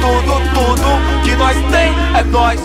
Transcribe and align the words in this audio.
tudo, 0.00 0.34
tudo 0.54 1.24
que 1.24 1.36
nós 1.36 1.56
tem 1.70 1.92
é 2.18 2.24
nós. 2.24 2.60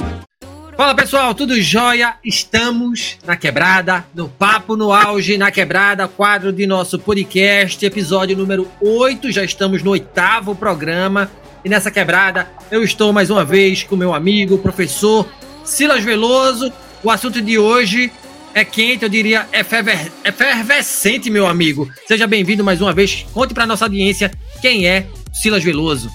Fala 0.76 0.96
pessoal, 0.96 1.36
tudo 1.36 1.62
jóia? 1.62 2.16
Estamos 2.24 3.18
na 3.26 3.36
quebrada, 3.36 4.06
no 4.16 4.30
Papo 4.30 4.78
no 4.78 4.94
Auge, 4.94 5.38
na 5.38 5.52
quebrada, 5.52 6.08
quadro 6.08 6.54
de 6.54 6.66
nosso 6.66 6.98
podcast, 6.98 7.86
episódio 7.86 8.38
número 8.38 8.66
8. 8.80 9.30
Já 9.32 9.44
estamos 9.44 9.84
no 9.84 9.92
oitavo 9.92 10.56
programa. 10.56 11.30
E 11.66 11.70
nessa 11.70 11.92
quebrada, 11.92 12.50
eu 12.72 12.82
estou 12.82 13.12
mais 13.12 13.30
uma 13.30 13.44
vez 13.44 13.84
com 13.84 13.98
meu 13.98 14.14
amigo, 14.14 14.58
professor 14.60 15.28
Silas 15.66 16.02
Veloso. 16.04 16.72
O 17.04 17.12
assunto 17.12 17.42
de 17.42 17.58
hoje 17.58 18.10
é 18.54 18.64
quente, 18.64 19.04
eu 19.04 19.10
diria 19.10 19.48
eferver, 19.52 20.10
efervescente, 20.24 21.30
meu 21.30 21.46
amigo. 21.46 21.90
Seja 22.08 22.26
bem-vindo 22.26 22.64
mais 22.64 22.80
uma 22.82 22.94
vez. 22.94 23.26
Conte 23.34 23.54
para 23.54 23.66
nossa 23.66 23.84
audiência 23.84 24.32
quem 24.62 24.88
é 24.88 25.08
Silas 25.34 25.64
Veloso. 25.64 26.10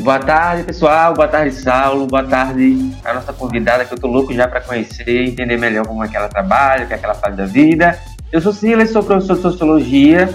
Boa 0.00 0.18
tarde, 0.18 0.64
pessoal. 0.64 1.12
Boa 1.12 1.28
tarde, 1.28 1.54
Saulo. 1.54 2.06
Boa 2.06 2.24
tarde 2.24 2.90
a 3.04 3.12
nossa 3.12 3.34
convidada, 3.34 3.84
que 3.84 3.92
eu 3.92 3.98
tô 3.98 4.06
louco 4.06 4.32
já 4.32 4.48
para 4.48 4.60
conhecer, 4.60 5.28
entender 5.28 5.58
melhor 5.58 5.86
como 5.86 6.02
é 6.02 6.08
que 6.08 6.16
ela 6.16 6.28
trabalha, 6.28 6.84
o 6.84 6.88
que 6.88 6.94
é 6.94 6.98
que 6.98 7.04
ela 7.04 7.14
faz 7.14 7.36
da 7.36 7.44
vida. 7.44 7.98
Eu 8.32 8.40
sou 8.40 8.52
Silas, 8.52 8.90
sou 8.90 9.02
professor 9.02 9.36
de 9.36 9.42
Sociologia. 9.42 10.32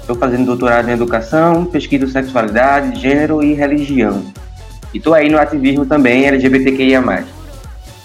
Estou 0.00 0.16
fazendo 0.16 0.44
doutorado 0.44 0.88
em 0.88 0.92
Educação, 0.92 1.64
pesquisa 1.64 2.08
sexualidade, 2.08 3.00
gênero 3.00 3.42
e 3.42 3.54
religião. 3.54 4.32
E 4.92 4.98
tô 4.98 5.14
aí 5.14 5.30
no 5.30 5.38
ativismo 5.38 5.86
também 5.86 6.26
LGBTQIA+. 6.26 7.24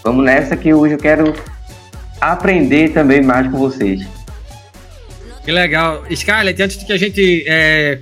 Vamos 0.03 0.23
nessa 0.23 0.55
que 0.55 0.73
hoje 0.73 0.94
eu 0.94 1.00
quero 1.00 1.34
aprender 2.22 2.94
também 2.94 3.22
mais 3.22 3.50
com 3.50 3.58
vocês. 3.58 4.08
Que 5.44 5.52
legal. 5.52 6.03
Scarlett, 6.16 6.62
antes 6.62 6.78
de 6.78 6.86
que 6.86 6.94
a 6.94 6.98
gente 6.98 7.44
é, 7.48 8.00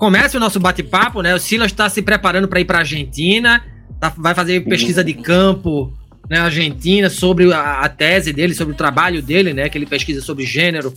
comece 0.00 0.34
o 0.34 0.40
nosso 0.40 0.58
bate-papo, 0.58 1.20
né? 1.20 1.34
O 1.34 1.38
Silas 1.38 1.70
está 1.70 1.86
se 1.90 2.00
preparando 2.00 2.48
para 2.48 2.58
ir 2.58 2.64
para 2.64 2.78
a 2.78 2.80
Argentina, 2.80 3.62
tá, 4.00 4.10
vai 4.16 4.34
fazer 4.34 4.64
pesquisa 4.64 5.04
de 5.04 5.12
campo 5.12 5.92
na 6.28 6.38
né, 6.38 6.42
Argentina 6.42 7.10
sobre 7.10 7.52
a, 7.52 7.80
a, 7.80 7.88
tese 7.88 8.32
dele, 8.32 8.54
sobre 8.54 8.72
o 8.72 8.76
trabalho 8.76 9.20
dele, 9.20 9.52
né? 9.52 9.68
Que 9.68 9.76
ele 9.76 9.84
pesquisa 9.84 10.22
sobre 10.22 10.46
gênero 10.46 10.88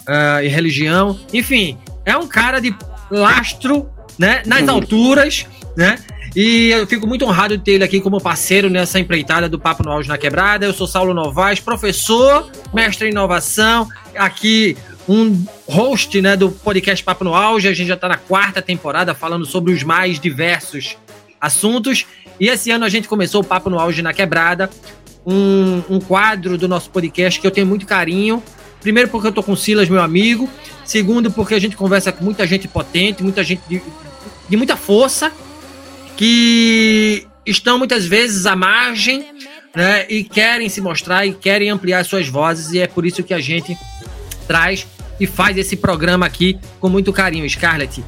uh, 0.00 0.44
e 0.44 0.48
religião. 0.48 1.18
Enfim, 1.32 1.78
é 2.04 2.14
um 2.18 2.28
cara 2.28 2.60
de 2.60 2.74
lastro, 3.10 3.88
né? 4.18 4.42
Nas 4.44 4.60
uhum. 4.68 4.74
alturas, 4.74 5.46
né? 5.74 5.96
E 6.36 6.68
eu 6.68 6.86
fico 6.86 7.06
muito 7.06 7.24
honrado 7.24 7.56
de 7.56 7.64
ter 7.64 7.72
ele 7.72 7.84
aqui 7.84 7.98
como 7.98 8.20
parceiro 8.20 8.68
nessa 8.68 9.00
empreitada 9.00 9.48
do 9.48 9.58
Papo 9.58 9.82
no 9.82 9.90
Auge 9.90 10.08
na 10.08 10.18
Quebrada. 10.18 10.66
Eu 10.66 10.74
sou 10.74 10.86
Saulo 10.86 11.14
Novaes, 11.14 11.60
professor, 11.60 12.50
mestre 12.74 13.08
em 13.08 13.10
inovação, 13.10 13.88
aqui 14.14 14.76
um 15.10 15.44
host 15.66 16.22
né, 16.22 16.36
do 16.36 16.52
podcast 16.52 17.04
Papo 17.04 17.24
no 17.24 17.34
Auge. 17.34 17.66
A 17.66 17.72
gente 17.72 17.88
já 17.88 17.94
está 17.94 18.08
na 18.08 18.16
quarta 18.16 18.62
temporada 18.62 19.12
falando 19.12 19.44
sobre 19.44 19.72
os 19.72 19.82
mais 19.82 20.20
diversos 20.20 20.96
assuntos. 21.40 22.06
E 22.38 22.46
esse 22.46 22.70
ano 22.70 22.84
a 22.84 22.88
gente 22.88 23.08
começou 23.08 23.40
o 23.40 23.44
Papo 23.44 23.68
no 23.68 23.80
Auge 23.80 24.02
na 24.02 24.14
Quebrada, 24.14 24.70
um, 25.26 25.82
um 25.90 25.98
quadro 25.98 26.56
do 26.56 26.68
nosso 26.68 26.90
podcast 26.90 27.40
que 27.40 27.46
eu 27.46 27.50
tenho 27.50 27.66
muito 27.66 27.86
carinho. 27.86 28.40
Primeiro, 28.80 29.08
porque 29.08 29.26
eu 29.26 29.32
tô 29.32 29.42
com 29.42 29.50
o 29.50 29.56
Silas, 29.56 29.88
meu 29.88 30.00
amigo. 30.00 30.48
Segundo, 30.84 31.28
porque 31.28 31.54
a 31.54 31.58
gente 31.58 31.76
conversa 31.76 32.12
com 32.12 32.24
muita 32.24 32.46
gente 32.46 32.68
potente, 32.68 33.20
muita 33.20 33.42
gente 33.42 33.62
de, 33.68 33.82
de 34.48 34.56
muita 34.56 34.76
força 34.76 35.32
que 36.16 37.26
estão 37.44 37.78
muitas 37.78 38.06
vezes 38.06 38.46
à 38.46 38.54
margem 38.54 39.26
né, 39.74 40.06
e 40.08 40.22
querem 40.22 40.68
se 40.68 40.80
mostrar 40.80 41.26
e 41.26 41.32
querem 41.32 41.68
ampliar 41.68 42.04
suas 42.04 42.28
vozes, 42.28 42.72
e 42.72 42.78
é 42.78 42.86
por 42.86 43.04
isso 43.04 43.22
que 43.24 43.34
a 43.34 43.40
gente 43.40 43.76
traz 44.46 44.86
e 45.20 45.26
faz 45.26 45.56
esse 45.58 45.76
programa 45.76 46.24
aqui 46.24 46.58
com 46.80 46.88
muito 46.88 47.12
carinho, 47.12 47.48
Scarlett. 47.48 48.00
Uh, 48.00 48.04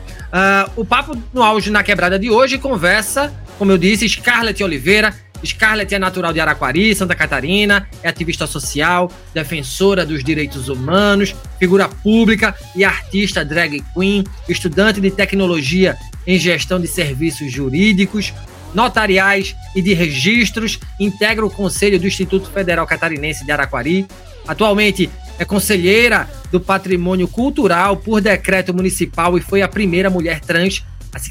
o 0.76 0.84
Papo 0.84 1.16
no 1.32 1.42
Auge 1.42 1.70
na 1.70 1.82
Quebrada 1.82 2.18
de 2.18 2.30
hoje 2.30 2.58
conversa, 2.58 3.32
como 3.58 3.70
eu 3.70 3.78
disse, 3.78 4.08
Scarlett 4.08 4.64
Oliveira. 4.64 5.14
Scarlett 5.44 5.92
é 5.92 5.98
natural 5.98 6.32
de 6.32 6.40
Araquari, 6.40 6.94
Santa 6.94 7.16
Catarina, 7.16 7.88
é 8.02 8.08
ativista 8.08 8.46
social, 8.46 9.10
defensora 9.34 10.06
dos 10.06 10.22
direitos 10.22 10.68
humanos, 10.68 11.34
figura 11.58 11.88
pública 11.88 12.54
e 12.76 12.84
artista 12.84 13.44
drag 13.44 13.82
queen, 13.92 14.24
estudante 14.48 15.00
de 15.00 15.10
tecnologia 15.10 15.96
em 16.26 16.38
gestão 16.38 16.80
de 16.80 16.86
serviços 16.86 17.50
jurídicos, 17.50 18.32
notariais 18.72 19.56
e 19.74 19.82
de 19.82 19.92
registros, 19.92 20.78
integra 20.98 21.44
o 21.44 21.50
Conselho 21.50 21.98
do 21.98 22.06
Instituto 22.06 22.48
Federal 22.50 22.86
Catarinense 22.86 23.44
de 23.44 23.50
Araquari. 23.50 24.06
Atualmente 24.46 25.10
é 25.42 25.44
conselheira 25.44 26.28
do 26.50 26.60
Patrimônio 26.60 27.28
Cultural 27.28 27.96
por 27.96 28.20
decreto 28.20 28.72
municipal 28.72 29.36
e 29.36 29.40
foi 29.40 29.60
a 29.60 29.68
primeira 29.68 30.08
mulher 30.08 30.40
trans 30.40 30.84
a 31.12 31.18
se 31.18 31.30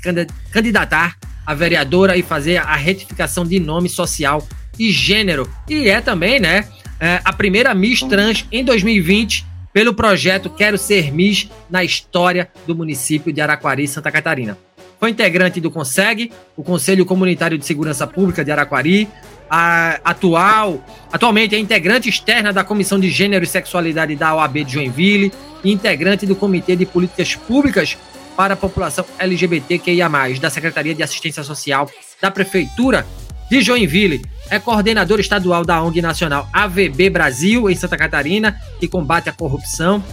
candidatar 0.51 1.17
a 1.45 1.53
vereadora 1.55 2.15
e 2.15 2.21
fazer 2.21 2.57
a 2.57 2.75
retificação 2.75 3.45
de 3.45 3.59
nome 3.59 3.89
social 3.89 4.47
e 4.77 4.91
gênero. 4.91 5.49
E 5.67 5.89
é 5.89 5.99
também, 5.99 6.39
né, 6.39 6.67
é, 6.99 7.19
a 7.23 7.33
primeira 7.33 7.73
Miss 7.73 8.01
Trans 8.01 8.45
em 8.51 8.63
2020 8.63 9.45
pelo 9.73 9.93
projeto 9.93 10.49
Quero 10.49 10.77
Ser 10.77 11.11
Miss 11.11 11.49
na 11.69 11.83
história 11.83 12.49
do 12.67 12.75
município 12.75 13.31
de 13.33 13.41
Araquari, 13.41 13.87
Santa 13.87 14.11
Catarina. 14.11 14.57
Foi 15.01 15.09
integrante 15.09 15.59
do 15.59 15.71
CONSEG, 15.71 16.31
o 16.55 16.61
Conselho 16.61 17.07
Comunitário 17.07 17.57
de 17.57 17.65
Segurança 17.65 18.05
Pública 18.05 18.45
de 18.45 18.51
Araquari, 18.51 19.09
a, 19.49 19.99
atual, 20.05 20.79
atualmente 21.11 21.55
é 21.55 21.57
integrante 21.57 22.07
externa 22.07 22.53
da 22.53 22.63
Comissão 22.63 22.99
de 22.99 23.09
Gênero 23.09 23.43
e 23.43 23.47
Sexualidade 23.47 24.15
da 24.15 24.35
OAB 24.35 24.63
de 24.63 24.73
Joinville 24.73 25.33
e 25.63 25.71
integrante 25.71 26.27
do 26.27 26.35
Comitê 26.35 26.75
de 26.75 26.85
Políticas 26.85 27.35
Públicas 27.35 27.97
para 28.37 28.53
a 28.53 28.55
População 28.55 29.03
LGBTQIA+, 29.17 30.07
da 30.39 30.51
Secretaria 30.51 30.93
de 30.93 31.01
Assistência 31.01 31.41
Social 31.41 31.89
da 32.21 32.29
Prefeitura 32.29 33.03
de 33.49 33.59
Joinville. 33.59 34.21
É 34.51 34.59
coordenador 34.59 35.19
estadual 35.19 35.65
da 35.65 35.81
ONG 35.81 35.99
Nacional 35.99 36.47
AVB 36.53 37.09
Brasil, 37.09 37.67
em 37.71 37.75
Santa 37.75 37.97
Catarina, 37.97 38.61
que 38.79 38.87
combate 38.87 39.29
a 39.29 39.33
corrupção. 39.33 40.03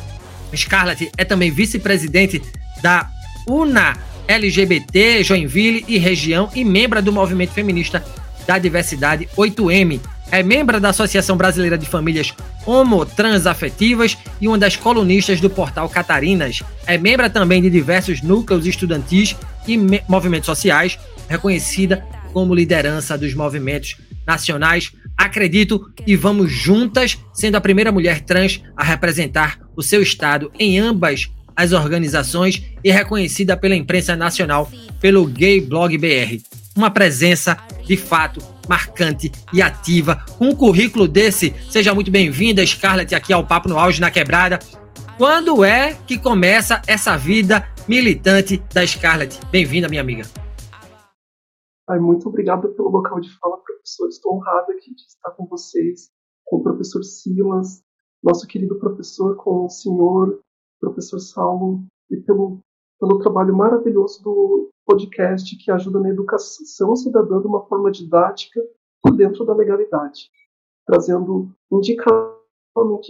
Scarlett 0.56 1.10
é 1.19 1.27
também 1.27 1.50
vice-presidente 1.50 2.41
da 2.81 3.10
UNA 3.47 4.09
LGBT, 4.28 5.25
Joinville 5.25 5.84
e 5.89 5.97
região 5.97 6.50
e 6.55 6.62
membro 6.62 7.03
do 7.03 7.11
movimento 7.11 7.53
feminista 7.53 8.05
da 8.47 8.59
diversidade 8.59 9.27
8M. 9.37 10.00
É 10.31 10.43
membro 10.43 10.78
da 10.78 10.91
Associação 10.91 11.37
Brasileira 11.37 11.78
de 11.78 11.87
Famílias 11.87 12.34
Homo-Transafetivas 12.66 14.19
e 14.39 14.47
uma 14.47 14.59
das 14.59 14.77
colunistas 14.77 15.41
do 15.41 15.49
portal 15.49 15.89
Catarinas. 15.89 16.62
É 16.87 16.99
membro 16.99 17.28
também 17.31 17.62
de 17.62 17.71
diversos 17.71 18.21
núcleos 18.21 18.66
estudantis 18.66 19.34
e 19.66 19.78
movimentos 20.06 20.47
sociais, 20.47 20.99
reconhecida 21.27 22.05
como 22.34 22.55
liderança 22.55 23.16
dos 23.16 23.33
movimentos 23.33 23.97
nacionais. 24.27 24.93
Acredito 25.16 25.91
e 26.06 26.15
vamos 26.15 26.53
juntas, 26.53 27.19
sendo 27.33 27.56
a 27.56 27.60
primeira 27.62 27.91
mulher 27.91 28.21
trans 28.21 28.62
a 28.77 28.84
representar 28.84 29.59
o 29.75 29.83
seu 29.83 30.03
estado 30.03 30.53
em 30.59 30.78
ambas 30.78 31.31
as 31.59 31.73
organizações 31.73 32.63
e 32.85 32.93
reconhecida 32.93 33.57
pela 33.57 33.75
imprensa 33.75 34.15
nacional 34.15 34.71
pelo 35.01 35.27
Gay 35.27 35.61
Blog 35.61 35.99
BR. 35.99 36.41
Uma 36.77 36.89
presença, 36.89 37.57
de 37.85 37.97
fato, 37.97 38.41
marcante 38.69 39.33
e 39.53 39.61
ativa. 39.61 40.25
Com 40.39 40.51
um 40.51 40.55
currículo 40.55 41.09
desse, 41.09 41.53
seja 41.69 41.93
muito 41.93 42.13
bem-vinda, 42.13 42.65
Scarlett, 42.65 43.13
aqui 43.13 43.33
ao 43.33 43.45
Papo 43.45 43.69
no 43.69 43.77
Auge 43.77 44.01
na 44.01 44.09
Quebrada. 44.09 44.61
Quando 45.17 45.65
é 45.65 45.95
que 46.07 46.17
começa 46.17 46.81
essa 46.87 47.17
vida 47.17 47.69
militante 47.89 48.63
da 48.73 48.87
Scarlett? 48.87 49.45
Bem-vinda, 49.51 49.89
minha 49.89 50.01
amiga. 50.01 50.23
Ai, 51.91 51.99
muito 51.99 52.29
obrigada 52.29 52.69
pelo 52.69 52.89
local 52.89 53.19
de 53.19 53.37
fala, 53.37 53.57
professor. 53.57 54.07
Estou 54.09 54.37
honrada 54.37 54.73
aqui 54.75 54.95
de 54.95 55.03
estar 55.03 55.33
com 55.33 55.45
vocês, 55.47 56.09
com 56.45 56.59
o 56.59 56.63
professor 56.63 57.03
Silas, 57.03 57.83
nosso 58.23 58.47
querido 58.47 58.79
professor, 58.79 59.35
com 59.35 59.65
o 59.65 59.69
senhor 59.69 60.39
professor 60.81 61.19
Saulo, 61.19 61.84
e 62.11 62.16
pelo, 62.16 62.61
pelo 62.99 63.19
trabalho 63.19 63.55
maravilhoso 63.55 64.22
do 64.22 64.71
podcast 64.86 65.57
que 65.57 65.71
ajuda 65.71 66.01
na 66.01 66.10
educação 66.10 66.97
cidadã 66.97 67.41
de 67.41 67.47
uma 67.47 67.65
forma 67.66 67.91
didática 67.91 68.60
dentro 69.16 69.45
da 69.45 69.54
legalidade, 69.54 70.30
trazendo 70.86 71.51
indicadores 71.71 72.39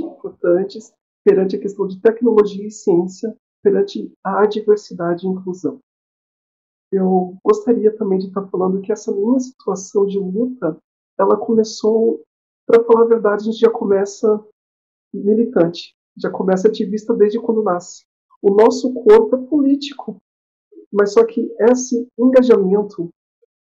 importantes 0.00 0.93
perante 1.25 1.56
a 1.56 1.61
questão 1.61 1.87
de 1.87 2.00
tecnologia 2.00 2.67
e 2.67 2.70
ciência, 2.70 3.37
perante 3.62 4.12
a 4.25 4.47
diversidade 4.47 5.26
e 5.26 5.29
inclusão. 5.29 5.79
Eu 6.91 7.37
gostaria 7.44 7.94
também 7.97 8.19
de 8.19 8.29
estar 8.29 8.47
falando 8.49 8.81
que 8.81 8.91
essa 8.91 9.12
minha 9.12 9.38
situação 9.38 10.06
de 10.06 10.19
luta, 10.19 10.79
ela 11.19 11.37
começou, 11.37 12.23
para 12.67 12.82
falar 12.85 13.03
a 13.03 13.09
verdade, 13.09 13.43
a 13.43 13.44
gente 13.53 13.61
já 13.61 13.70
começa 13.70 14.43
militante 15.12 15.98
já 16.20 16.31
começa 16.31 16.69
ativista 16.69 17.15
desde 17.15 17.41
quando 17.41 17.62
nasce. 17.62 18.05
O 18.43 18.55
nosso 18.55 18.93
corpo 18.93 19.37
é 19.37 19.47
político, 19.47 20.20
mas 20.93 21.12
só 21.12 21.25
que 21.25 21.50
esse 21.61 22.09
engajamento 22.19 23.11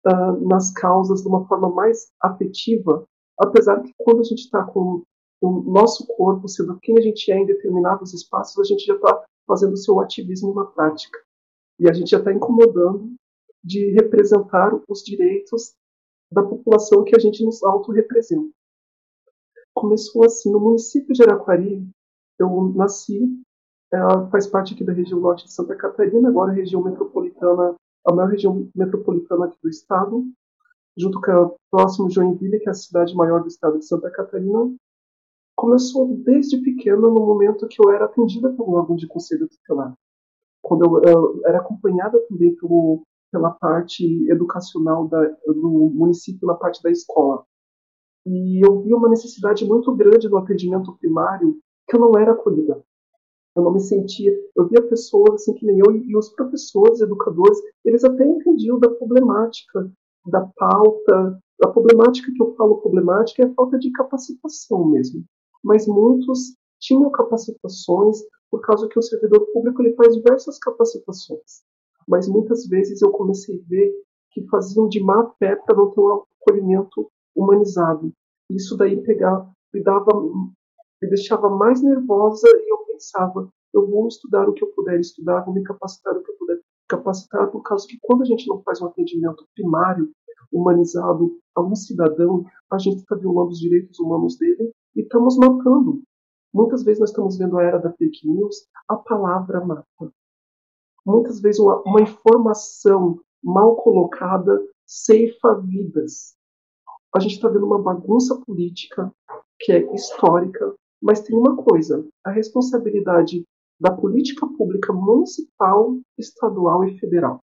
uh, 0.07 0.49
nas 0.49 0.73
causas 0.73 1.23
de 1.23 1.29
uma 1.29 1.47
forma 1.47 1.69
mais 1.71 2.11
afetiva, 2.21 3.05
apesar 3.39 3.83
que 3.83 3.93
quando 3.99 4.21
a 4.21 4.25
gente 4.25 4.41
está 4.41 4.65
com 4.65 5.03
o 5.41 5.63
nosso 5.63 6.07
corpo 6.07 6.47
sendo 6.49 6.79
quem 6.81 6.99
a 6.99 7.01
gente 7.01 7.31
é 7.33 7.39
em 7.39 7.47
determinados 7.47 8.13
espaços, 8.13 8.59
a 8.59 8.65
gente 8.65 8.85
já 8.85 8.95
está 8.95 9.25
fazendo 9.47 9.77
seu 9.77 9.99
ativismo 10.01 10.55
na 10.55 10.65
prática. 10.67 11.19
E 11.79 11.89
a 11.89 11.93
gente 11.93 12.11
já 12.11 12.19
está 12.19 12.33
incomodando 12.33 13.15
de 13.65 13.91
representar 13.93 14.71
os 14.89 15.03
direitos 15.03 15.75
da 16.31 16.43
população 16.43 17.05
que 17.05 17.17
a 17.17 17.19
gente 17.19 17.45
nos 17.45 17.63
auto-representa. 17.63 18.51
Começou 19.75 20.25
assim, 20.25 20.51
no 20.53 20.61
município 20.61 21.15
de 21.15 21.23
Araquari, 21.23 21.89
eu 22.43 22.73
nasci, 22.75 23.21
ela 23.93 24.29
faz 24.31 24.47
parte 24.47 24.75
aqui 24.75 24.85
da 24.85 24.93
região 24.93 25.21
norte 25.21 25.45
de 25.45 25.53
Santa 25.53 25.75
Catarina, 25.75 26.29
agora 26.29 26.53
a 26.53 26.55
região 26.55 26.83
metropolitana, 26.83 27.75
a 28.07 28.15
maior 28.15 28.31
região 28.31 28.69
metropolitana 28.75 29.47
aqui 29.47 29.59
do 29.63 29.69
estado, 29.69 30.25
junto 30.97 31.21
com 31.21 31.31
a 31.31 31.51
próximo 31.71 32.11
Joinville, 32.11 32.61
que 32.61 32.69
é 32.69 32.71
a 32.71 32.75
cidade 32.75 33.15
maior 33.15 33.43
do 33.43 33.49
estado 33.49 33.79
de 33.79 33.87
Santa 33.87 34.11
Catarina. 34.11 34.73
Começou 35.57 36.17
desde 36.25 36.59
pequena, 36.59 36.97
no 36.97 37.13
momento 37.13 37.69
que 37.69 37.77
eu 37.85 37.93
era 37.93 38.07
atendida 38.07 38.51
pelo 38.51 38.73
órgão 38.73 38.97
de 38.97 39.07
conselho 39.07 39.49
tutelar. 39.49 39.95
Quando 40.63 40.85
eu, 40.85 41.03
eu 41.03 41.43
era 41.47 41.59
acompanhada 41.59 42.19
também 42.29 42.55
pelo, 42.57 43.03
pela 43.31 43.51
parte 43.51 44.05
educacional 44.31 45.09
da, 45.09 45.23
do 45.47 45.91
município, 45.95 46.47
na 46.47 46.55
parte 46.55 46.83
da 46.83 46.91
escola. 46.91 47.45
E 48.27 48.65
eu 48.65 48.83
vi 48.83 48.95
uma 48.95 49.09
necessidade 49.09 49.65
muito 49.65 49.95
grande 49.95 50.29
no 50.29 50.39
atendimento 50.39 50.97
primário 50.99 51.59
que 51.91 51.97
eu 51.97 52.01
não 52.01 52.17
era 52.17 52.33
acolhida. 52.33 52.81
Eu 53.57 53.65
não 53.65 53.73
me 53.73 53.81
sentia. 53.81 54.33
Eu 54.57 54.69
via 54.69 54.81
pessoas 54.89 55.35
assim 55.35 55.55
que 55.55 55.67
nem 55.67 55.81
eu, 55.81 55.91
e 55.91 56.17
os 56.17 56.29
professores, 56.31 57.01
educadores, 57.01 57.59
eles 57.85 58.05
até 58.05 58.25
entendiam 58.25 58.79
da 58.79 58.89
problemática, 58.89 59.91
da 60.27 60.49
pauta. 60.57 61.39
A 61.63 61.69
problemática 61.69 62.33
que 62.33 62.41
eu 62.41 62.55
falo 62.55 62.81
problemática 62.81 63.43
é 63.43 63.47
a 63.47 63.55
falta 63.55 63.77
de 63.77 63.91
capacitação 63.91 64.87
mesmo. 64.87 65.25
Mas 65.65 65.87
muitos 65.89 66.55
tinham 66.79 67.11
capacitações 67.11 68.19
por 68.51 68.61
causa 68.61 68.89
que 68.89 68.99
o 68.99 69.03
servidor 69.03 69.47
público 69.53 69.83
ele 69.83 69.95
faz 69.95 70.15
diversas 70.15 70.59
capacitações. 70.59 71.63
Mas 72.09 72.29
muitas 72.29 72.67
vezes 72.67 73.03
eu 73.03 73.11
comecei 73.11 73.57
a 73.57 73.69
ver 73.69 73.93
que 74.31 74.47
faziam 74.47 74.89
de 74.89 75.03
má 75.03 75.29
fé 75.39 75.57
para 75.57 75.77
não 75.77 75.91
ter 75.91 76.01
um 76.01 76.23
acolhimento 76.41 77.11
humanizado. 77.35 78.13
Isso 78.51 78.77
daí 78.77 79.01
pegava, 79.03 79.51
me 79.73 79.83
dava, 79.83 80.11
me 81.01 81.09
deixava 81.09 81.49
mais 81.49 81.83
nervosa 81.83 82.49
e 82.49 82.73
eu 82.73 82.79
pensava, 82.87 83.49
eu 83.73 83.89
vou 83.89 84.09
estudar 84.09 84.49
o 84.49 84.53
que 84.53 84.63
eu 84.63 84.69
puder 84.69 84.99
estudar, 84.99 85.45
vou 85.45 85.55
me 85.55 85.63
capacitar 85.63 86.17
o 86.17 86.23
que 86.23 86.31
eu 86.31 86.37
puder 86.37 86.61
capacitar, 86.89 87.51
por 87.51 87.63
causa 87.63 87.87
que 87.87 87.99
quando 88.03 88.23
a 88.23 88.25
gente 88.25 88.47
não 88.49 88.61
faz 88.63 88.81
um 88.83 88.87
atendimento 88.87 89.47
primário, 89.55 90.11
humanizado 90.53 91.39
a 91.55 91.63
um 91.63 91.75
cidadão, 91.77 92.45
a 92.71 92.79
gente 92.79 92.99
está 92.99 93.15
violando 93.15 93.51
os 93.51 93.61
direitos 93.61 93.99
humanos 94.01 94.37
dele 94.37 94.73
e 94.97 95.03
estamos 95.03 95.37
matando. 95.37 96.03
Muitas 96.53 96.83
vezes 96.83 96.99
nós 96.99 97.11
estamos 97.11 97.39
vendo 97.39 97.57
a 97.59 97.63
era 97.63 97.79
da 97.79 97.93
fake 97.93 98.29
news, 98.29 98.67
a 98.89 98.97
palavra 98.97 99.65
mata. 99.65 100.13
Muitas 101.07 101.41
vezes 101.41 101.61
uma, 101.61 101.81
uma 101.83 102.01
informação 102.01 103.21
mal 103.43 103.77
colocada 103.77 104.61
ceifa 104.85 105.55
vidas 105.61 106.35
a 107.15 107.19
gente 107.19 107.35
está 107.35 107.49
vendo 107.49 107.67
uma 107.67 107.83
bagunça 107.83 108.41
política 108.47 109.13
que 109.59 109.73
é 109.73 109.95
histórica, 109.95 110.75
mas 111.01 111.21
tem 111.21 111.37
uma 111.37 111.57
coisa: 111.57 112.07
a 112.25 112.31
responsabilidade 112.31 113.45
da 113.81 113.91
política 113.91 114.47
pública 114.47 114.93
municipal, 114.93 115.97
estadual 116.19 116.85
e 116.85 116.99
federal. 116.99 117.41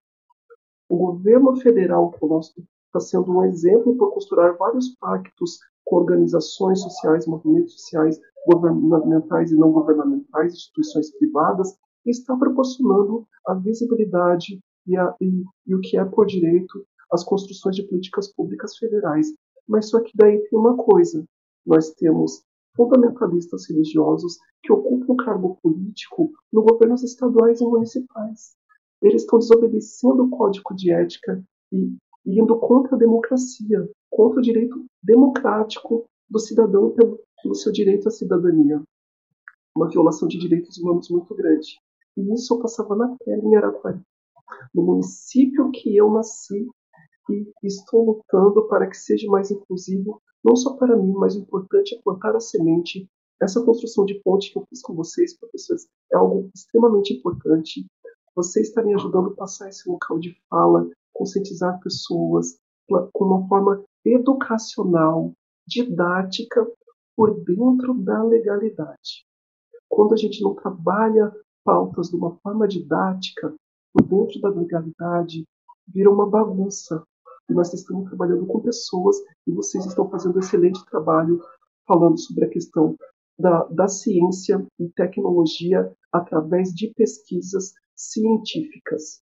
O 0.88 0.98
governo 0.98 1.56
federal 1.58 2.14
está 2.14 3.00
sendo 3.00 3.32
um 3.32 3.44
exemplo 3.44 3.98
para 3.98 4.08
costurar 4.08 4.58
vários 4.58 4.96
pactos 5.00 5.58
com 5.84 5.98
organizações 5.98 6.82
sociais, 6.82 7.26
movimentos 7.26 7.74
sociais, 7.74 8.20
governamentais 8.46 9.52
e 9.52 9.58
não 9.58 9.72
governamentais, 9.72 10.54
instituições 10.54 11.12
privadas, 11.18 11.76
está 12.06 12.36
proporcionando 12.38 13.28
a 13.48 13.54
visibilidade 13.56 14.60
e, 14.86 14.96
a, 14.98 15.16
e, 15.20 15.44
e 15.66 15.76
o 15.76 15.82
que 15.82 15.98
é 15.98 16.06
por 16.06 16.26
direito 16.26 16.86
as 17.12 17.24
construções 17.24 17.76
de 17.76 17.84
políticas 17.84 18.34
públicas 18.34 18.78
federais. 18.78 19.28
Mas 19.68 19.90
só 19.90 20.02
que 20.02 20.12
daí 20.16 20.40
tem 20.50 20.60
uma 20.60 20.78
coisa: 20.78 21.26
nós 21.66 21.92
temos 21.96 22.44
fundamentalistas 22.78 23.68
religiosos 23.68 24.38
que 24.64 24.72
ocupam 24.72 25.16
cargo 25.18 25.58
político 25.62 26.32
no 26.54 26.62
governos 26.62 27.04
estaduais 27.04 27.60
e 27.60 27.66
municipais. 27.66 28.56
Eles 29.02 29.24
estão 29.24 29.40
desobedecendo 29.40 30.24
o 30.24 30.30
código 30.30 30.76
de 30.76 30.92
ética 30.92 31.44
e 31.74 31.98
indo 32.26 32.58
contra 32.60 32.96
a 32.96 33.00
democracia, 33.00 33.90
contra 34.10 34.40
o 34.40 34.44
direito 34.44 34.86
democrático 35.04 36.06
do 36.30 36.40
cidadão 36.40 36.92
pelo, 36.92 37.20
pelo 37.42 37.56
seu 37.56 37.72
direito 37.72 38.08
à 38.08 38.12
cidadania. 38.12 38.82
Uma 39.76 39.90
violação 39.90 40.28
de 40.28 40.38
direitos 40.38 40.78
humanos 40.78 41.10
muito 41.10 41.34
grande. 41.36 41.80
E 42.16 42.34
isso 42.34 42.54
eu 42.54 42.60
passava 42.60 42.96
na 42.96 43.16
pele 43.18 43.46
em 43.46 43.56
Araquari. 43.56 44.02
No 44.74 44.84
município 44.84 45.70
que 45.72 45.96
eu 45.96 46.12
nasci, 46.12 46.68
e 47.30 47.46
estou 47.64 48.06
lutando 48.06 48.68
para 48.68 48.88
que 48.88 48.98
seja 48.98 49.28
mais 49.28 49.52
inclusivo, 49.52 50.22
não 50.44 50.56
só 50.56 50.76
para 50.76 50.96
mim, 50.96 51.14
mas 51.14 51.36
o 51.36 51.40
importante 51.40 51.96
é 51.96 52.02
plantar 52.02 52.36
a 52.36 52.40
semente. 52.40 53.10
Essa 53.42 53.64
construção 53.64 54.06
de 54.06 54.16
ponte 54.24 54.52
que 54.52 54.58
eu 54.58 54.66
fiz 54.70 54.82
com 54.82 54.94
vocês, 54.96 55.38
professores, 55.38 55.88
é 56.12 56.18
algo 56.18 56.50
extremamente 56.56 57.14
importante. 57.14 57.86
Vocês 58.36 58.70
estarem 58.70 58.96
ajudando 58.96 59.30
a 59.30 59.36
passar 59.36 59.70
esse 59.70 59.90
local 59.90 60.20
de 60.20 60.36
fala, 60.50 60.90
conscientizar 61.14 61.80
pessoas 61.80 62.58
com 62.88 63.26
uma 63.26 63.48
forma 63.48 63.84
educacional, 64.06 65.34
didática, 65.68 66.66
por 67.16 67.34
dentro 67.44 67.96
da 67.96 68.24
legalidade. 68.24 69.26
Quando 69.90 70.14
a 70.14 70.18
gente 70.18 70.42
não 70.44 70.54
trabalha 70.54 71.34
pautas 71.66 72.10
de 72.10 72.16
uma 72.16 72.38
forma 72.38 72.68
didática, 72.68 73.54
por 73.92 74.04
dentro 74.04 74.40
da 74.40 74.50
legalidade, 74.50 75.44
vira 75.88 76.12
uma 76.12 76.30
bagunça 76.30 77.04
e 77.50 77.54
nós 77.54 77.74
estamos 77.74 78.08
trabalhando 78.08 78.46
com 78.46 78.62
pessoas 78.62 79.18
e 79.46 79.52
vocês 79.52 79.86
estão 79.86 80.10
fazendo 80.10 80.36
um 80.36 80.40
excelente 80.40 80.84
trabalho 80.86 81.42
falando 81.88 82.20
sobre 82.20 82.46
a 82.46 82.50
questão 82.50 82.98
da, 83.40 83.64
da 83.66 83.88
ciência 83.88 84.66
e 84.80 84.90
tecnologia 84.90 85.92
através 86.12 86.74
de 86.74 86.94
pesquisas 86.94 87.74
científicas. 87.96 89.22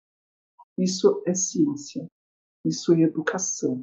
Isso 0.79 1.23
é 1.27 1.35
ciência, 1.35 2.07
isso 2.65 2.93
é 2.95 3.03
educação. 3.03 3.83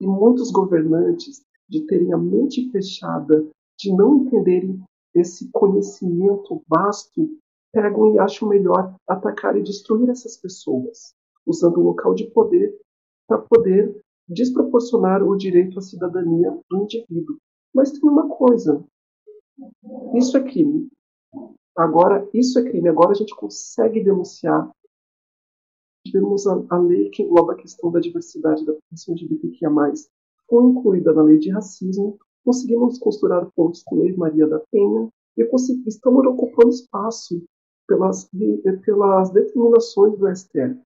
E 0.00 0.06
muitos 0.06 0.50
governantes, 0.50 1.44
de 1.68 1.86
terem 1.86 2.12
a 2.12 2.18
mente 2.18 2.70
fechada, 2.70 3.46
de 3.78 3.94
não 3.94 4.18
entenderem 4.18 4.82
esse 5.14 5.50
conhecimento 5.50 6.62
vasto, 6.68 7.38
pegam 7.72 8.14
e 8.14 8.18
acham 8.18 8.48
melhor 8.48 8.94
atacar 9.06 9.56
e 9.56 9.62
destruir 9.62 10.08
essas 10.08 10.36
pessoas, 10.36 11.14
usando 11.44 11.78
o 11.78 11.84
local 11.84 12.14
de 12.14 12.26
poder 12.30 12.78
para 13.26 13.38
poder 13.38 14.00
desproporcionar 14.28 15.22
o 15.22 15.36
direito 15.36 15.78
à 15.78 15.82
cidadania 15.82 16.58
do 16.68 16.82
indivíduo. 16.82 17.36
Mas 17.74 17.92
tem 17.92 18.08
uma 18.08 18.28
coisa: 18.28 18.84
isso 20.14 20.36
é 20.36 20.42
crime. 20.42 20.88
Agora, 21.76 22.28
isso 22.32 22.58
é 22.58 22.62
crime. 22.62 22.88
Agora 22.88 23.10
a 23.10 23.14
gente 23.14 23.34
consegue 23.34 24.02
denunciar. 24.02 24.70
Tivemos 26.06 26.46
a, 26.46 26.64
a 26.70 26.78
lei 26.78 27.10
que 27.10 27.22
engloba 27.22 27.52
a 27.52 27.56
questão 27.56 27.90
da 27.90 28.00
diversidade 28.00 28.64
da 28.64 28.72
população 28.72 29.14
LGBTQIA+, 29.14 29.70
foi 30.48 30.64
incluída 30.64 31.12
na 31.12 31.22
lei 31.22 31.38
de 31.38 31.50
racismo. 31.50 32.18
Conseguimos 32.44 32.98
costurar 32.98 33.50
pontos 33.56 33.82
com 33.82 33.96
a 33.96 33.98
Lei 33.98 34.16
Maria 34.16 34.46
da 34.46 34.60
Penha 34.70 35.08
e 35.36 35.42
estamos 35.86 36.26
ocupando 36.26 36.70
espaço 36.70 37.42
pelas, 37.88 38.30
pelas 38.84 39.30
determinações 39.30 40.16
do 40.16 40.34
STF. 40.34 40.80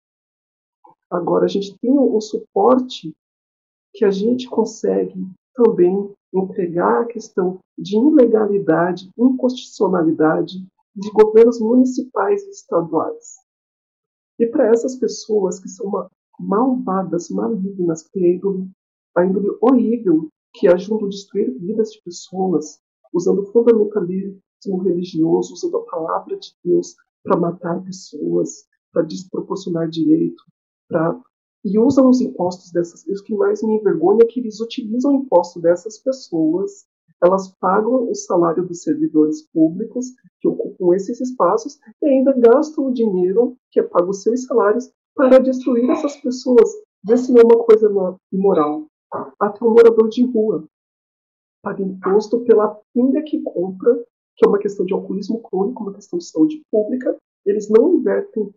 Agora, 1.11 1.47
a 1.47 1.49
gente 1.49 1.77
tem 1.79 1.99
o 1.99 2.21
suporte 2.21 3.13
que 3.93 4.05
a 4.05 4.11
gente 4.11 4.49
consegue 4.49 5.27
também 5.55 6.15
entregar 6.33 7.03
a 7.03 7.07
questão 7.07 7.59
de 7.77 7.97
ilegalidade, 7.97 9.11
inconstitucionalidade 9.19 10.65
de 10.95 11.11
governos 11.11 11.61
municipais 11.61 12.43
e 12.45 12.51
estaduais. 12.51 13.39
E 14.39 14.47
para 14.47 14.69
essas 14.69 14.97
pessoas 14.97 15.59
que 15.59 15.69
são 15.69 16.09
malvadas, 16.39 17.29
malignas, 17.29 18.09
que 18.09 18.41
a 19.17 19.27
índole, 19.27 19.49
horrível, 19.61 20.29
que 20.55 20.69
ajudam 20.69 21.07
a 21.07 21.11
destruir 21.11 21.53
vidas 21.59 21.91
de 21.91 22.03
pessoas, 22.03 22.81
usando 23.13 23.47
fundamentalismo 23.47 24.79
religioso, 24.83 25.55
usando 25.55 25.79
a 25.79 25.85
palavra 25.85 26.39
de 26.39 26.55
Deus 26.65 26.95
para 27.23 27.37
matar 27.37 27.83
pessoas, 27.83 28.67
para 28.93 29.03
desproporcionar 29.03 29.89
direito, 29.89 30.43
e 31.65 31.79
usam 31.79 32.09
os 32.09 32.21
impostos 32.21 32.73
dessas 32.73 33.05
pessoas. 33.05 33.21
O 33.21 33.25
que 33.25 33.35
mais 33.35 33.63
me 33.63 33.77
envergonha 33.77 34.21
é 34.23 34.27
que 34.27 34.41
eles 34.41 34.61
utilizam 34.61 35.13
o 35.13 35.23
imposto 35.23 35.61
dessas 35.61 35.99
pessoas, 35.99 36.87
elas 37.23 37.49
pagam 37.61 38.11
o 38.11 38.15
salário 38.15 38.67
dos 38.67 38.83
servidores 38.83 39.47
públicos 39.53 40.07
que 40.41 40.49
ocupam 40.49 40.95
esses 40.95 41.21
espaços 41.21 41.79
e 42.03 42.09
ainda 42.09 42.33
gastam 42.33 42.87
o 42.87 42.93
dinheiro 42.93 43.57
que 43.71 43.79
é 43.79 43.83
pago 43.83 44.11
os 44.11 44.23
seus 44.23 44.45
salários 44.45 44.91
para 45.15 45.39
destruir 45.39 45.89
essas 45.91 46.17
pessoas. 46.17 46.71
Vê 47.05 47.17
se 47.17 47.31
não 47.31 47.41
é 47.41 47.45
uma 47.45 47.65
coisa 47.65 47.91
imoral. 48.33 48.87
Até 49.39 49.65
um 49.65 49.71
morador 49.71 50.09
de 50.09 50.25
rua 50.25 50.65
paga 51.63 51.83
imposto 51.83 52.41
pela 52.41 52.81
pinga 52.95 53.23
que 53.23 53.43
compra, 53.43 53.95
que 54.37 54.47
é 54.47 54.49
uma 54.49 54.59
questão 54.59 54.87
de 54.87 54.95
alcoolismo 54.95 55.43
crônico, 55.43 55.83
uma 55.83 55.93
questão 55.93 56.19
de 56.19 56.25
saúde 56.25 56.63
pública. 56.71 57.19
Eles 57.45 57.69
não 57.69 57.97
invertem 57.97 58.51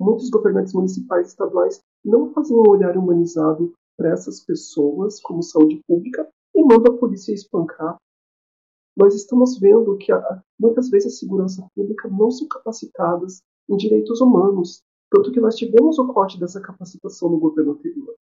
muitos 0.00 0.30
governantes 0.30 0.72
municipais 0.72 1.26
e 1.26 1.30
estaduais 1.30 1.80
não 2.04 2.32
fazem 2.32 2.56
um 2.56 2.68
olhar 2.68 2.96
humanizado 2.96 3.72
para 3.96 4.10
essas 4.10 4.40
pessoas 4.40 5.20
como 5.20 5.42
saúde 5.42 5.80
pública 5.86 6.28
e 6.54 6.62
mandam 6.62 6.94
a 6.94 6.98
polícia 6.98 7.32
espancar. 7.32 7.96
Nós 8.96 9.14
estamos 9.14 9.58
vendo 9.58 9.96
que 9.98 10.12
muitas 10.58 10.88
vezes 10.88 11.14
a 11.14 11.16
segurança 11.16 11.66
pública 11.74 12.08
não 12.08 12.30
são 12.30 12.46
capacitadas 12.46 13.42
em 13.68 13.76
direitos 13.76 14.20
humanos, 14.20 14.82
tanto 15.10 15.32
que 15.32 15.40
nós 15.40 15.56
tivemos 15.56 15.98
o 15.98 16.06
corte 16.12 16.38
dessa 16.38 16.60
capacitação 16.60 17.30
no 17.30 17.38
governo 17.38 17.72
anterior. 17.72 18.14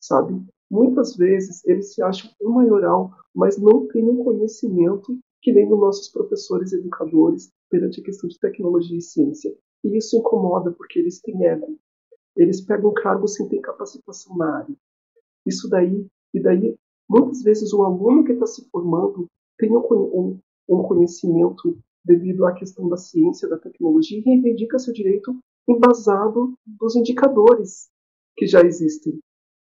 Sabe? 0.00 0.44
Muitas 0.70 1.16
vezes 1.16 1.64
eles 1.64 1.94
se 1.94 2.02
acham 2.02 2.30
um 2.42 2.50
maioral, 2.50 3.10
mas 3.34 3.58
não 3.58 3.86
têm 3.88 4.08
um 4.08 4.22
conhecimento 4.22 5.18
que 5.40 5.52
nem 5.52 5.70
os 5.72 5.78
nossos 5.78 6.08
professores 6.08 6.72
e 6.72 6.76
educadores 6.76 7.50
perante 7.70 8.00
a 8.00 8.04
questão 8.04 8.28
de 8.28 8.38
tecnologia 8.38 8.96
e 8.96 9.02
ciência. 9.02 9.54
E 9.84 9.98
isso 9.98 10.16
incomoda 10.16 10.72
porque 10.72 10.98
eles 10.98 11.20
têm 11.20 11.46
ego. 11.46 11.78
Eles 12.36 12.60
pegam 12.60 12.92
cargo 12.94 13.28
sem 13.28 13.48
ter 13.48 13.60
capacitação 13.60 14.36
na 14.36 14.58
área. 14.58 14.74
Isso 15.46 15.68
daí, 15.68 16.06
e 16.32 16.40
daí, 16.40 16.74
muitas 17.08 17.42
vezes 17.42 17.72
o 17.72 17.82
aluno 17.82 18.24
que 18.24 18.32
está 18.32 18.46
se 18.46 18.68
formando 18.70 19.28
tem 19.58 19.70
um, 19.76 20.38
um 20.68 20.82
conhecimento 20.82 21.78
devido 22.04 22.44
à 22.46 22.52
questão 22.52 22.88
da 22.88 22.96
ciência, 22.96 23.48
da 23.48 23.58
tecnologia, 23.58 24.18
e 24.18 24.22
reivindica 24.22 24.78
seu 24.78 24.92
direito 24.92 25.36
embasado 25.68 26.54
dos 26.66 26.96
indicadores 26.96 27.88
que 28.36 28.46
já 28.46 28.62
existem. 28.62 29.18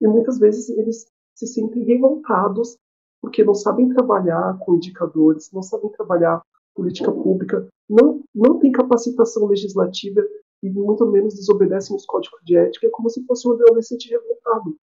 E 0.00 0.06
muitas 0.06 0.38
vezes 0.38 0.68
eles 0.70 1.06
se 1.34 1.46
sentem 1.46 1.84
revoltados 1.84 2.76
porque 3.20 3.44
não 3.44 3.54
sabem 3.54 3.88
trabalhar 3.88 4.58
com 4.60 4.74
indicadores, 4.74 5.50
não 5.52 5.62
sabem 5.62 5.90
trabalhar 5.90 6.42
política 6.74 7.10
pública, 7.10 7.68
não, 7.88 8.22
não 8.34 8.58
têm 8.58 8.72
capacitação 8.72 9.46
legislativa 9.46 10.20
e 10.62 10.70
muito 10.70 11.06
menos 11.06 11.34
desobedecem 11.34 11.94
os 11.94 12.06
códigos 12.06 12.40
de 12.44 12.56
ética, 12.56 12.86
é 12.86 12.90
como 12.90 13.08
se 13.10 13.24
fosse 13.26 13.46
um 13.46 13.52
adolescente 13.52 14.08
revoltado. 14.08 14.76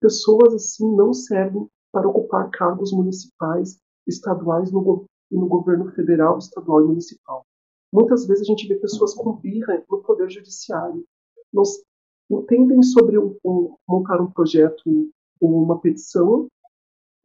Pessoas 0.00 0.54
assim 0.54 0.94
não 0.94 1.12
servem 1.12 1.68
para 1.92 2.08
ocupar 2.08 2.50
cargos 2.50 2.92
municipais, 2.92 3.78
estaduais 4.06 4.70
no, 4.70 5.04
e 5.30 5.36
no 5.36 5.48
governo 5.48 5.90
federal, 5.92 6.38
estadual 6.38 6.82
e 6.82 6.88
municipal. 6.88 7.44
Muitas 7.92 8.26
vezes 8.26 8.42
a 8.42 8.46
gente 8.46 8.68
vê 8.68 8.76
pessoas 8.76 9.14
com 9.14 9.32
birra 9.36 9.82
no 9.90 10.02
poder 10.02 10.30
judiciário. 10.30 11.04
Não 11.52 11.64
entendem 12.30 12.82
sobre 12.82 13.18
um, 13.18 13.36
um, 13.44 13.74
montar 13.88 14.20
um 14.20 14.30
projeto, 14.30 14.82
uma 15.40 15.80
petição, 15.80 16.46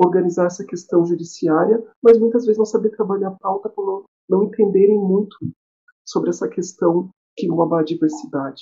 organizar 0.03 0.45
essa 0.45 0.65
questão 0.65 1.05
judiciária, 1.05 1.83
mas 2.01 2.19
muitas 2.19 2.45
vezes 2.45 2.57
não 2.57 2.65
saber 2.65 2.89
trabalhar 2.91 3.29
a 3.29 3.38
pauta 3.39 3.69
por 3.69 3.86
não, 3.86 4.03
não 4.29 4.43
entenderem 4.43 4.98
muito 4.98 5.36
sobre 6.05 6.29
essa 6.29 6.48
questão 6.48 7.10
que 7.36 7.45
engloba 7.45 7.79
a 7.79 7.83
diversidade. 7.83 8.62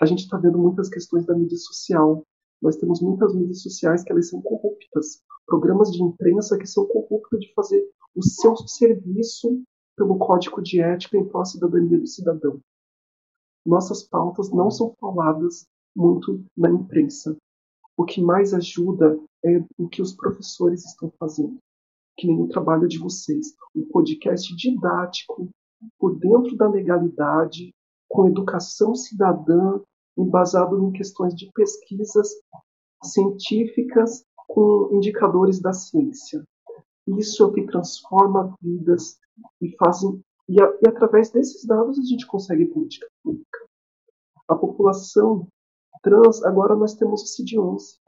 A 0.00 0.06
gente 0.06 0.20
está 0.20 0.36
vendo 0.36 0.58
muitas 0.58 0.88
questões 0.88 1.26
da 1.26 1.34
mídia 1.34 1.58
social. 1.58 2.22
Nós 2.62 2.76
temos 2.76 3.00
muitas 3.00 3.34
mídias 3.34 3.62
sociais 3.62 4.02
que 4.02 4.12
elas 4.12 4.28
são 4.28 4.40
corruptas, 4.40 5.22
programas 5.46 5.90
de 5.90 6.02
imprensa 6.02 6.58
que 6.58 6.66
são 6.66 6.86
corruptos 6.86 7.40
de 7.40 7.52
fazer 7.54 7.84
o 8.14 8.22
seu 8.22 8.56
serviço 8.56 9.62
pelo 9.96 10.18
código 10.18 10.62
de 10.62 10.80
ética 10.80 11.16
em 11.16 11.24
prol 11.24 11.42
da 11.42 11.48
cidadania 11.48 11.98
do 11.98 12.06
cidadão. 12.06 12.60
Nossas 13.66 14.02
pautas 14.02 14.50
não 14.50 14.70
são 14.70 14.94
faladas 15.00 15.66
muito 15.96 16.44
na 16.56 16.70
imprensa. 16.70 17.36
O 17.96 18.04
que 18.04 18.20
mais 18.20 18.52
ajuda 18.52 19.18
é 19.44 19.64
o 19.78 19.88
que 19.88 20.00
os 20.00 20.14
professores 20.14 20.84
estão 20.84 21.12
fazendo, 21.18 21.58
que 22.16 22.26
nem 22.26 22.40
o 22.40 22.48
trabalho 22.48 22.88
de 22.88 22.98
vocês, 22.98 23.54
um 23.74 23.86
podcast 23.88 24.54
didático 24.56 25.48
por 25.98 26.18
dentro 26.18 26.56
da 26.56 26.68
legalidade, 26.68 27.74
com 28.08 28.28
educação 28.28 28.94
cidadã, 28.94 29.80
embasado 30.16 30.82
em 30.82 30.92
questões 30.92 31.34
de 31.34 31.50
pesquisas 31.52 32.28
científicas 33.02 34.24
com 34.48 34.90
indicadores 34.92 35.60
da 35.60 35.72
ciência. 35.72 36.42
Isso 37.06 37.42
é 37.42 37.46
o 37.46 37.52
que 37.52 37.66
transforma 37.66 38.56
vidas 38.62 39.18
e 39.60 39.76
fazem 39.76 40.22
e, 40.48 40.60
a, 40.60 40.66
e 40.82 40.88
através 40.88 41.30
desses 41.30 41.66
dados 41.66 41.98
a 41.98 42.02
gente 42.02 42.26
consegue 42.26 42.66
política 42.66 43.06
pública. 43.22 43.58
A 44.48 44.54
população 44.54 45.48
trans 46.02 46.42
agora 46.44 46.76
nós 46.76 46.94
temos 46.94 47.22
o 47.22 47.26
CID-11. 47.26 47.98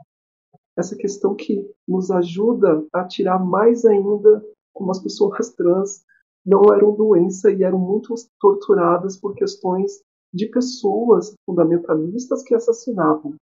Essa 0.76 0.96
questão 0.96 1.34
que 1.34 1.68
nos 1.86 2.10
ajuda 2.10 2.84
a 2.92 3.04
tirar 3.04 3.38
mais 3.38 3.84
ainda 3.84 4.44
como 4.74 4.90
as 4.90 5.02
pessoas 5.02 5.54
trans 5.54 6.04
não 6.44 6.62
eram 6.72 6.94
doença 6.94 7.50
e 7.50 7.62
eram 7.62 7.78
muito 7.78 8.14
torturadas 8.38 9.16
por 9.16 9.34
questões 9.34 10.02
de 10.32 10.46
pessoas 10.50 11.34
fundamentalistas 11.44 12.42
que 12.42 12.54
assassinavam. 12.54 13.34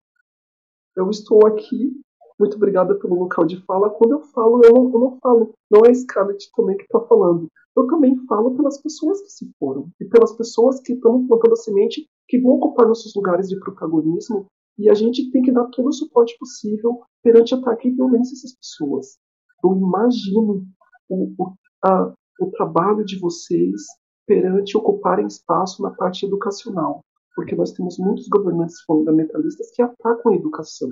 Eu 0.97 1.11
estou 1.11 1.47
aqui 1.47 2.01
muito 2.39 2.57
obrigada 2.57 2.95
pelo 2.97 3.15
local 3.15 3.47
de 3.47 3.61
fala. 3.65 3.91
Quando 3.91 4.13
eu 4.13 4.21
falo, 4.21 4.61
eu 4.65 4.73
não, 4.73 4.93
eu 4.93 5.01
não 5.01 5.19
falo, 5.21 5.55
não 5.71 5.81
é 5.87 5.91
a 5.91 5.95
Scarlett 5.95 6.51
também 6.55 6.77
que 6.77 6.85
está 6.85 7.01
falando. 7.01 7.49
Eu 7.77 7.87
também 7.87 8.17
falo 8.27 8.55
pelas 8.57 8.81
pessoas 8.81 9.21
que 9.23 9.31
se 9.31 9.51
foram 9.59 9.89
e 10.01 10.05
pelas 10.05 10.33
pessoas 10.33 10.81
que 10.81 10.93
estão 10.93 11.27
plantando 11.27 11.53
a 11.53 11.57
semente 11.57 12.07
que 12.29 12.41
vão 12.41 12.53
ocupar 12.53 12.87
nossos 12.87 13.15
lugares 13.15 13.49
de 13.49 13.59
protagonismo. 13.59 14.47
E 14.79 14.91
a 14.91 14.95
gente 14.95 15.31
tem 15.31 15.43
que 15.43 15.53
dar 15.53 15.67
todo 15.67 15.89
o 15.89 15.93
suporte 15.93 16.37
possível 16.39 17.03
perante 17.23 17.55
ataque 17.55 17.89
e 17.89 17.93
violência 17.93 18.35
a 18.35 18.37
essas 18.39 18.57
pessoas. 18.57 19.19
Eu 19.63 19.77
imagino 19.77 20.67
o, 21.09 21.35
o, 21.39 21.55
a, 21.85 22.13
o 22.41 22.51
trabalho 22.51 23.05
de 23.05 23.19
vocês 23.19 23.83
perante 24.27 24.77
ocuparem 24.77 25.27
espaço 25.27 25.83
na 25.83 25.91
parte 25.91 26.27
educacional, 26.27 27.05
porque 27.37 27.55
nós 27.55 27.73
temos 27.73 27.99
muitos 27.99 28.27
governantes 28.29 28.81
fundamentalistas 28.83 29.71
que 29.73 29.83
atacam 29.83 30.33
a 30.33 30.37
educação 30.37 30.89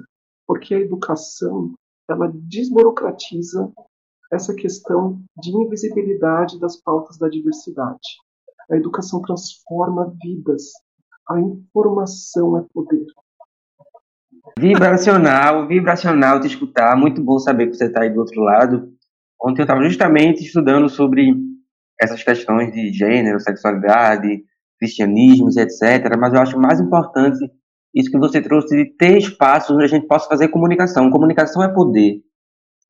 porque 0.46 0.74
a 0.74 0.80
educação 0.80 1.72
ela 2.08 2.30
desburocratiza 2.34 3.72
essa 4.30 4.54
questão 4.54 5.22
de 5.38 5.50
invisibilidade 5.50 6.58
das 6.58 6.76
pautas 6.76 7.18
da 7.18 7.28
diversidade. 7.28 8.08
A 8.70 8.76
educação 8.76 9.20
transforma 9.22 10.14
vidas. 10.22 10.72
A 11.28 11.40
informação 11.40 12.58
é 12.58 12.66
poder. 12.72 13.06
Vibracional, 14.58 15.66
vibracional 15.66 16.40
te 16.40 16.49
escutar. 16.49 16.96
Muito 16.96 17.22
bom 17.22 17.38
saber 17.38 17.68
que 17.68 17.75
você 17.75 17.87
está 17.87 18.02
aí 18.02 18.11
do 18.11 18.20
outro 18.20 18.40
lado. 18.42 18.92
Ontem 19.40 19.62
eu 19.62 19.64
estava 19.64 19.82
justamente 19.84 20.44
estudando 20.44 20.88
sobre 20.88 21.32
essas 22.00 22.22
questões 22.22 22.72
de 22.72 22.92
gênero, 22.92 23.40
sexualidade, 23.40 24.42
cristianismos, 24.78 25.56
etc. 25.56 26.16
Mas 26.18 26.34
eu 26.34 26.40
acho 26.40 26.58
mais 26.58 26.80
importante 26.80 27.38
isso 27.94 28.11
que 28.11 28.18
você 28.18 28.40
trouxe 28.40 28.76
de 28.76 28.96
ter 28.96 29.18
espaços 29.18 29.75
onde 29.75 29.84
a 29.84 29.88
gente 29.88 30.06
possa 30.06 30.28
fazer 30.28 30.49
comunicação. 30.49 31.11
Comunicação 31.11 31.62
é 31.62 31.72
poder. 31.72 32.20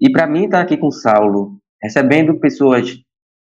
E 0.01 0.11
para 0.11 0.27
mim 0.27 0.45
estar 0.45 0.59
tá 0.59 0.63
aqui 0.63 0.77
com 0.77 0.89
o 0.89 0.93
Saulo, 0.93 1.59
recebendo 1.83 2.39
pessoas 2.41 2.97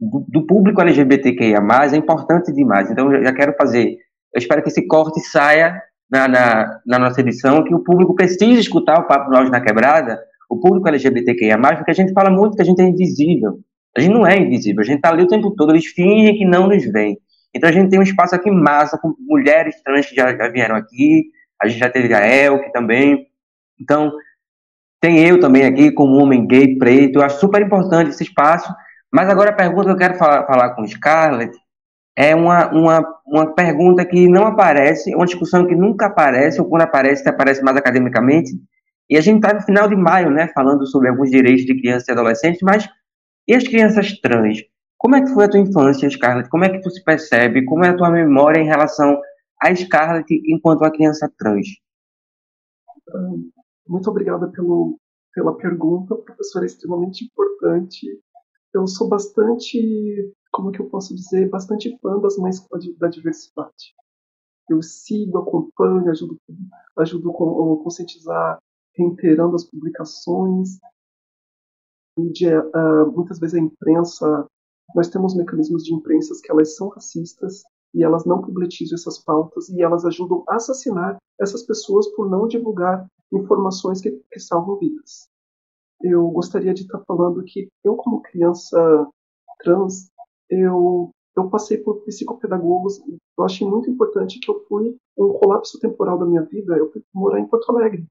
do, 0.01 0.25
do, 0.29 0.47
público 0.47 0.81
LGBTQIA+, 0.81 1.61
é 1.93 1.97
importante 1.97 2.53
demais. 2.53 2.91
Então, 2.91 3.13
eu 3.13 3.23
já 3.23 3.33
quero 3.33 3.55
fazer, 3.57 3.97
eu 4.35 4.39
espero 4.39 4.63
que 4.63 4.69
esse 4.69 4.87
corte 4.87 5.21
saia 5.21 5.81
na, 6.13 6.29
na, 6.29 6.81
na 6.87 6.99
nossa 6.99 7.23
edição, 7.23 7.65
que 7.65 7.75
o 7.75 7.83
público 7.83 8.15
precise 8.15 8.61
escutar 8.61 9.01
o 9.01 9.07
Papo 9.07 9.31
Nós 9.31 9.51
na 9.51 9.63
Quebrada, 9.63 10.21
o 10.51 10.61
público 10.61 10.87
LGBTQIA+, 10.87 11.59
porque 11.59 11.91
a 11.91 11.95
gente 11.95 12.13
fala 12.13 12.29
muito 12.29 12.55
que 12.55 12.61
a 12.61 12.65
gente 12.67 12.83
é 12.83 12.85
invisível. 12.85 13.61
A 13.97 14.01
gente 14.01 14.13
não 14.13 14.27
é 14.27 14.39
invisível, 14.39 14.83
a 14.83 14.85
gente 14.85 14.97
está 14.97 15.09
ali 15.09 15.23
o 15.23 15.27
tempo 15.27 15.51
todo, 15.57 15.73
eles 15.73 15.87
fingem 15.87 16.37
que 16.37 16.45
não 16.45 16.69
nos 16.69 16.85
veem. 16.85 17.17
Então 17.55 17.69
a 17.69 17.73
gente 17.73 17.89
tem 17.89 17.99
um 17.99 18.03
espaço 18.03 18.35
aqui 18.35 18.51
massa, 18.51 18.99
com 18.99 19.15
mulheres 19.19 19.83
trans 19.83 20.07
que 20.07 20.15
já, 20.15 20.37
já 20.37 20.49
vieram 20.49 20.77
aqui, 20.77 21.25
a 21.63 21.67
gente 21.67 21.79
já 21.79 21.89
teve 21.89 22.13
a 22.13 22.27
Elke 22.27 22.71
também. 22.73 23.27
Então, 23.81 24.13
tem 25.01 25.19
eu 25.27 25.41
também 25.41 25.65
aqui 25.65 25.91
como 25.93 26.17
homem 26.17 26.47
gay, 26.47 26.77
preto. 26.77 27.19
Eu 27.19 27.23
acho 27.23 27.41
super 27.41 27.63
importante 27.63 28.11
esse 28.11 28.23
espaço. 28.23 28.73
Mas 29.11 29.29
agora 29.29 29.51
a 29.51 29.55
pergunta 29.55 29.87
que 29.87 29.93
eu 29.93 29.97
quero 29.97 30.15
falar, 30.15 30.47
falar 30.47 30.71
com 30.71 30.87
Scarlett 30.87 31.57
é 32.17 32.35
uma, 32.35 32.71
uma, 32.71 33.21
uma 33.27 33.55
pergunta 33.55 34.05
que 34.05 34.29
não 34.29 34.47
aparece, 34.47 35.15
uma 35.15 35.25
discussão 35.25 35.67
que 35.67 35.75
nunca 35.75 36.07
aparece, 36.07 36.61
ou 36.61 36.69
quando 36.69 36.83
aparece, 36.83 37.29
aparece 37.29 37.63
mais 37.63 37.77
academicamente. 37.77 38.53
E 39.09 39.17
a 39.17 39.21
gente 39.21 39.37
está 39.37 39.55
no 39.55 39.63
final 39.63 39.89
de 39.89 39.97
maio, 39.97 40.31
né, 40.31 40.49
falando 40.55 40.87
sobre 40.87 41.09
alguns 41.09 41.31
direitos 41.31 41.65
de 41.65 41.79
crianças 41.79 42.09
e 42.09 42.13
adolescentes, 42.13 42.61
mas 42.63 42.89
e 43.47 43.55
as 43.55 43.67
crianças 43.67 44.19
trans? 44.21 44.59
Como 44.97 45.17
é 45.17 45.21
que 45.21 45.33
foi 45.33 45.45
a 45.45 45.49
tua 45.49 45.61
infância, 45.61 46.09
Scarlett? 46.09 46.49
Como 46.49 46.65
é 46.65 46.69
que 46.71 46.81
tu 46.81 46.91
se 46.91 47.03
percebe? 47.03 47.65
Como 47.65 47.85
é 47.85 47.89
a 47.89 47.97
tua 47.97 48.11
memória 48.11 48.61
em 48.61 48.67
relação 48.67 49.21
a 49.61 49.75
Scarlett 49.75 50.27
enquanto 50.47 50.83
uma 50.83 50.93
criança 50.93 51.31
trans? 51.37 51.67
Muito 53.87 54.09
obrigada 54.09 54.49
pelo, 54.49 54.99
pela 55.35 55.57
pergunta, 55.57 56.15
professora, 56.15 56.65
é 56.65 56.67
extremamente 56.67 57.25
importante. 57.25 58.07
Eu 58.73 58.87
sou 58.87 59.09
bastante, 59.09 60.33
como 60.53 60.71
que 60.71 60.81
eu 60.81 60.89
posso 60.89 61.15
dizer, 61.15 61.49
bastante 61.49 61.99
fã 62.01 62.21
das 62.21 62.37
mães 62.37 62.65
da 62.99 63.09
diversidade. 63.09 63.95
Eu 64.69 64.83
sigo, 64.83 65.39
acompanho, 65.39 66.11
ajudo, 66.11 66.39
ajudo 66.99 67.31
a 67.31 67.83
conscientizar, 67.83 68.59
reiterando 68.95 69.57
as 69.57 69.65
publicações. 69.65 70.79
Uh, 72.19 73.11
muitas 73.15 73.39
vezes 73.39 73.55
a 73.55 73.61
imprensa, 73.61 74.47
nós 74.95 75.09
temos 75.09 75.35
mecanismos 75.35 75.83
de 75.83 75.95
imprensa 75.95 76.39
que 76.43 76.53
elas 76.53 76.77
são 76.77 76.89
racistas, 76.89 77.63
e 77.95 78.03
elas 78.03 78.25
não 78.25 78.41
publicizam 78.41 78.97
essas 78.97 79.19
pautas 79.19 79.69
e 79.69 79.83
elas 79.83 80.05
ajudam 80.05 80.45
a 80.49 80.57
assassinar 80.57 81.19
essas 81.39 81.63
pessoas 81.63 82.09
por 82.15 82.31
não 82.31 82.47
divulgar 82.47 83.07
informações 83.33 84.01
que, 84.01 84.11
que 84.11 84.41
salvam 84.41 84.79
vidas. 84.79 85.29
Eu 86.03 86.29
gostaria 86.31 86.75
de 86.75 86.83
estar 86.83 87.03
falando 87.07 87.45
que 87.45 87.69
eu, 87.85 87.97
como 87.97 88.23
criança 88.23 89.07
trans, 89.61 90.11
eu, 90.53 91.11
eu 91.37 91.49
passei 91.49 91.79
por 91.79 92.03
psicopedagogos. 92.05 93.01
Eu 93.39 93.45
achei 93.45 93.67
muito 93.67 93.91
importante 93.91 94.39
que 94.39 94.51
eu 94.51 94.63
fui 94.69 94.97
um 95.17 95.33
colapso 95.33 95.79
temporal 95.81 96.19
da 96.19 96.27
minha 96.27 96.43
vida. 96.43 96.77
Eu 96.77 96.91
fui 96.93 97.03
morar 97.15 97.41
em 97.41 97.47
Porto 97.47 97.71
Alegre 97.71 98.07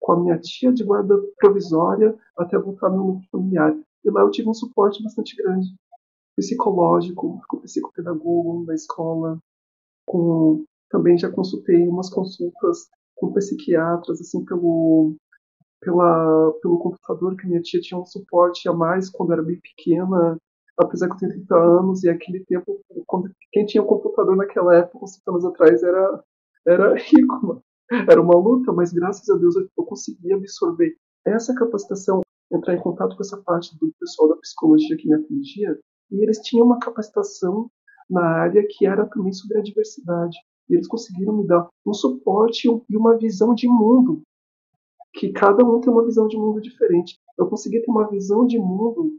com 0.00 0.12
a 0.12 0.20
minha 0.20 0.38
tia 0.38 0.72
de 0.72 0.84
guarda 0.84 1.14
provisória 1.38 2.14
até 2.36 2.58
voltar 2.58 2.90
no 2.90 2.96
núcleo 2.96 3.28
familiar. 3.30 3.74
E 4.04 4.10
lá 4.10 4.22
eu 4.22 4.30
tive 4.30 4.48
um 4.48 4.54
suporte 4.54 5.02
bastante 5.02 5.36
grande 5.36 5.68
psicológico, 6.36 7.40
com 7.48 7.60
psicopedagogo 7.60 8.66
da 8.66 8.74
escola, 8.74 9.38
com 10.06 10.64
também 10.90 11.16
já 11.16 11.30
consultei 11.30 11.88
umas 11.88 12.10
consultas 12.10 12.88
com 13.16 13.32
psiquiatras 13.32 14.20
assim 14.20 14.44
pelo 14.44 15.14
pela 15.80 16.52
pelo 16.60 16.78
computador 16.78 17.36
que 17.36 17.46
minha 17.46 17.62
tia 17.62 17.80
tinha 17.80 17.98
um 17.98 18.04
suporte 18.04 18.68
a 18.68 18.72
mais 18.72 19.08
quando 19.08 19.32
era 19.32 19.42
bem 19.42 19.60
pequena, 19.60 20.36
apesar 20.78 21.08
que 21.08 21.14
eu 21.14 21.18
tenho 21.18 21.32
30 21.32 21.54
anos 21.56 22.04
e 22.04 22.08
aquele 22.08 22.44
tempo 22.44 22.80
quem 23.52 23.66
tinha 23.66 23.82
computador 23.82 24.36
naquela 24.36 24.76
época, 24.76 25.04
uns 25.04 25.20
anos 25.26 25.44
atrás 25.44 25.82
era 25.82 26.24
era 26.66 26.94
rico, 26.96 27.46
mano. 27.46 27.62
era 28.08 28.20
uma 28.20 28.36
luta, 28.36 28.72
mas 28.72 28.92
graças 28.92 29.28
a 29.28 29.36
Deus 29.36 29.54
eu, 29.56 29.68
eu 29.76 29.84
consegui 29.84 30.32
absorver 30.32 30.96
essa 31.26 31.54
capacitação, 31.54 32.20
entrar 32.52 32.74
em 32.74 32.80
contato 32.80 33.16
com 33.16 33.22
essa 33.22 33.40
parte 33.42 33.76
do 33.78 33.92
pessoal 34.00 34.30
da 34.30 34.36
psicologia 34.36 34.96
que 34.96 35.08
me 35.08 35.14
atendia 35.14 35.78
e 36.10 36.22
eles 36.22 36.38
tinham 36.38 36.66
uma 36.66 36.78
capacitação 36.78 37.70
na 38.08 38.24
área 38.24 38.64
que 38.68 38.86
era 38.86 39.06
também 39.06 39.32
sobre 39.32 39.58
a 39.58 39.62
diversidade. 39.62 40.36
E 40.68 40.74
eles 40.74 40.86
conseguiram 40.86 41.36
me 41.36 41.46
dar 41.46 41.68
um 41.86 41.92
suporte 41.92 42.68
e 42.68 42.96
uma 42.96 43.18
visão 43.18 43.54
de 43.54 43.66
mundo, 43.66 44.22
que 45.14 45.32
cada 45.32 45.64
um 45.64 45.80
tem 45.80 45.92
uma 45.92 46.04
visão 46.04 46.26
de 46.26 46.36
mundo 46.36 46.60
diferente. 46.60 47.18
Eu 47.38 47.48
consegui 47.48 47.80
ter 47.80 47.90
uma 47.90 48.08
visão 48.08 48.46
de 48.46 48.58
mundo 48.58 49.16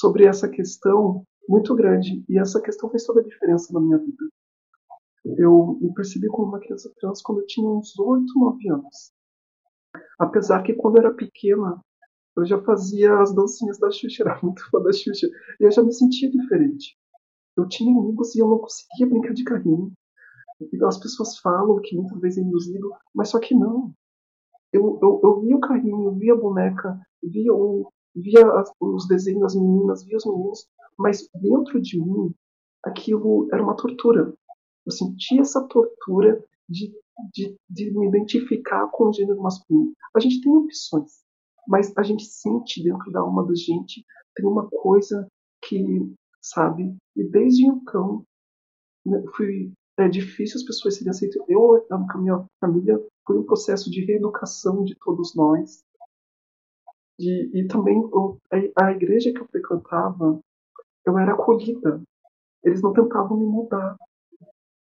sobre 0.00 0.24
essa 0.24 0.48
questão 0.48 1.24
muito 1.46 1.74
grande, 1.74 2.24
e 2.28 2.38
essa 2.38 2.60
questão 2.60 2.88
fez 2.88 3.04
toda 3.04 3.20
a 3.20 3.24
diferença 3.24 3.72
na 3.72 3.80
minha 3.80 3.98
vida. 3.98 4.24
Eu 5.36 5.78
me 5.80 5.92
percebi 5.92 6.26
como 6.28 6.48
uma 6.48 6.58
criança 6.58 6.90
trans 6.98 7.20
quando 7.20 7.40
eu 7.40 7.46
tinha 7.46 7.68
uns 7.68 7.98
8, 7.98 8.24
9 8.34 8.70
anos. 8.70 9.12
Apesar 10.18 10.62
que 10.62 10.72
quando 10.74 10.96
eu 10.96 11.02
era 11.02 11.14
pequena, 11.14 11.78
eu 12.36 12.46
já 12.46 12.62
fazia 12.62 13.20
as 13.20 13.34
dancinhas 13.34 13.78
da 13.78 13.90
Xuxa, 13.90 14.22
era 14.24 14.40
muito 14.42 14.62
fã 14.70 14.80
da 14.80 14.92
Xuxa. 14.92 15.26
E 15.60 15.64
eu 15.64 15.70
já 15.70 15.82
me 15.82 15.92
sentia 15.92 16.30
diferente. 16.30 16.96
Eu 17.56 17.68
tinha 17.68 17.94
amigos 17.94 18.34
e 18.34 18.38
eu 18.38 18.48
não 18.48 18.58
conseguia 18.58 19.06
brincar 19.06 19.34
de 19.34 19.44
carrinho. 19.44 19.92
As 20.86 20.98
pessoas 20.98 21.38
falam 21.38 21.80
que 21.82 21.96
muitas 21.96 22.18
vezes 22.20 22.38
é 22.38 22.46
induzido, 22.46 22.90
mas 23.14 23.28
só 23.28 23.38
que 23.38 23.54
não. 23.54 23.92
Eu, 24.72 24.98
eu, 25.02 25.20
eu 25.22 25.40
via 25.40 25.56
o 25.56 25.60
carrinho, 25.60 26.14
via 26.16 26.32
a 26.32 26.36
boneca, 26.36 26.98
via, 27.22 27.52
o, 27.52 27.90
via 28.14 28.44
os 28.80 29.06
desenhos 29.08 29.40
das 29.42 29.54
meninas, 29.54 30.04
via 30.04 30.16
os 30.16 30.26
meninos, 30.26 30.68
mas 30.98 31.28
dentro 31.34 31.80
de 31.80 32.00
mim 32.00 32.34
aquilo 32.84 33.48
era 33.52 33.62
uma 33.62 33.76
tortura. 33.76 34.32
Eu 34.86 34.92
sentia 34.92 35.40
essa 35.40 35.66
tortura 35.68 36.42
de, 36.68 36.92
de, 37.32 37.56
de 37.68 37.90
me 37.90 38.08
identificar 38.08 38.88
com 38.88 39.08
o 39.08 39.12
gênero 39.12 39.42
masculino. 39.42 39.92
A 40.14 40.20
gente 40.20 40.40
tem 40.40 40.52
opções 40.52 41.20
mas 41.70 41.96
a 41.96 42.02
gente 42.02 42.24
sente 42.24 42.82
dentro 42.82 43.10
da 43.12 43.20
alma 43.20 43.46
da 43.46 43.54
gente 43.54 44.04
tem 44.34 44.44
uma 44.44 44.68
coisa 44.68 45.28
que, 45.62 46.12
sabe? 46.40 46.96
E 47.16 47.24
desde 47.24 47.64
então, 47.66 48.24
né, 49.06 49.22
fui, 49.36 49.72
é 49.98 50.08
difícil 50.08 50.58
as 50.58 50.64
pessoas 50.64 50.96
serem 50.96 51.10
aceitas. 51.10 51.42
Eu, 51.48 51.86
com 51.88 51.94
a 51.94 52.18
minha 52.18 52.44
família, 52.60 53.00
foi 53.24 53.38
um 53.38 53.44
processo 53.44 53.88
de 53.88 54.04
reeducação 54.04 54.84
de 54.84 54.96
todos 54.96 55.34
nós. 55.36 55.84
E, 57.22 57.66
também 57.66 57.96
eu, 58.00 58.38
a, 58.50 58.86
a 58.86 58.92
igreja 58.92 59.32
que 59.32 59.40
eu 59.40 59.46
frequentava, 59.46 60.40
eu 61.04 61.18
era 61.18 61.32
acolhida. 61.32 62.02
Eles 62.64 62.82
não 62.82 62.92
tentavam 62.92 63.36
me 63.36 63.46
mudar. 63.46 63.96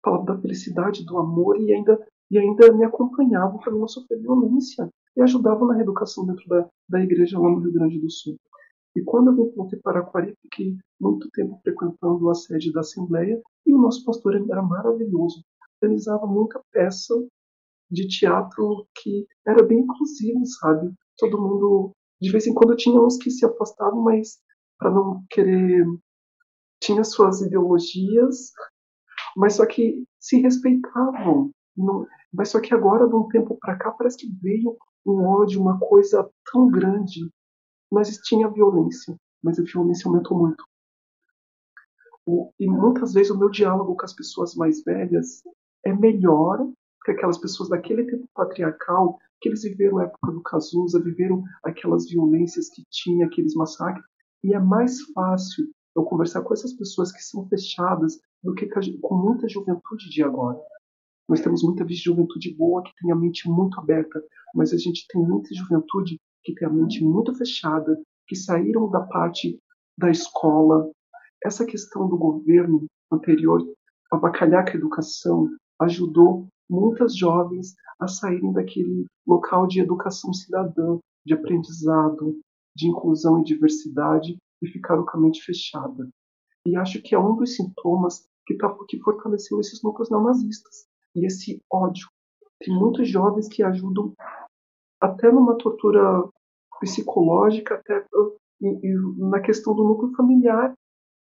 Falavam 0.03 0.25
da 0.25 0.37
felicidade, 0.39 1.05
do 1.05 1.17
amor 1.17 1.59
e 1.59 1.73
ainda, 1.73 1.99
e 2.29 2.37
ainda 2.37 2.71
me 2.73 2.83
acompanhavam 2.83 3.59
para 3.59 3.73
não 3.73 3.87
sofrer 3.87 4.19
violência 4.19 4.89
e 5.15 5.21
ajudavam 5.21 5.67
na 5.67 5.75
reeducação 5.75 6.25
dentro 6.25 6.47
da, 6.47 6.67
da 6.89 7.01
igreja 7.01 7.39
lá 7.39 7.49
no 7.49 7.59
Rio 7.59 7.71
Grande 7.71 7.99
do 7.99 8.09
Sul. 8.09 8.35
E 8.95 9.01
quando 9.01 9.29
eu 9.29 9.67
vim 9.67 9.79
para 9.81 10.01
Aquari, 10.01 10.35
fiquei 10.41 10.75
muito 10.99 11.29
tempo 11.31 11.59
frequentando 11.63 12.29
a 12.29 12.35
sede 12.35 12.71
da 12.71 12.81
Assembleia 12.81 13.41
e 13.65 13.73
o 13.73 13.77
nosso 13.77 14.03
pastor 14.05 14.35
era 14.35 14.61
maravilhoso. 14.61 15.43
Organizava 15.81 16.27
muita 16.27 16.61
peça 16.71 17.13
de 17.89 18.07
teatro 18.07 18.87
que 18.95 19.27
era 19.45 19.63
bem 19.63 19.79
inclusivo, 19.79 20.45
sabe? 20.45 20.93
Todo 21.17 21.41
mundo, 21.41 21.91
de 22.23 22.31
vez 22.31 22.47
em 22.47 22.53
quando 22.53 22.75
tinha 22.77 22.99
uns 23.01 23.17
que 23.17 23.29
se 23.29 23.45
afastavam, 23.45 24.01
mas 24.01 24.39
para 24.79 24.89
não 24.89 25.23
querer 25.29 25.85
tinha 26.81 27.03
suas 27.03 27.41
ideologias, 27.41 28.51
mas 29.35 29.55
só 29.55 29.65
que 29.65 30.03
se 30.19 30.39
respeitavam. 30.39 31.51
Não, 31.75 32.07
mas 32.33 32.49
só 32.49 32.61
que 32.61 32.73
agora, 32.73 33.07
de 33.07 33.15
um 33.15 33.27
tempo 33.27 33.57
para 33.59 33.77
cá, 33.77 33.91
parece 33.91 34.17
que 34.17 34.31
veio 34.41 34.77
um 35.05 35.25
ódio, 35.25 35.61
uma 35.61 35.77
coisa 35.79 36.29
tão 36.51 36.69
grande. 36.69 37.29
Mas 37.91 38.17
tinha 38.19 38.49
violência, 38.49 39.15
mas 39.43 39.59
a 39.59 39.63
violência 39.63 40.07
aumentou 40.07 40.37
muito. 40.37 40.63
E 42.57 42.67
muitas 42.67 43.13
vezes 43.13 43.31
o 43.31 43.37
meu 43.37 43.49
diálogo 43.49 43.95
com 43.95 44.05
as 44.05 44.13
pessoas 44.13 44.55
mais 44.55 44.81
velhas 44.83 45.43
é 45.85 45.93
melhor 45.93 46.65
que 47.03 47.11
aquelas 47.11 47.37
pessoas 47.37 47.69
daquele 47.69 48.05
tempo 48.05 48.27
patriarcal, 48.33 49.19
que 49.43 49.49
eles 49.49 49.63
viveram 49.63 49.97
a 49.97 50.05
época 50.05 50.31
do 50.31 50.41
Cazuza, 50.41 51.03
viveram 51.03 51.43
aquelas 51.65 52.07
violências 52.09 52.69
que 52.69 52.81
tinha, 52.89 53.25
aqueles 53.25 53.53
massacres. 53.53 54.05
E 54.41 54.55
é 54.55 54.59
mais 54.59 55.01
fácil 55.11 55.69
eu 55.93 56.03
conversar 56.05 56.41
com 56.43 56.53
essas 56.53 56.71
pessoas 56.73 57.11
que 57.11 57.21
são 57.21 57.45
fechadas 57.49 58.17
do 58.41 58.55
que 58.55 58.69
com 59.01 59.15
muita 59.17 59.49
juventude 59.49 60.09
de 60.09 60.23
agora. 60.23 60.57
Nós 61.27 61.41
temos 61.41 61.61
muita 61.61 61.85
juventude 61.89 62.55
boa 62.55 62.83
que 62.83 62.91
tem 63.01 63.11
a 63.11 63.15
mente 63.15 63.49
muito 63.49 63.77
aberta, 63.79 64.23
mas 64.55 64.71
a 64.71 64.77
gente 64.77 65.05
tem 65.09 65.21
muita 65.21 65.53
juventude 65.53 66.17
que 66.41 66.55
tem 66.55 66.65
a 66.65 66.71
mente 66.71 67.03
muito 67.03 67.35
fechada, 67.35 68.01
que 68.27 68.37
saíram 68.37 68.89
da 68.89 69.01
parte 69.01 69.59
da 69.97 70.09
escola. 70.09 70.89
Essa 71.43 71.65
questão 71.65 72.07
do 72.07 72.17
governo 72.17 72.85
anterior 73.11 73.61
abacalhar 74.09 74.63
com 74.63 74.71
a 74.71 74.75
educação 74.75 75.49
ajudou 75.81 76.47
muitas 76.73 77.15
jovens 77.15 77.75
a 77.99 78.07
saírem 78.07 78.51
daquele 78.51 79.05
local 79.27 79.67
de 79.67 79.79
educação 79.79 80.33
cidadã, 80.33 80.97
de 81.25 81.33
aprendizado, 81.33 82.39
de 82.75 82.87
inclusão 82.87 83.39
e 83.39 83.43
diversidade 83.43 84.37
e 84.61 84.67
ficaram 84.67 85.05
com 85.05 85.17
a 85.17 85.21
mente 85.21 85.41
fechada. 85.43 86.09
E 86.65 86.75
acho 86.75 87.01
que 87.01 87.13
é 87.13 87.19
um 87.19 87.35
dos 87.35 87.55
sintomas 87.55 88.27
que, 88.45 88.55
tá, 88.55 88.75
que 88.87 88.99
fortaleceu 88.99 89.59
esses 89.59 89.83
núcleos 89.83 90.09
neonazistas 90.09 90.85
e 91.15 91.25
esse 91.25 91.61
ódio. 91.71 92.07
Tem 92.59 92.73
muitos 92.73 93.07
jovens 93.07 93.47
que 93.47 93.61
ajudam 93.61 94.13
até 94.99 95.31
numa 95.31 95.57
tortura 95.57 96.23
psicológica, 96.79 97.75
até 97.75 98.05
e, 98.61 98.67
e 98.67 99.29
na 99.29 99.41
questão 99.41 99.75
do 99.75 99.83
núcleo 99.83 100.15
familiar, 100.15 100.73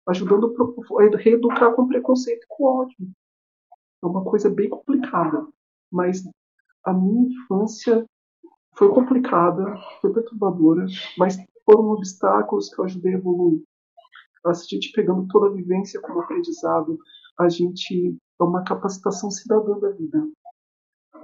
ajudando 0.08 0.54
a 0.98 1.16
reeducar 1.16 1.74
com 1.74 1.88
preconceito 1.88 2.42
e 2.42 2.46
com 2.48 2.64
ódio. 2.64 2.96
É 4.04 4.06
uma 4.06 4.22
coisa 4.22 4.50
bem 4.50 4.68
complicada, 4.68 5.48
mas 5.90 6.22
a 6.84 6.92
minha 6.92 7.30
infância 7.30 8.04
foi 8.76 8.90
complicada, 8.90 9.64
foi 10.02 10.12
perturbadora, 10.12 10.84
mas 11.16 11.38
foram 11.64 11.88
obstáculos 11.88 12.68
que 12.68 12.78
eu 12.78 12.84
ajudei 12.84 13.14
a 13.14 13.16
evoluir. 13.16 13.62
A 14.44 14.52
gente 14.52 14.92
pegando 14.92 15.26
toda 15.28 15.46
a 15.46 15.52
vivência 15.54 16.02
como 16.02 16.20
aprendizado, 16.20 16.98
a 17.40 17.48
gente 17.48 18.14
é 18.38 18.44
uma 18.44 18.62
capacitação 18.62 19.30
cidadã 19.30 19.78
da 19.78 19.90
vida. 19.92 20.28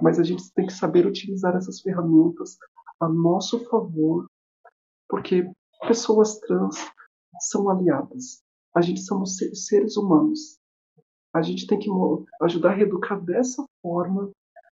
Mas 0.01 0.17
a 0.17 0.23
gente 0.23 0.51
tem 0.53 0.65
que 0.65 0.73
saber 0.73 1.05
utilizar 1.05 1.55
essas 1.55 1.81
ferramentas 1.81 2.57
a 2.99 3.07
nosso 3.07 3.59
favor, 3.69 4.25
porque 5.07 5.47
pessoas 5.87 6.39
trans 6.39 6.77
são 7.41 7.69
aliadas. 7.69 8.41
A 8.75 8.81
gente 8.81 9.01
somos 9.01 9.37
seres 9.53 9.97
humanos. 9.97 10.60
A 11.33 11.41
gente 11.41 11.65
tem 11.65 11.79
que 11.79 11.89
ajudar 12.41 12.71
a 12.71 12.73
reeducar 12.73 13.21
dessa 13.21 13.63
forma 13.81 14.31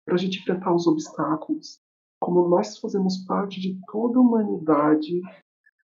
para 0.04 0.14
a 0.14 0.18
gente 0.18 0.38
enfrentar 0.38 0.74
os 0.74 0.86
obstáculos. 0.86 1.78
Como 2.20 2.48
nós 2.48 2.78
fazemos 2.78 3.24
parte 3.26 3.60
de 3.60 3.78
toda 3.90 4.18
a 4.18 4.22
humanidade 4.22 5.20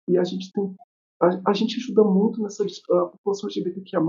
e 0.09 0.17
a 0.17 0.25
gente 0.25 0.53
tem 0.53 0.75
a, 1.21 1.51
a 1.51 1.53
gente 1.53 1.77
ajuda 1.77 2.03
muito 2.03 2.43
nessa 2.43 2.65
a 2.65 3.07
população 3.07 3.49
LGBTQIA+, 3.51 4.01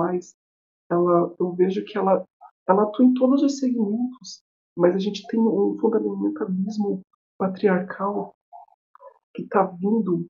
ela, 0.89 1.35
eu 1.39 1.53
vejo 1.53 1.83
que 1.85 1.97
ela, 1.97 2.23
ela 2.67 2.83
atua 2.83 3.05
em 3.05 3.13
todos 3.13 3.43
os 3.43 3.59
segmentos, 3.59 4.41
mas 4.77 4.95
a 4.95 4.99
gente 4.99 5.25
tem 5.27 5.39
um 5.39 5.77
fundamentalismo 5.79 7.01
patriarcal 7.37 8.33
que 9.35 9.43
está 9.43 9.63
vindo 9.63 10.25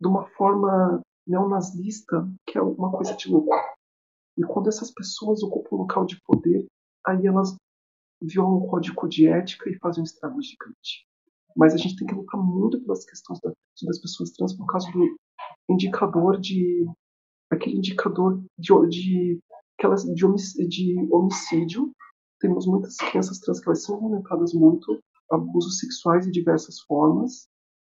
de 0.00 0.08
uma 0.08 0.26
forma 0.30 1.00
neonazista, 1.26 2.28
que 2.46 2.58
é 2.58 2.62
uma 2.62 2.90
coisa 2.90 3.14
de 3.16 3.28
louco. 3.28 3.54
E 4.36 4.42
quando 4.42 4.68
essas 4.68 4.90
pessoas 4.90 5.42
ocupam 5.42 5.76
um 5.76 5.78
local 5.80 6.06
de 6.06 6.20
poder, 6.24 6.66
aí 7.06 7.26
elas 7.26 7.54
violam 8.22 8.58
o 8.58 8.66
código 8.68 9.08
de 9.08 9.26
ética 9.26 9.68
e 9.68 9.78
fazem 9.78 10.02
um 10.02 10.04
estrago 10.04 10.40
gigante. 10.40 11.06
Mas 11.56 11.74
a 11.74 11.76
gente 11.76 11.96
tem 11.96 12.06
que 12.06 12.14
lutar 12.14 12.40
muito 12.40 12.80
pelas 12.80 13.04
questões 13.04 13.40
da, 13.40 13.52
das 13.82 14.00
pessoas 14.00 14.30
trans 14.30 14.56
por 14.56 14.66
causa 14.66 14.90
do 14.90 15.16
indicador 15.68 16.40
de. 16.40 16.86
aquele 17.50 17.76
indicador 17.76 18.42
de, 18.58 18.72
de, 18.88 19.40
aquelas, 19.78 20.04
de, 20.04 20.68
de 20.68 21.08
homicídio. 21.12 21.92
Temos 22.40 22.66
muitas 22.66 22.96
crianças 22.96 23.38
trans 23.38 23.60
que 23.60 23.68
elas 23.68 23.82
são 23.82 23.98
violentadas 23.98 24.52
muito, 24.52 24.98
abusos 25.30 25.78
sexuais 25.78 26.24
de 26.24 26.32
diversas 26.32 26.80
formas. 26.80 27.46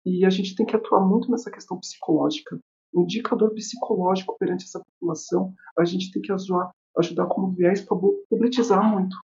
E 0.05 0.25
a 0.25 0.31
gente 0.31 0.55
tem 0.55 0.65
que 0.65 0.75
atuar 0.75 1.07
muito 1.07 1.31
nessa 1.31 1.51
questão 1.51 1.79
psicológica. 1.79 2.59
Indicador 2.95 3.55
psicológico 3.55 4.37
perante 4.39 4.65
essa 4.65 4.81
população, 4.81 5.55
a 5.79 5.85
gente 5.85 6.11
tem 6.11 6.21
que 6.21 6.33
ajudar, 6.33 6.71
ajudar 6.99 7.27
como 7.27 7.53
viés 7.53 7.81
para 7.81 7.97
publicizar 8.29 8.83
muito. 8.83 9.17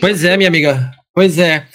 Pois 0.00 0.24
é, 0.24 0.36
minha 0.36 0.48
amiga. 0.48 0.92
Pois 1.14 1.38
é. 1.38 1.66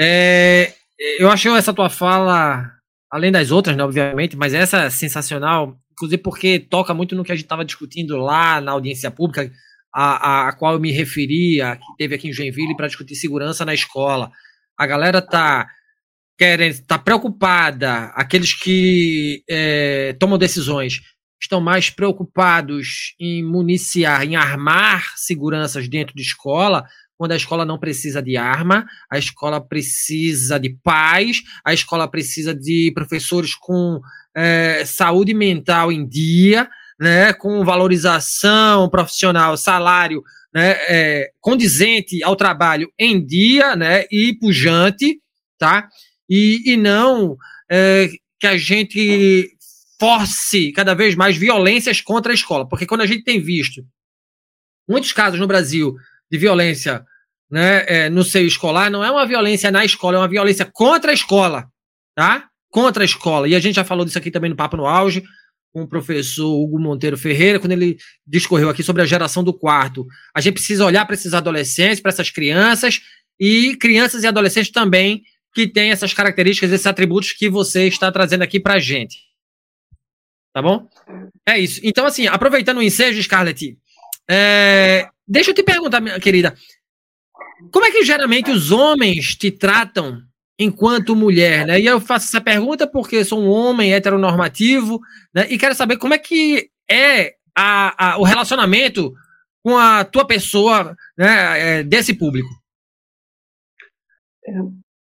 é. 0.00 0.72
Eu 1.18 1.30
acho 1.30 1.48
essa 1.56 1.72
tua 1.72 1.88
fala, 1.88 2.70
além 3.10 3.32
das 3.32 3.50
outras, 3.50 3.76
né, 3.76 3.82
obviamente, 3.82 4.36
mas 4.36 4.52
essa 4.52 4.82
é 4.82 4.90
sensacional, 4.90 5.78
inclusive 5.92 6.22
porque 6.22 6.58
toca 6.58 6.92
muito 6.92 7.14
no 7.14 7.24
que 7.24 7.32
a 7.32 7.34
gente 7.34 7.44
estava 7.44 7.64
discutindo 7.64 8.16
lá 8.16 8.60
na 8.60 8.72
audiência 8.72 9.10
pública, 9.10 9.50
a, 9.92 10.04
a, 10.44 10.48
a, 10.48 10.52
qual 10.52 10.74
eu 10.74 10.80
me 10.80 10.92
referia, 10.92 11.76
que 11.76 11.96
teve 11.96 12.14
aqui 12.14 12.28
em 12.28 12.32
Joinville, 12.32 12.76
para 12.76 12.86
discutir 12.86 13.14
segurança 13.14 13.64
na 13.64 13.74
escola. 13.74 14.30
A 14.76 14.86
galera 14.86 15.22
tá 15.22 15.66
querem, 16.40 16.72
tá 16.72 16.98
preocupada, 16.98 18.04
aqueles 18.14 18.54
que 18.54 19.44
é, 19.46 20.16
tomam 20.18 20.38
decisões 20.38 21.02
estão 21.38 21.60
mais 21.60 21.90
preocupados 21.90 23.14
em 23.20 23.44
municiar, 23.44 24.24
em 24.24 24.36
armar 24.36 25.04
seguranças 25.16 25.86
dentro 25.86 26.14
de 26.16 26.22
escola, 26.22 26.86
quando 27.18 27.32
a 27.32 27.36
escola 27.36 27.66
não 27.66 27.78
precisa 27.78 28.22
de 28.22 28.38
arma, 28.38 28.86
a 29.12 29.18
escola 29.18 29.60
precisa 29.60 30.58
de 30.58 30.70
paz, 30.82 31.42
a 31.62 31.74
escola 31.74 32.08
precisa 32.10 32.54
de 32.54 32.90
professores 32.94 33.54
com 33.54 34.00
é, 34.34 34.82
saúde 34.86 35.34
mental 35.34 35.92
em 35.92 36.08
dia, 36.08 36.70
né, 36.98 37.34
com 37.34 37.62
valorização 37.66 38.88
profissional, 38.88 39.58
salário 39.58 40.22
né, 40.54 40.70
é, 40.88 41.30
condizente 41.38 42.24
ao 42.24 42.34
trabalho 42.34 42.90
em 42.98 43.22
dia 43.22 43.76
né, 43.76 44.06
e 44.10 44.34
pujante, 44.40 45.20
tá? 45.58 45.86
E, 46.30 46.72
e 46.72 46.76
não 46.76 47.36
é, 47.68 48.08
que 48.38 48.46
a 48.46 48.56
gente 48.56 49.50
force 49.98 50.72
cada 50.72 50.94
vez 50.94 51.14
mais 51.16 51.36
violências 51.36 52.00
contra 52.00 52.32
a 52.32 52.34
escola, 52.34 52.66
porque 52.66 52.86
quando 52.86 53.02
a 53.02 53.06
gente 53.06 53.24
tem 53.24 53.40
visto 53.40 53.84
muitos 54.88 55.12
casos 55.12 55.38
no 55.38 55.46
Brasil 55.46 55.94
de 56.30 56.38
violência 56.38 57.04
né, 57.50 57.84
é, 57.86 58.08
no 58.08 58.22
seio 58.22 58.46
escolar, 58.46 58.90
não 58.90 59.04
é 59.04 59.10
uma 59.10 59.26
violência 59.26 59.70
na 59.70 59.84
escola, 59.84 60.16
é 60.16 60.20
uma 60.20 60.28
violência 60.28 60.64
contra 60.72 61.10
a 61.10 61.14
escola, 61.14 61.68
tá? 62.14 62.48
Contra 62.70 63.02
a 63.02 63.04
escola. 63.04 63.48
E 63.48 63.54
a 63.54 63.60
gente 63.60 63.74
já 63.74 63.84
falou 63.84 64.04
disso 64.04 64.18
aqui 64.18 64.30
também 64.30 64.48
no 64.48 64.56
Papo 64.56 64.76
no 64.76 64.86
Auge, 64.86 65.24
com 65.72 65.82
o 65.82 65.88
professor 65.88 66.48
Hugo 66.48 66.78
Monteiro 66.78 67.18
Ferreira, 67.18 67.58
quando 67.58 67.72
ele 67.72 67.98
discorreu 68.26 68.68
aqui 68.68 68.82
sobre 68.82 69.02
a 69.02 69.06
geração 69.06 69.42
do 69.42 69.52
quarto. 69.52 70.06
A 70.34 70.40
gente 70.40 70.54
precisa 70.54 70.84
olhar 70.84 71.04
para 71.04 71.14
esses 71.14 71.34
adolescentes, 71.34 72.00
para 72.00 72.10
essas 72.10 72.30
crianças, 72.30 73.00
e 73.38 73.76
crianças 73.76 74.22
e 74.22 74.26
adolescentes 74.26 74.70
também 74.70 75.22
que 75.54 75.66
têm 75.66 75.90
essas 75.90 76.12
características, 76.14 76.72
esses 76.72 76.86
atributos 76.86 77.32
que 77.32 77.48
você 77.48 77.86
está 77.86 78.10
trazendo 78.10 78.42
aqui 78.42 78.60
para 78.60 78.78
gente. 78.78 79.18
Tá 80.52 80.60
bom? 80.60 80.88
É 81.46 81.58
isso. 81.58 81.80
Então, 81.82 82.06
assim, 82.06 82.26
aproveitando 82.26 82.78
o 82.78 82.82
ensejo, 82.82 83.22
Scarlett, 83.22 83.78
é... 84.28 85.08
deixa 85.26 85.50
eu 85.50 85.54
te 85.54 85.62
perguntar, 85.62 86.00
minha 86.00 86.18
querida, 86.18 86.56
como 87.72 87.84
é 87.84 87.90
que 87.90 88.04
geralmente 88.04 88.50
os 88.50 88.70
homens 88.70 89.34
te 89.34 89.50
tratam 89.50 90.22
enquanto 90.58 91.16
mulher, 91.16 91.66
né? 91.66 91.80
E 91.80 91.86
eu 91.86 92.00
faço 92.00 92.26
essa 92.26 92.40
pergunta 92.40 92.86
porque 92.86 93.24
sou 93.24 93.40
um 93.40 93.48
homem 93.48 93.94
heteronormativo, 93.94 95.00
né? 95.32 95.46
E 95.50 95.56
quero 95.56 95.74
saber 95.74 95.96
como 95.96 96.14
é 96.14 96.18
que 96.18 96.70
é 96.90 97.34
a, 97.56 98.12
a, 98.12 98.18
o 98.18 98.24
relacionamento 98.24 99.14
com 99.62 99.78
a 99.78 100.04
tua 100.04 100.26
pessoa, 100.26 100.96
né? 101.16 101.78
É, 101.78 101.82
desse 101.82 102.12
público. 102.14 102.48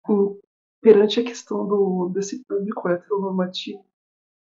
É, 0.09 0.49
perante 0.81 1.21
a 1.21 1.25
questão 1.25 1.67
do, 1.67 2.11
desse 2.15 2.45
público 2.45 2.89
heteronormativo, 2.89 3.85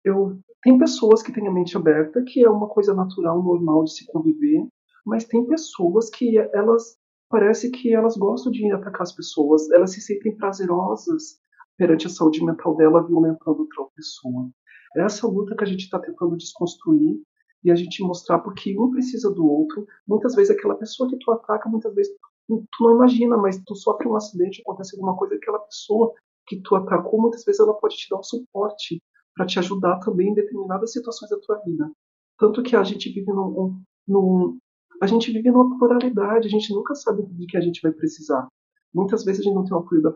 eu 0.03 0.39
tem 0.63 0.77
pessoas 0.77 1.21
que 1.21 1.31
têm 1.31 1.47
a 1.47 1.51
mente 1.51 1.77
aberta, 1.77 2.23
que 2.23 2.43
é 2.43 2.49
uma 2.49 2.67
coisa 2.67 2.93
natural, 2.93 3.41
normal 3.41 3.83
de 3.83 3.93
se 3.93 4.05
conviver, 4.07 4.67
mas 5.05 5.23
tem 5.23 5.45
pessoas 5.45 6.09
que 6.09 6.37
elas 6.37 6.97
parece 7.29 7.69
que 7.69 7.93
elas 7.93 8.15
gostam 8.17 8.51
de 8.51 8.71
atacar 8.71 9.01
as 9.01 9.13
pessoas, 9.13 9.69
elas 9.71 9.91
se 9.91 10.01
sentem 10.01 10.35
prazerosas 10.35 11.39
perante 11.77 12.07
a 12.07 12.09
saúde 12.09 12.43
mental 12.43 12.75
dela 12.75 13.05
violentando 13.05 13.59
outra 13.59 13.85
pessoa. 13.95 14.49
É 14.95 15.01
essa 15.01 15.27
luta 15.27 15.55
que 15.55 15.63
a 15.63 15.67
gente 15.67 15.83
está 15.83 15.99
tentando 15.99 16.37
desconstruir 16.37 17.21
e 17.63 17.71
a 17.71 17.75
gente 17.75 18.01
mostrar 18.01 18.39
porque 18.39 18.77
um 18.79 18.89
precisa 18.89 19.29
do 19.29 19.45
outro. 19.45 19.85
Muitas 20.07 20.35
vezes 20.35 20.55
aquela 20.55 20.75
pessoa 20.75 21.09
que 21.09 21.17
tu 21.17 21.31
ataca, 21.31 21.69
muitas 21.69 21.93
vezes 21.93 22.13
tu, 22.47 22.83
não 22.83 22.95
imagina, 22.95 23.37
mas 23.37 23.61
tu 23.65 23.75
sofre 23.75 24.07
um 24.07 24.15
acidente, 24.15 24.61
acontece 24.61 24.95
alguma 24.95 25.15
coisa, 25.15 25.35
aquela 25.35 25.59
pessoa 25.59 26.13
que 26.47 26.61
tu 26.61 26.75
atacou, 26.75 27.21
muitas 27.21 27.43
vezes 27.43 27.59
ela 27.59 27.73
pode 27.73 27.97
te 27.97 28.09
dar 28.09 28.19
um 28.19 28.23
suporte 28.23 29.01
para 29.35 29.45
te 29.45 29.59
ajudar 29.59 29.99
também 29.99 30.29
em 30.29 30.33
determinadas 30.33 30.93
situações 30.93 31.29
da 31.29 31.37
tua 31.39 31.57
vida. 31.59 31.91
Tanto 32.39 32.63
que 32.63 32.75
a 32.75 32.83
gente 32.83 33.09
vive 33.11 33.31
num, 33.31 33.81
num, 34.07 34.57
a 35.01 35.07
gente 35.07 35.31
vive 35.31 35.51
numa 35.51 35.77
pluralidade, 35.77 36.47
a 36.47 36.49
gente 36.49 36.73
nunca 36.73 36.95
sabe 36.95 37.23
de 37.23 37.45
que 37.45 37.57
a 37.57 37.61
gente 37.61 37.81
vai 37.81 37.91
precisar. 37.91 38.47
Muitas 38.93 39.25
vezes 39.25 39.41
a 39.41 39.43
gente 39.43 39.55
não 39.55 39.65
tem 39.65 39.73
o 39.73 39.79
apoio 39.79 40.01
da 40.01 40.15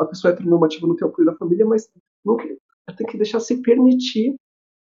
a 0.00 0.06
pessoa 0.06 0.32
heteronormativa 0.32 0.86
não 0.86 0.96
tem 0.96 1.06
o 1.06 1.10
apoio 1.10 1.26
da 1.26 1.36
família, 1.36 1.66
mas 1.66 1.90
nunca, 2.24 2.44
tem 2.96 3.06
que 3.06 3.16
deixar 3.16 3.40
se 3.40 3.60
permitir. 3.60 4.34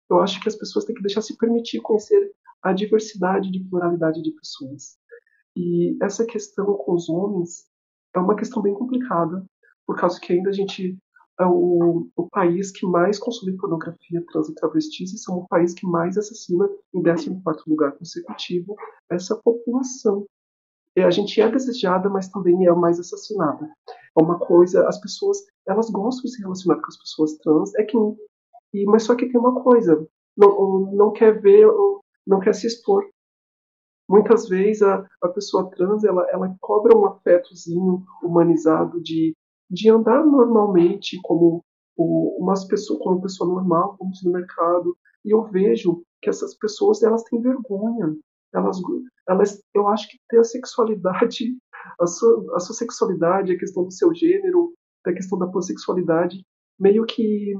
Eu 0.09 0.19
acho 0.19 0.41
que 0.41 0.47
as 0.47 0.55
pessoas 0.55 0.85
têm 0.85 0.95
que 0.95 1.01
deixar 1.01 1.21
se 1.21 1.37
permitir 1.37 1.81
conhecer 1.81 2.31
a 2.61 2.73
diversidade 2.73 3.49
de 3.49 3.59
pluralidade 3.61 4.21
de 4.21 4.31
pessoas. 4.31 4.97
E 5.55 5.97
essa 6.01 6.25
questão 6.25 6.65
com 6.65 6.93
os 6.93 7.09
homens 7.09 7.65
é 8.15 8.19
uma 8.19 8.35
questão 8.35 8.61
bem 8.61 8.73
complicada, 8.73 9.45
por 9.85 9.97
causa 9.97 10.19
que 10.19 10.33
ainda 10.33 10.49
a 10.49 10.53
gente 10.53 10.97
é 11.39 11.45
o, 11.45 12.07
o 12.15 12.29
país 12.29 12.71
que 12.71 12.85
mais 12.85 13.17
consome 13.17 13.57
pornografia 13.57 14.23
trans 14.31 14.49
e 14.49 14.55
travestis 14.55 15.13
e 15.13 15.17
são 15.17 15.39
o 15.39 15.47
país 15.47 15.73
que 15.73 15.87
mais 15.87 16.17
assassina 16.17 16.69
em 16.93 17.01
14 17.01 17.63
lugar 17.67 17.93
consecutivo 17.93 18.75
essa 19.09 19.35
população. 19.35 20.25
E 20.95 21.01
a 21.01 21.09
gente 21.09 21.39
é 21.41 21.49
desejada, 21.49 22.09
mas 22.09 22.29
também 22.29 22.67
é 22.67 22.73
mais 22.73 22.99
assassinada. 22.99 23.65
É 23.87 24.21
uma 24.21 24.37
coisa, 24.37 24.87
as 24.87 24.99
pessoas, 24.99 25.37
elas 25.65 25.89
gostam 25.89 26.23
de 26.23 26.35
se 26.35 26.41
relacionar 26.41 26.81
com 26.81 26.87
as 26.87 26.97
pessoas 26.97 27.37
trans, 27.37 27.73
é 27.75 27.83
que 27.83 27.97
e, 28.73 28.85
mas 28.85 29.03
só 29.03 29.15
que 29.15 29.27
tem 29.27 29.39
uma 29.39 29.61
coisa, 29.61 30.07
não, 30.37 30.91
não 30.91 31.11
quer 31.11 31.41
ver, 31.41 31.67
não 32.25 32.39
quer 32.39 32.53
se 32.53 32.67
expor. 32.67 33.05
Muitas 34.11 34.49
vezes 34.49 34.83
a, 34.83 35.05
a 35.23 35.29
pessoa 35.29 35.69
trans 35.71 36.03
ela, 36.03 36.27
ela 36.29 36.53
cobra 36.59 36.95
um 36.95 37.05
afetozinho 37.05 38.03
humanizado 38.21 39.01
de 39.01 39.33
de 39.71 39.89
andar 39.89 40.25
normalmente 40.25 41.17
como 41.23 41.63
umas 41.97 42.65
pessoas, 42.65 42.99
como 42.99 43.15
uma 43.15 43.21
pessoa 43.21 43.49
normal, 43.49 43.95
como 43.97 44.11
no 44.25 44.31
mercado, 44.31 44.97
e 45.23 45.33
eu 45.33 45.43
vejo 45.43 46.03
que 46.21 46.29
essas 46.29 46.53
pessoas 46.55 47.01
elas 47.01 47.23
têm 47.23 47.41
vergonha, 47.41 48.17
elas, 48.53 48.81
elas 49.27 49.61
eu 49.73 49.87
acho 49.87 50.09
que 50.09 50.17
ter 50.27 50.39
a 50.39 50.43
sexualidade, 50.43 51.57
a 51.99 52.05
sua, 52.05 52.55
a 52.55 52.59
sua 52.59 52.75
sexualidade, 52.75 53.53
a 53.53 53.57
questão 53.57 53.85
do 53.85 53.91
seu 53.91 54.13
gênero, 54.13 54.73
a 55.05 55.13
questão 55.13 55.39
da 55.39 55.47
pansexualidade, 55.47 56.43
meio 56.77 57.05
que 57.05 57.53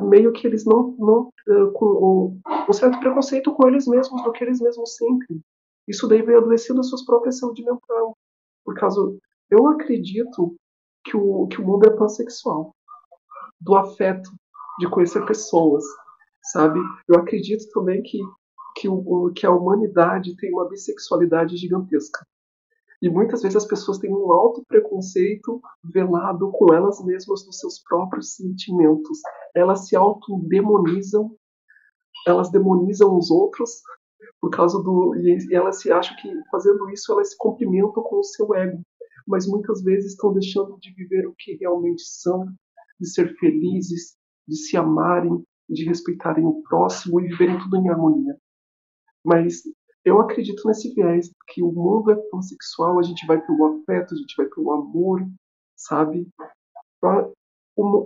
meio 0.00 0.32
que 0.32 0.46
eles 0.46 0.64
não, 0.64 0.94
não 0.98 1.32
uh, 1.48 1.72
com 1.72 2.40
um 2.68 2.72
certo 2.72 2.98
preconceito 3.00 3.52
com 3.54 3.68
eles 3.68 3.86
mesmos 3.86 4.22
do 4.22 4.32
que 4.32 4.44
eles 4.44 4.60
mesmos 4.60 4.96
sentem. 4.96 5.40
Isso 5.86 6.06
daí 6.08 6.22
vem 6.22 6.36
adoecendo 6.36 6.80
a 6.80 6.84
sua 6.84 6.98
própria 7.04 7.32
saúde 7.32 7.64
mental. 7.64 8.16
Por 8.64 8.74
causa, 8.74 9.00
eu 9.50 9.66
acredito 9.68 10.54
que 11.04 11.16
o, 11.16 11.46
que 11.48 11.60
o 11.60 11.66
mundo 11.66 11.86
é 11.86 11.90
pansexual. 11.90 12.74
Do 13.60 13.74
afeto, 13.74 14.30
de 14.78 14.88
conhecer 14.88 15.24
pessoas, 15.26 15.84
sabe? 16.42 16.80
Eu 17.08 17.16
acredito 17.20 17.68
também 17.72 18.02
que, 18.02 18.18
que, 18.76 18.88
o, 18.88 19.32
que 19.34 19.46
a 19.46 19.50
humanidade 19.50 20.36
tem 20.36 20.52
uma 20.52 20.68
bissexualidade 20.68 21.56
gigantesca. 21.56 22.26
E 23.02 23.10
muitas 23.10 23.42
vezes 23.42 23.56
as 23.56 23.66
pessoas 23.66 23.98
têm 23.98 24.14
um 24.14 24.32
alto 24.32 24.64
preconceito 24.66 25.60
velado 25.82 26.50
com 26.52 26.72
elas 26.72 27.04
mesmas 27.04 27.44
nos 27.44 27.58
seus 27.58 27.82
próprios 27.82 28.36
sentimentos. 28.36 29.18
Elas 29.54 29.88
se 29.88 29.96
autodemonizam, 29.96 31.34
elas 32.26 32.50
demonizam 32.50 33.16
os 33.18 33.30
outros 33.30 33.82
por 34.40 34.50
causa 34.50 34.80
do. 34.80 35.16
E 35.16 35.54
elas 35.54 35.80
se 35.80 35.90
acham 35.90 36.16
que 36.16 36.30
fazendo 36.50 36.88
isso 36.90 37.12
elas 37.12 37.30
se 37.30 37.36
cumprimentam 37.36 38.02
com 38.02 38.20
o 38.20 38.24
seu 38.24 38.54
ego 38.54 38.80
mas 39.26 39.46
muitas 39.46 39.82
vezes 39.82 40.12
estão 40.12 40.32
deixando 40.32 40.78
de 40.78 40.92
viver 40.94 41.26
o 41.26 41.34
que 41.36 41.56
realmente 41.56 42.02
são, 42.02 42.46
de 43.00 43.08
ser 43.08 43.34
felizes, 43.38 44.16
de 44.46 44.56
se 44.56 44.76
amarem, 44.76 45.42
de 45.68 45.84
respeitarem 45.84 46.44
o 46.44 46.62
próximo 46.62 47.20
e 47.20 47.28
viverem 47.28 47.58
tudo 47.58 47.76
em 47.76 47.88
harmonia. 47.88 48.36
Mas 49.24 49.62
eu 50.04 50.20
acredito 50.20 50.66
nesse 50.66 50.92
viés 50.94 51.30
que 51.48 51.62
o 51.62 51.70
mundo 51.70 52.10
é 52.10 52.16
pansexual, 52.30 52.98
a 52.98 53.02
gente 53.02 53.26
vai 53.26 53.40
pelo 53.40 53.64
afeto, 53.66 54.14
a 54.14 54.16
gente 54.16 54.34
vai 54.36 54.46
pelo 54.46 54.72
amor, 54.72 55.20
sabe? 55.76 56.28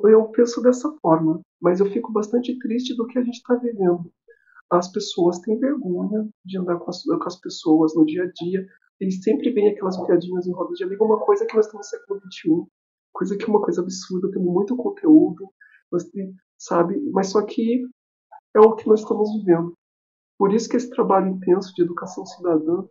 Eu 0.04 0.28
penso 0.28 0.62
dessa 0.62 0.94
forma, 1.00 1.40
mas 1.60 1.80
eu 1.80 1.86
fico 1.86 2.12
bastante 2.12 2.58
triste 2.58 2.94
do 2.94 3.06
que 3.06 3.18
a 3.18 3.22
gente 3.22 3.36
está 3.36 3.54
vivendo. 3.54 4.10
As 4.70 4.90
pessoas 4.90 5.38
têm 5.40 5.58
vergonha 5.58 6.28
de 6.44 6.58
andar 6.58 6.78
com 6.78 6.90
as, 6.90 7.02
com 7.02 7.26
as 7.26 7.40
pessoas 7.40 7.94
no 7.94 8.04
dia 8.04 8.24
a 8.24 8.32
dia, 8.32 8.66
e 9.00 9.10
sempre 9.12 9.50
vem 9.52 9.68
aquelas 9.68 9.96
piadinhas 10.04 10.46
em 10.46 10.52
roda 10.52 10.72
de 10.74 10.84
amigo, 10.84 11.04
uma 11.04 11.20
coisa 11.20 11.46
que 11.46 11.54
nós 11.54 11.66
estamos 11.66 11.86
no 11.86 11.98
século 11.98 12.20
XXI, 12.20 12.66
coisa 13.12 13.36
que 13.36 13.44
é 13.44 13.48
uma 13.48 13.62
coisa 13.62 13.80
absurda, 13.80 14.30
temos 14.30 14.52
muito 14.52 14.76
conteúdo, 14.76 15.50
sabe? 16.58 16.98
Mas 17.10 17.28
só 17.28 17.42
que 17.42 17.86
é 18.54 18.60
o 18.60 18.74
que 18.74 18.88
nós 18.88 19.00
estamos 19.00 19.32
vivendo. 19.34 19.74
Por 20.38 20.52
isso 20.52 20.68
que 20.68 20.76
esse 20.76 20.90
trabalho 20.90 21.28
intenso 21.28 21.74
de 21.74 21.82
educação 21.82 22.24
cidadã, 22.26 22.84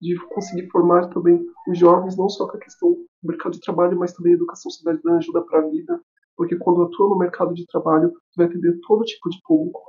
de 0.00 0.16
conseguir 0.28 0.68
formar 0.70 1.08
também 1.08 1.44
os 1.68 1.78
jovens, 1.78 2.16
não 2.16 2.28
só 2.28 2.46
com 2.46 2.56
a 2.56 2.60
questão 2.60 2.90
do 2.90 3.06
mercado 3.22 3.52
de 3.52 3.60
trabalho, 3.60 3.98
mas 3.98 4.12
também 4.12 4.32
a 4.32 4.36
educação 4.36 4.70
cidadã 4.70 5.16
ajuda 5.16 5.42
para 5.42 5.60
a 5.60 5.68
vida, 5.68 6.00
porque 6.36 6.56
quando 6.56 6.82
atua 6.82 7.08
no 7.08 7.18
mercado 7.18 7.54
de 7.54 7.66
trabalho, 7.66 8.10
tu 8.10 8.36
vai 8.36 8.46
atender 8.46 8.78
todo 8.86 9.04
tipo 9.04 9.30
de 9.30 9.38
público, 9.44 9.80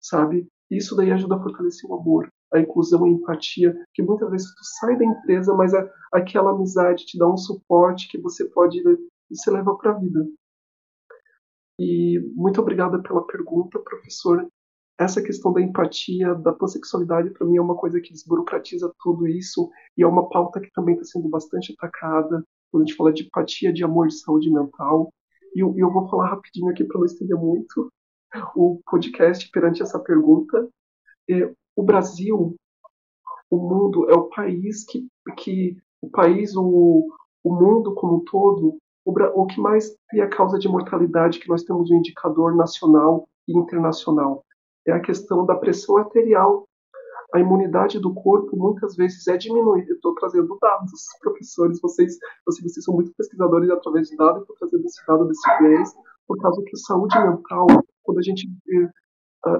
sabe? 0.00 0.46
Isso 0.70 0.96
daí 0.96 1.12
ajuda 1.12 1.36
a 1.36 1.42
fortalecer 1.42 1.88
o 1.88 1.94
amor, 1.94 2.28
a 2.52 2.58
inclusão 2.58 3.04
a 3.04 3.08
empatia, 3.08 3.74
que 3.92 4.02
muitas 4.02 4.30
vezes 4.30 4.48
tu 4.48 4.64
sai 4.80 4.96
da 4.96 5.04
empresa, 5.04 5.54
mas 5.54 5.74
a, 5.74 5.88
aquela 6.12 6.50
amizade 6.50 7.04
te 7.04 7.18
dá 7.18 7.28
um 7.30 7.36
suporte 7.36 8.08
que 8.08 8.20
você 8.20 8.44
pode 8.50 8.82
se 9.32 9.50
levar 9.50 9.74
para 9.76 9.92
a 9.92 9.98
vida. 9.98 10.26
E 11.78 12.18
muito 12.34 12.60
obrigada 12.60 13.02
pela 13.02 13.26
pergunta, 13.26 13.78
professor 13.80 14.48
essa 14.98 15.22
questão 15.22 15.52
da 15.52 15.60
empatia, 15.60 16.34
da 16.34 16.52
pansexualidade, 16.52 17.30
para 17.30 17.46
mim 17.46 17.56
é 17.56 17.60
uma 17.60 17.76
coisa 17.76 18.00
que 18.00 18.12
desburocratiza 18.12 18.92
tudo 19.02 19.26
isso 19.26 19.68
e 19.96 20.02
é 20.02 20.06
uma 20.06 20.28
pauta 20.28 20.60
que 20.60 20.70
também 20.72 20.94
está 20.94 21.04
sendo 21.04 21.28
bastante 21.28 21.72
atacada 21.72 22.44
quando 22.70 22.84
a 22.84 22.86
gente 22.86 22.96
fala 22.96 23.12
de 23.12 23.24
empatia, 23.24 23.72
de 23.72 23.84
amor, 23.84 24.08
de 24.08 24.18
saúde 24.18 24.50
mental. 24.50 25.12
E 25.54 25.60
eu, 25.60 25.74
eu 25.76 25.92
vou 25.92 26.08
falar 26.08 26.30
rapidinho 26.30 26.70
aqui 26.70 26.84
para 26.84 26.98
não 26.98 27.06
estender 27.06 27.36
muito 27.36 27.92
o 28.54 28.80
podcast 28.86 29.48
perante 29.50 29.82
essa 29.82 29.98
pergunta. 29.98 30.68
É, 31.28 31.52
o 31.76 31.82
Brasil, 31.82 32.54
o 33.50 33.56
mundo, 33.56 34.08
é 34.10 34.14
o 34.14 34.28
país 34.28 34.84
que, 34.84 35.06
que 35.38 35.76
o 36.00 36.10
país, 36.10 36.54
o, 36.56 37.08
o 37.42 37.54
mundo 37.54 37.94
como 37.94 38.16
um 38.16 38.24
todo, 38.24 38.78
o, 39.04 39.12
o 39.12 39.46
que 39.46 39.60
mais 39.60 39.94
tem 40.10 40.20
a 40.20 40.28
causa 40.28 40.58
de 40.58 40.68
mortalidade 40.68 41.40
que 41.40 41.48
nós 41.48 41.64
temos 41.64 41.90
um 41.90 41.96
indicador 41.96 42.56
nacional 42.56 43.28
e 43.46 43.56
internacional 43.56 44.44
é 44.86 44.92
a 44.92 45.00
questão 45.00 45.44
da 45.44 45.54
pressão 45.54 45.96
arterial. 45.96 46.68
A 47.34 47.40
imunidade 47.40 47.98
do 47.98 48.14
corpo 48.14 48.56
muitas 48.56 48.94
vezes 48.94 49.26
é 49.26 49.36
diminuída. 49.36 49.92
Estou 49.92 50.14
trazendo 50.14 50.56
dados, 50.60 51.02
professores, 51.20 51.80
vocês, 51.80 52.16
vocês, 52.46 52.72
vocês 52.72 52.84
são 52.84 52.94
muito 52.94 53.12
pesquisadores 53.16 53.70
através 53.70 54.08
de 54.08 54.16
dados, 54.16 54.42
estou 54.42 54.56
trazendo 54.56 54.84
esse 54.84 55.04
dado 55.06 55.26
desse 55.26 55.58
viés, 55.58 55.92
por 56.28 56.40
causa 56.40 56.62
que 56.64 56.76
saúde 56.76 57.18
mental, 57.18 57.66
quando 58.02 58.18
a 58.18 58.22
gente 58.22 58.48
vê, 58.66 58.88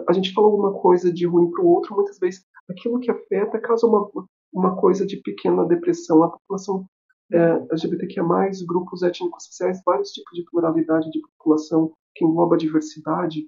a 0.09 0.13
gente 0.13 0.33
fala 0.33 0.47
alguma 0.47 0.73
coisa 0.73 1.13
de 1.13 1.27
ruim 1.27 1.51
para 1.51 1.63
o 1.63 1.67
outro, 1.67 1.95
muitas 1.95 2.19
vezes 2.19 2.45
aquilo 2.71 3.01
que 3.01 3.11
afeta 3.11 3.59
causa 3.59 3.87
uma, 3.87 4.09
uma 4.53 4.77
coisa 4.77 5.05
de 5.05 5.17
pequena 5.19 5.67
depressão. 5.67 6.23
A 6.23 6.31
população 6.31 6.87
é, 7.33 7.67
LGBTQIA+, 7.71 8.25
grupos 8.67 9.03
étnicos 9.03 9.45
sociais, 9.45 9.81
vários 9.85 10.11
tipos 10.11 10.33
de 10.35 10.45
pluralidade 10.45 11.11
de 11.11 11.21
população 11.39 11.93
que 12.15 12.25
engloba 12.25 12.55
a 12.55 12.59
diversidade, 12.59 13.47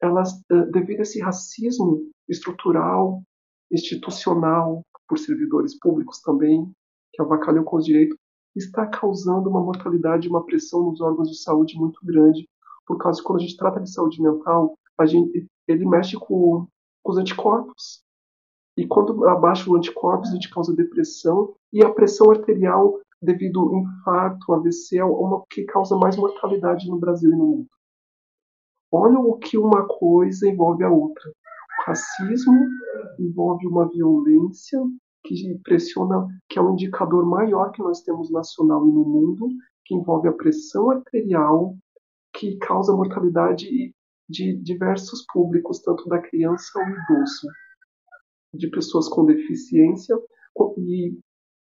elas, 0.00 0.42
eh, 0.50 0.66
devido 0.66 1.00
a 1.00 1.02
esse 1.02 1.20
racismo 1.20 2.02
estrutural, 2.28 3.22
institucional, 3.70 4.82
por 5.08 5.18
servidores 5.18 5.78
públicos 5.78 6.20
também, 6.20 6.70
que 7.12 7.22
avacalham 7.22 7.64
com 7.64 7.76
os 7.76 7.84
direitos, 7.84 8.16
está 8.56 8.86
causando 8.86 9.50
uma 9.50 9.60
mortalidade 9.60 10.26
e 10.26 10.30
uma 10.30 10.44
pressão 10.44 10.82
nos 10.84 11.00
órgãos 11.00 11.30
de 11.30 11.40
saúde 11.40 11.76
muito 11.76 11.98
grande, 12.04 12.48
por 12.86 12.98
causa 12.98 13.20
que 13.20 13.26
quando 13.26 13.40
a 13.40 13.42
gente 13.42 13.56
trata 13.56 13.80
de 13.80 13.90
saúde 13.90 14.22
mental, 14.22 14.78
a 14.98 15.06
gente, 15.06 15.46
ele 15.66 15.86
mexe 15.86 16.16
com, 16.16 16.66
com 17.02 17.12
os 17.12 17.18
anticorpos. 17.18 18.02
E 18.76 18.86
quando 18.86 19.26
abaixa 19.28 19.70
o 19.70 19.76
anticorpos, 19.76 20.30
a 20.30 20.34
gente 20.34 20.50
causa 20.50 20.74
depressão, 20.74 21.54
e 21.72 21.82
a 21.82 21.92
pressão 21.92 22.30
arterial, 22.30 23.00
devido 23.20 23.60
ao 23.60 23.78
infarto, 23.78 24.52
AVC, 24.52 24.98
é 24.98 25.04
uma 25.04 25.42
que 25.50 25.64
causa 25.64 25.96
mais 25.96 26.16
mortalidade 26.16 26.88
no 26.88 26.98
Brasil 26.98 27.30
e 27.30 27.36
no 27.36 27.46
mundo. 27.46 27.68
Olha 28.96 29.18
o 29.18 29.36
que 29.38 29.58
uma 29.58 29.88
coisa 29.88 30.48
envolve 30.48 30.84
a 30.84 30.88
outra. 30.88 31.28
O 31.28 31.82
racismo 31.84 32.54
envolve 33.18 33.66
uma 33.66 33.88
violência 33.88 34.80
que 35.24 35.58
pressiona, 35.64 36.28
que 36.48 36.60
é 36.60 36.62
um 36.62 36.74
indicador 36.74 37.26
maior 37.26 37.72
que 37.72 37.82
nós 37.82 38.02
temos 38.02 38.30
nacional 38.30 38.86
e 38.86 38.92
no 38.92 39.04
mundo, 39.04 39.48
que 39.84 39.96
envolve 39.96 40.28
a 40.28 40.32
pressão 40.32 40.92
arterial, 40.92 41.76
que 42.32 42.56
causa 42.58 42.94
mortalidade 42.94 43.92
de 44.28 44.56
diversos 44.62 45.26
públicos, 45.32 45.80
tanto 45.80 46.08
da 46.08 46.20
criança 46.20 46.70
ao 46.76 46.88
idoso, 46.88 47.48
de 48.54 48.70
pessoas 48.70 49.08
com 49.08 49.26
deficiência 49.26 50.16
e 50.78 51.18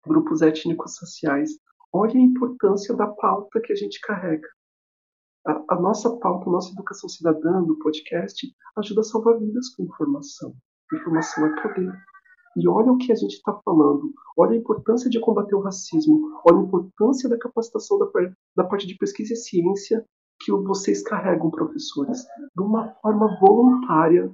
grupos 0.06 0.42
étnicos 0.42 0.96
sociais. 0.96 1.52
Olha 1.90 2.16
a 2.16 2.22
importância 2.22 2.94
da 2.94 3.06
pauta 3.06 3.62
que 3.62 3.72
a 3.72 3.76
gente 3.76 3.98
carrega. 4.02 4.46
A, 5.46 5.74
a, 5.74 5.80
nossa 5.80 6.10
pauta, 6.18 6.48
a 6.48 6.52
nossa 6.52 6.72
educação 6.72 7.08
cidadã 7.08 7.62
do 7.62 7.78
podcast 7.78 8.46
ajuda 8.76 9.00
a 9.00 9.04
salvar 9.04 9.38
vidas 9.38 9.68
com 9.70 9.84
informação. 9.84 10.54
Informação 10.92 11.46
é 11.46 11.62
poder. 11.62 11.92
E 12.56 12.68
olha 12.68 12.92
o 12.92 12.96
que 12.96 13.12
a 13.12 13.14
gente 13.14 13.34
está 13.34 13.52
falando. 13.64 14.12
Olha 14.38 14.52
a 14.52 14.56
importância 14.56 15.10
de 15.10 15.20
combater 15.20 15.54
o 15.54 15.60
racismo. 15.60 16.40
Olha 16.48 16.58
a 16.58 16.62
importância 16.62 17.28
da 17.28 17.36
capacitação 17.36 17.98
da, 17.98 18.06
da 18.56 18.64
parte 18.64 18.86
de 18.86 18.96
pesquisa 18.96 19.34
e 19.34 19.36
ciência 19.36 20.04
que 20.40 20.52
vocês 20.52 21.02
carregam, 21.02 21.50
professores. 21.50 22.24
De 22.56 22.62
uma 22.62 22.94
forma 23.02 23.38
voluntária, 23.40 24.30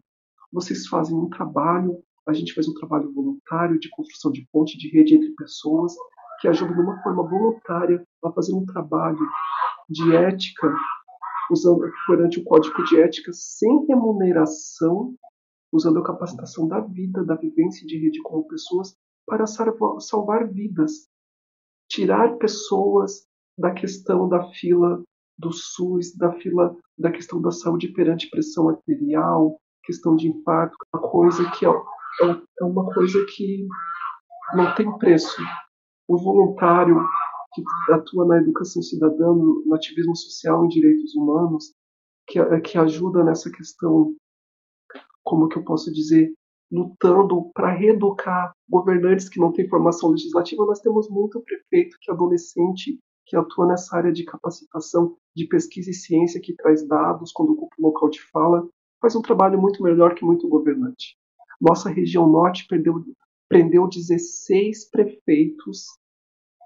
vocês 0.53 0.87
fazem 0.87 1.17
um 1.17 1.29
trabalho. 1.29 1.99
A 2.29 2.33
gente 2.33 2.55
faz 2.55 2.69
um 2.69 2.75
trabalho 2.75 3.13
voluntário 3.13 3.81
de 3.81 3.89
construção 3.91 4.31
de 4.31 4.47
ponte, 4.53 4.79
de 4.79 4.89
rede 4.91 5.17
entre 5.17 5.35
pessoas, 5.35 5.95
que 6.41 6.47
ajuda 6.47 6.75
de 6.75 6.81
uma 6.81 7.03
forma 7.03 7.29
voluntária 7.29 8.05
a 8.25 8.33
fazer 8.33 8.55
um 8.55 8.65
trabalho 8.65 9.27
de 9.89 10.15
ética 10.15 10.73
usando 11.53 11.91
perante 12.07 12.41
o 12.41 12.45
código 12.45 12.83
de 12.85 13.01
ética 13.01 13.33
sem 13.33 13.87
remuneração, 13.87 15.15
usando 15.73 15.99
a 15.99 16.05
capacitação 16.05 16.67
da 16.67 16.81
vida, 16.81 17.25
da 17.25 17.35
vivência 17.35 17.87
de 17.87 17.99
rede 17.99 18.21
como 18.23 18.47
pessoas 18.47 18.97
para 19.27 19.45
salvar 19.47 20.49
vidas, 20.49 21.09
tirar 21.89 22.37
pessoas 22.37 23.27
da 23.59 23.73
questão 23.73 24.29
da 24.29 24.51
fila 24.53 25.03
do 25.39 25.53
SUS, 25.53 26.17
da 26.17 26.33
fila 26.33 26.77
da 26.99 27.11
questão 27.11 27.41
da 27.41 27.51
saúde 27.51 27.89
perante 27.89 28.29
pressão 28.29 28.69
arterial, 28.69 29.59
questão 29.85 30.15
de 30.15 30.29
infarto, 30.29 30.77
uma 30.93 31.11
coisa 31.11 31.51
que 31.53 31.65
é, 31.65 31.69
é, 31.69 32.43
é 32.61 32.65
uma 32.65 32.93
coisa 32.93 33.19
que 33.35 33.67
não 34.55 34.75
tem 34.75 34.99
preço. 34.99 35.41
O 36.09 36.19
voluntário 36.19 36.97
que 37.53 37.63
atua 37.93 38.27
na 38.27 38.39
educação 38.39 38.83
cidadã, 38.83 39.33
no 39.33 39.75
ativismo 39.75 40.17
social 40.17 40.65
em 40.65 40.69
direitos 40.69 41.15
humanos, 41.15 41.75
que, 42.27 42.39
que 42.61 42.79
ajuda 42.79 43.25
nessa 43.25 43.51
questão, 43.51 44.15
como 45.23 45.49
que 45.49 45.59
eu 45.59 45.65
posso 45.65 45.93
dizer, 45.93 46.33
lutando 46.71 47.51
para 47.53 47.73
reeducar 47.73 48.53
governantes 48.69 49.29
que 49.29 49.41
não 49.41 49.53
têm 49.53 49.69
formação 49.69 50.11
legislativa. 50.11 50.65
Nós 50.65 50.81
temos 50.81 51.09
muito 51.11 51.41
prefeito 51.41 51.97
que 52.01 52.11
é 52.11 52.15
adolescente, 52.15 52.99
que 53.27 53.37
atua 53.37 53.67
nessa 53.67 53.97
área 53.97 54.13
de 54.13 54.25
capacitação, 54.25 55.17
de 55.35 55.47
pesquisa 55.47 55.91
e 55.91 55.95
ciência, 55.95 56.41
que 56.41 56.55
traz 56.55 56.87
dados 56.87 57.33
quando 57.33 57.53
ocupa 57.53 57.75
o 57.79 57.83
local 57.83 58.09
de 58.09 58.21
fala, 58.21 58.69
faz 59.01 59.17
um 59.17 59.23
trabalho 59.23 59.61
muito 59.61 59.83
melhor 59.83 60.15
que 60.15 60.25
muito 60.25 60.49
governante. 60.49 61.17
Nossa 61.61 61.91
região 61.91 62.29
norte 62.29 62.67
perdeu, 62.69 63.05
prendeu 63.49 63.89
16 63.89 64.91
prefeitos 64.91 65.87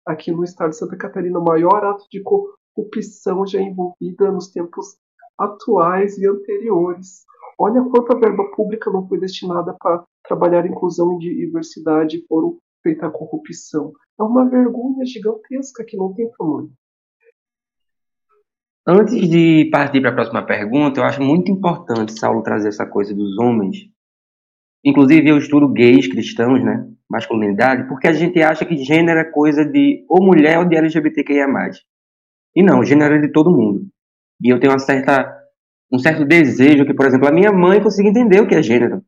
aqui 0.07 0.31
no 0.31 0.45
estado 0.45 0.71
de 0.71 0.77
Santa 0.77 0.97
Catarina, 0.97 1.39
o 1.39 1.45
maior 1.45 1.85
ato 1.85 2.05
de 2.11 2.23
corrupção 2.23 3.47
já 3.47 3.61
envolvida 3.61 4.31
nos 4.31 4.49
tempos 4.51 4.97
atuais 5.39 6.19
e 6.19 6.27
anteriores. 6.27 7.25
Olha 7.59 7.83
quanta 7.83 8.19
verba 8.19 8.45
pública 8.57 8.91
não 8.91 9.07
foi 9.07 9.19
destinada 9.19 9.75
para 9.79 10.05
trabalhar 10.27 10.67
inclusão 10.67 11.19
e 11.21 11.47
diversidade 11.47 12.19
e 12.19 12.27
foram 12.27 12.59
feita 12.83 13.07
a 13.07 13.11
corrupção. 13.11 13.93
É 14.19 14.23
uma 14.23 14.49
vergonha 14.49 15.05
gigantesca 15.05 15.85
que 15.85 15.97
não 15.97 16.13
tem 16.13 16.31
tamanho. 16.37 16.71
Antes 18.87 19.29
de 19.29 19.71
partir 19.73 20.03
para 20.03 20.11
a 20.11 20.15
próxima 20.15 20.45
pergunta, 20.45 21.01
eu 21.01 21.05
acho 21.05 21.23
muito 21.23 21.51
importante 21.51 22.19
Saulo 22.19 22.43
trazer 22.43 22.69
essa 22.69 22.85
coisa 22.85 23.15
dos 23.15 23.39
homens. 23.39 23.94
Inclusive, 24.85 25.29
eu 25.29 25.39
estudo 25.39 25.69
gays 25.69 26.07
cristãos, 26.07 26.63
né? 26.63 26.87
masculinidade, 27.09 27.87
porque 27.89 28.09
a 28.09 28.13
gente 28.13 28.43
acha 28.43 28.65
que 28.65 28.77
gênero 28.77 29.21
é 29.21 29.25
coisa 29.25 29.65
de 29.65 30.05
ou 30.09 30.25
mulher 30.25 30.59
ou 30.59 30.65
de 30.65 30.77
LGBTQIA+. 30.77 31.47
E 32.57 32.63
não, 32.63 32.85
gênero 32.85 33.15
é 33.15 33.19
de 33.19 33.29
todo 33.29 33.51
mundo. 33.51 33.87
E 34.43 34.49
eu 34.49 34.59
tenho 34.59 34.73
uma 34.73 34.79
certa, 34.79 35.33
um 35.93 35.99
certo 35.99 36.25
desejo 36.25 36.85
que, 36.85 36.95
por 36.95 37.07
exemplo, 37.07 37.29
a 37.29 37.33
minha 37.33 37.53
mãe 37.53 37.81
consiga 37.81 38.09
entender 38.09 38.41
o 38.41 38.47
que 38.47 38.55
é 38.55 38.63
gênero. 38.63 39.03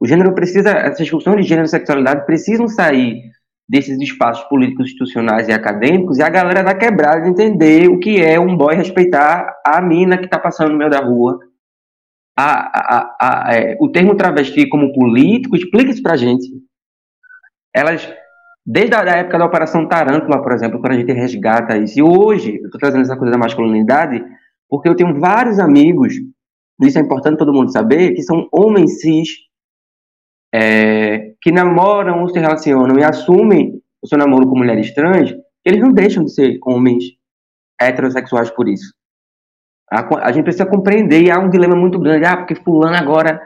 O 0.00 0.06
gênero 0.06 0.34
precisa, 0.34 0.70
essas 0.70 0.98
discussões 0.98 1.36
de 1.36 1.42
gênero 1.42 1.66
e 1.66 1.70
sexualidade 1.70 2.26
precisam 2.26 2.68
sair 2.68 3.22
desses 3.68 3.98
espaços 4.00 4.44
políticos, 4.48 4.86
institucionais 4.86 5.48
e 5.48 5.52
acadêmicos 5.52 6.18
e 6.18 6.22
a 6.22 6.28
galera 6.28 6.62
da 6.62 6.74
quebrada 6.74 7.26
entender 7.28 7.88
o 7.88 7.98
que 7.98 8.20
é 8.20 8.38
um 8.38 8.56
boy 8.56 8.74
respeitar 8.74 9.54
a 9.66 9.80
mina 9.80 10.18
que 10.18 10.26
está 10.26 10.38
passando 10.38 10.72
no 10.72 10.78
meio 10.78 10.90
da 10.90 11.00
rua. 11.00 11.38
A, 12.36 12.96
a, 12.96 13.16
a, 13.20 13.54
é, 13.54 13.76
o 13.80 13.88
termo 13.88 14.16
travesti 14.16 14.68
como 14.68 14.92
político, 14.92 15.56
explica 15.56 15.90
isso 15.90 16.02
pra 16.02 16.16
gente. 16.16 16.48
Elas, 17.72 18.12
desde 18.66 18.94
a 18.94 19.02
época 19.02 19.38
da 19.38 19.44
Operação 19.44 19.88
Tarântula, 19.88 20.42
por 20.42 20.52
exemplo, 20.52 20.80
quando 20.80 20.92
a 20.92 20.98
gente 20.98 21.12
resgata 21.12 21.76
isso, 21.76 21.98
e 21.98 22.02
hoje, 22.02 22.56
eu 22.56 22.66
estou 22.66 22.80
trazendo 22.80 23.02
essa 23.02 23.16
coisa 23.16 23.32
da 23.32 23.38
masculinidade, 23.38 24.24
porque 24.68 24.88
eu 24.88 24.96
tenho 24.96 25.18
vários 25.20 25.58
amigos, 25.58 26.14
isso 26.82 26.98
é 26.98 27.02
importante 27.02 27.38
todo 27.38 27.52
mundo 27.52 27.70
saber, 27.70 28.14
que 28.14 28.22
são 28.22 28.48
homens 28.52 29.00
cis, 29.00 29.28
é, 30.52 31.34
que 31.40 31.52
namoram 31.52 32.22
ou 32.22 32.28
se 32.28 32.38
relacionam 32.38 32.98
e 32.98 33.04
assumem 33.04 33.80
o 34.02 34.06
seu 34.06 34.18
namoro 34.18 34.48
com 34.48 34.58
mulheres 34.58 34.92
trans, 34.92 35.34
eles 35.64 35.80
não 35.80 35.92
deixam 35.92 36.24
de 36.24 36.32
ser 36.32 36.58
homens 36.62 37.04
heterossexuais 37.80 38.50
por 38.50 38.68
isso. 38.68 38.92
A, 39.90 40.28
a 40.28 40.32
gente 40.32 40.44
precisa 40.44 40.66
compreender, 40.66 41.22
e 41.22 41.30
há 41.30 41.38
um 41.38 41.50
dilema 41.50 41.76
muito 41.76 41.98
grande, 41.98 42.24
ah, 42.24 42.36
porque 42.36 42.54
fulano 42.54 42.96
agora, 42.96 43.40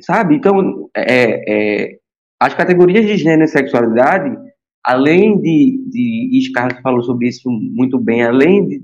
sabe? 0.00 0.36
Então, 0.36 0.88
é, 0.96 1.84
é, 1.86 1.98
as 2.40 2.54
categorias 2.54 3.06
de 3.06 3.16
gênero 3.16 3.44
e 3.44 3.48
sexualidade, 3.48 4.36
além 4.84 5.40
de, 5.40 5.80
de 5.90 6.40
Scarlett 6.48 6.82
falou 6.82 7.02
sobre 7.02 7.28
isso 7.28 7.50
muito 7.50 7.98
bem, 7.98 8.22
além 8.22 8.66
de, 8.66 8.82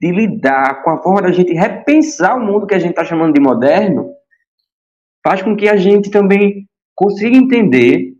de 0.00 0.10
lidar 0.10 0.82
com 0.82 0.90
a 0.90 1.02
forma 1.02 1.22
da 1.22 1.32
gente 1.32 1.52
repensar 1.52 2.36
o 2.36 2.44
mundo 2.44 2.66
que 2.66 2.74
a 2.74 2.78
gente 2.78 2.90
está 2.90 3.04
chamando 3.04 3.34
de 3.34 3.40
moderno, 3.40 4.10
faz 5.26 5.42
com 5.42 5.56
que 5.56 5.68
a 5.68 5.76
gente 5.76 6.10
também 6.10 6.66
consiga 6.94 7.36
entender 7.36 8.14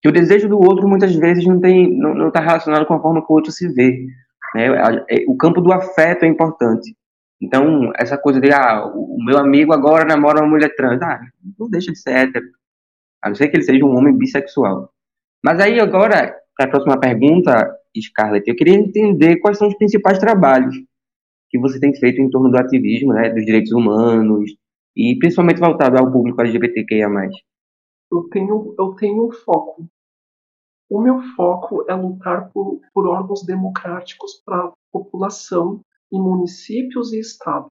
que 0.00 0.08
o 0.08 0.12
desejo 0.12 0.48
do 0.48 0.58
outro 0.58 0.88
muitas 0.88 1.14
vezes 1.14 1.44
não 1.46 1.60
tem 1.60 1.96
não 1.96 2.28
está 2.28 2.40
relacionado 2.40 2.86
com 2.86 2.94
a 2.94 3.00
forma 3.00 3.24
que 3.24 3.32
o 3.32 3.36
outro 3.36 3.52
se 3.52 3.68
vê. 3.72 4.06
Né? 4.54 4.66
É, 5.10 5.24
o 5.28 5.36
campo 5.36 5.60
do 5.60 5.72
afeto 5.72 6.24
é 6.24 6.28
importante. 6.28 6.94
Então, 7.42 7.90
essa 7.96 8.16
coisa 8.16 8.40
de, 8.40 8.52
ah, 8.52 8.86
o 8.86 9.16
meu 9.24 9.36
amigo 9.36 9.72
agora 9.72 10.04
namora 10.04 10.40
uma 10.40 10.50
mulher 10.50 10.74
trans, 10.76 11.02
ah, 11.02 11.20
não 11.58 11.68
deixa 11.68 11.90
de 11.90 11.98
ser 11.98 12.12
hétero. 12.12 12.46
A 13.20 13.28
não 13.28 13.34
ser 13.34 13.48
que 13.48 13.56
ele 13.56 13.64
seja 13.64 13.84
um 13.84 13.96
homem 13.96 14.16
bissexual. 14.16 14.92
Mas 15.44 15.58
aí, 15.58 15.80
agora, 15.80 16.36
para 16.56 16.66
a 16.66 16.70
próxima 16.70 17.00
pergunta, 17.00 17.76
Scarlett, 18.00 18.48
eu 18.48 18.54
queria 18.54 18.74
entender 18.74 19.38
quais 19.38 19.58
são 19.58 19.66
os 19.66 19.76
principais 19.76 20.18
trabalhos 20.18 20.76
que 21.50 21.58
você 21.58 21.80
tem 21.80 21.94
feito 21.94 22.20
em 22.20 22.30
torno 22.30 22.50
do 22.50 22.58
ativismo, 22.58 23.12
né, 23.12 23.30
dos 23.30 23.44
direitos 23.44 23.72
humanos, 23.72 24.50
e 24.96 25.16
principalmente 25.18 25.60
voltado 25.60 25.98
ao 25.98 26.10
público 26.10 26.40
LGBTQIA+ 26.40 27.08
eu 28.12 28.28
tenho, 28.30 28.74
eu 28.78 28.94
tenho 28.94 29.26
um 29.26 29.32
foco. 29.32 29.88
O 30.88 31.00
meu 31.00 31.22
foco 31.34 31.84
é 31.88 31.94
lutar 31.94 32.50
por, 32.50 32.80
por 32.92 33.08
órgãos 33.08 33.44
democráticos 33.44 34.42
para 34.44 34.66
a 34.66 34.72
população 34.92 35.80
em 36.12 36.20
municípios 36.20 37.12
e 37.12 37.20
estado. 37.20 37.66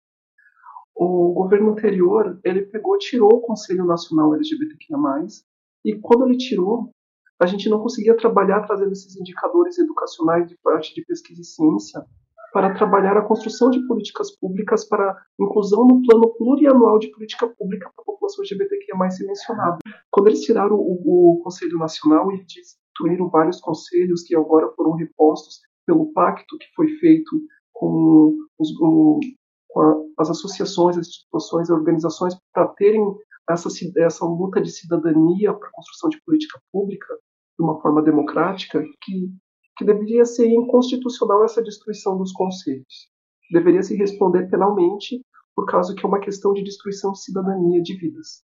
O 0.96 1.34
governo 1.34 1.72
anterior, 1.72 2.40
ele 2.44 2.64
pegou, 2.64 2.98
tirou 2.98 3.30
o 3.34 3.42
Conselho 3.42 3.86
Nacional 3.86 4.34
LGBTQIA+, 4.36 4.98
e 5.86 6.00
quando 6.00 6.26
ele 6.28 6.38
tirou, 6.38 6.92
a 7.40 7.46
gente 7.46 7.70
não 7.70 7.80
conseguia 7.80 8.16
trabalhar 8.16 8.62
trazendo 8.62 8.92
esses 8.92 9.16
indicadores 9.16 9.80
educacionais 9.80 10.48
de 10.48 10.56
parte 10.64 10.94
de 10.94 11.04
pesquisa 11.04 11.42
e 11.42 11.46
ciência 11.46 12.06
para 12.54 12.74
trabalhar 12.76 13.18
a 13.18 13.26
construção 13.26 13.70
de 13.70 13.86
políticas 13.88 14.36
públicas 14.38 14.88
para 14.88 15.18
inclusão 15.40 15.88
no 15.88 16.02
plano 16.04 16.36
plurianual 16.38 17.00
de 17.00 17.10
política 17.10 17.48
pública 17.48 17.90
para 17.96 18.04
a 18.04 18.06
população 18.06 18.44
LGBTQIA 18.44 18.96
mais 18.96 19.18
mencionada. 19.20 19.78
Quando 20.12 20.28
eles 20.28 20.42
tiraram 20.42 20.76
o, 20.76 21.38
o 21.38 21.42
Conselho 21.44 21.78
Nacional 21.78 22.32
e 22.32 22.44
destituíram 22.44 23.30
vários 23.30 23.60
conselhos 23.60 24.24
que 24.24 24.36
agora 24.36 24.72
foram 24.76 24.92
repostos 24.94 25.62
pelo 25.88 26.12
pacto 26.14 26.58
que 26.58 26.68
foi 26.76 26.90
feito 27.00 27.32
com, 27.82 28.36
os, 28.60 28.78
com 28.78 29.20
a, 29.78 29.96
as 30.20 30.30
associações, 30.30 30.98
as 30.98 31.08
instituições, 31.08 31.70
as 31.70 31.78
organizações 31.78 32.38
para 32.54 32.68
terem 32.70 33.04
essa, 33.50 33.70
essa 33.98 34.26
luta 34.26 34.62
de 34.62 34.72
cidadania 34.72 35.54
para 35.54 35.68
a 35.68 35.72
construção 35.72 36.10
de 36.10 36.22
política 36.24 36.60
pública 36.72 37.14
de 37.58 37.66
uma 37.66 37.82
forma 37.82 38.02
democrática 38.02 38.82
que 39.02 39.32
que 39.82 39.86
deveria 39.86 40.26
ser 40.26 40.48
inconstitucional 40.48 41.44
essa 41.44 41.62
destruição 41.62 42.16
dos 42.16 42.32
conselhos. 42.32 43.10
Deveria 43.52 43.82
se 43.82 43.96
responder 43.96 44.48
penalmente, 44.48 45.20
por 45.56 45.66
causa 45.66 45.96
que 45.96 46.06
é 46.06 46.08
uma 46.08 46.20
questão 46.20 46.54
de 46.54 46.64
destruição 46.64 47.12
de 47.12 47.24
cidadania 47.24 47.82
de 47.82 47.98
vidas, 47.98 48.44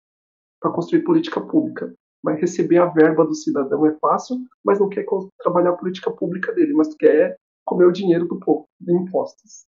para 0.60 0.72
construir 0.72 1.04
política 1.04 1.42
pública. 1.42 1.92
Mas 2.24 2.40
receber 2.40 2.78
a 2.78 2.86
verba 2.86 3.26
do 3.26 3.34
cidadão 3.34 3.86
é 3.86 3.98
fácil, 4.00 4.38
mas 4.64 4.80
não 4.80 4.88
quer 4.88 5.06
trabalhar 5.40 5.72
a 5.72 5.78
política 5.78 6.12
pública 6.12 6.54
dele, 6.54 6.74
mas 6.74 6.96
quer 6.96 7.36
comer 7.66 7.86
o 7.86 7.92
dinheiro 7.92 8.28
do 8.28 8.40
povo, 8.40 8.68
de 8.80 8.94
impostos. 8.94 9.66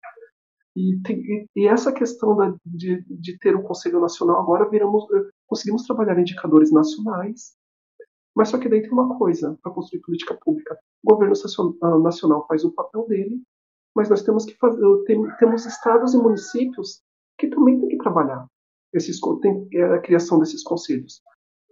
E, 0.74 1.00
tem, 1.02 1.46
e, 1.55 1.66
essa 1.66 1.92
questão 1.92 2.37
da, 2.37 2.55
de, 2.64 3.05
de, 3.09 3.38
ter 3.38 3.55
o 3.55 3.62
Conselho 3.62 4.00
Nacional, 4.00 4.40
agora 4.40 4.68
viramos, 4.68 5.05
eh, 5.12 5.28
conseguimos 5.46 5.87
trabalhar 5.87 6.18
indicadores 6.18 6.72
nacionais, 6.72 7.55
mas 8.35 8.48
só 8.48 8.59
que 8.59 8.68
daí 8.68 8.81
tem 8.81 8.90
uma 8.90 9.18
coisa 9.18 9.59
para 9.62 9.72
construir 9.72 10.00
política 10.00 10.38
pública. 10.42 10.78
O 11.05 11.14
governo 11.14 11.35
ah, 11.83 11.98
nacional 11.98 12.46
faz 12.46 12.64
o 12.64 12.72
papel 12.72 13.07
dele, 13.07 13.42
mas 13.94 14.09
nós 14.09 14.22
temos 14.22 14.46
que 14.46 14.57
fazer, 14.57 14.81
temos 15.38 15.66
estados 15.66 16.14
e 16.14 16.16
municípios 16.16 17.02
que 17.38 17.48
também 17.48 17.78
têm 17.78 17.90
que 17.90 17.98
trabalhar 17.98 18.46
esses, 18.92 19.18
tem, 19.40 19.68
é, 19.72 19.83
a 19.94 20.00
criação 20.00 20.38
desses 20.38 20.62
conselhos. 20.62 21.20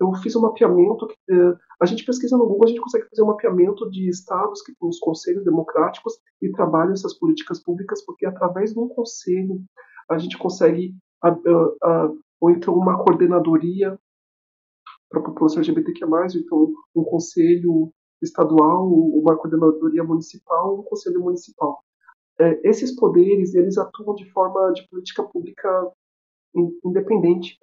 Eu 0.00 0.14
fiz 0.14 0.34
um 0.34 0.40
mapeamento, 0.40 1.06
que, 1.06 1.14
é, 1.30 1.56
a 1.80 1.86
gente 1.86 2.04
pesquisa 2.04 2.36
no 2.36 2.46
Google, 2.46 2.64
a 2.64 2.68
gente 2.68 2.80
consegue 2.80 3.06
fazer 3.10 3.22
um 3.22 3.26
mapeamento 3.26 3.88
de 3.90 4.08
estados 4.08 4.62
que 4.62 4.74
têm 4.74 4.88
os 4.88 4.98
conselhos 4.98 5.44
democráticos 5.44 6.18
e 6.40 6.50
trabalham 6.50 6.92
essas 6.92 7.12
políticas 7.18 7.62
públicas, 7.62 8.04
porque 8.04 8.24
através 8.24 8.72
de 8.72 8.78
um 8.78 8.88
conselho 8.88 9.62
a 10.08 10.16
gente 10.16 10.38
consegue, 10.38 10.94
a, 11.22 11.28
a, 11.28 11.34
a, 11.84 12.12
ou 12.40 12.50
então 12.50 12.74
uma 12.74 12.96
coordenadoria 13.04 13.98
para 15.10 15.20
a 15.20 15.24
população 15.24 15.58
LGBTQ+, 15.58 16.06
então 16.36 16.72
um 16.94 17.04
conselho 17.04 17.92
estadual, 18.22 18.88
uma 18.88 19.36
coordenadoria 19.36 20.04
municipal, 20.04 20.80
um 20.80 20.82
conselho 20.82 21.20
municipal. 21.20 21.82
É, 22.38 22.68
esses 22.68 22.94
poderes, 22.94 23.54
eles 23.54 23.76
atuam 23.76 24.14
de 24.14 24.30
forma 24.30 24.72
de 24.72 24.88
política 24.88 25.22
pública 25.22 25.92
independente. 26.84 27.58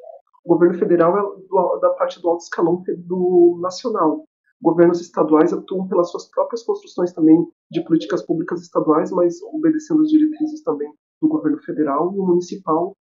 O 0.47 0.55
governo 0.55 0.79
federal 0.79 1.17
é 1.17 1.21
do, 1.21 1.77
da 1.81 1.89
parte 1.89 2.21
do 2.21 2.29
alto 2.29 2.43
escalão 2.43 2.81
do 2.99 3.59
nacional. 3.61 4.23
Governos 4.61 5.01
estaduais 5.01 5.51
atuam 5.51 5.89
pelas 5.89 6.09
suas 6.09 6.31
próprias 6.31 6.63
construções 6.63 7.11
também 7.11 7.45
de 7.69 7.83
políticas 7.83 8.25
públicas 8.25 8.61
estaduais, 8.61 9.11
mas 9.11 9.41
obedecendo 9.41 10.03
as 10.03 10.07
diretrizes 10.07 10.63
também 10.63 10.89
do 11.21 11.27
governo 11.27 11.59
federal 11.63 12.15
e 12.15 12.19
o 12.19 12.25
municipal 12.25 12.95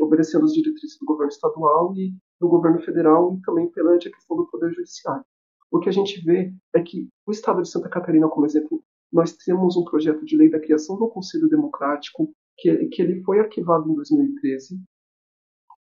obedecendo 0.00 0.46
as 0.46 0.52
diretrizes 0.52 0.96
do 0.98 1.04
governo 1.04 1.30
estadual 1.30 1.94
e 1.94 2.10
do 2.40 2.48
governo 2.48 2.80
federal 2.80 3.34
e 3.34 3.42
também 3.42 3.70
perante 3.70 4.08
a 4.08 4.10
questão 4.10 4.38
do 4.38 4.46
poder 4.46 4.72
judiciário. 4.72 5.24
O 5.70 5.80
que 5.80 5.90
a 5.90 5.92
gente 5.92 6.24
vê 6.24 6.54
é 6.74 6.80
que 6.80 7.06
o 7.26 7.32
estado 7.32 7.60
de 7.60 7.68
Santa 7.68 7.90
Catarina, 7.90 8.30
como 8.30 8.46
exemplo, 8.46 8.82
nós 9.12 9.36
temos 9.36 9.76
um 9.76 9.84
projeto 9.84 10.24
de 10.24 10.38
lei 10.38 10.48
da 10.48 10.60
criação 10.60 10.96
do 10.96 11.08
Conselho 11.10 11.50
Democrático 11.50 12.32
que, 12.56 12.86
que 12.86 13.02
ele 13.02 13.22
foi 13.24 13.40
arquivado 13.40 13.90
em 13.90 13.94
2013. 13.94 14.80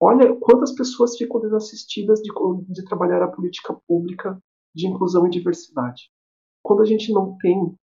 Olha 0.01 0.33
quantas 0.35 0.73
pessoas 0.73 1.17
ficam 1.17 1.41
desassistidas 1.41 2.21
de, 2.21 2.31
de 2.69 2.85
trabalhar 2.85 3.21
a 3.21 3.27
política 3.27 3.73
pública 3.87 4.41
de 4.73 4.87
inclusão 4.87 5.27
e 5.27 5.29
diversidade. 5.29 6.09
Quando 6.63 6.81
a 6.81 6.85
gente 6.85 7.11
não 7.11 7.37
tem 7.37 7.75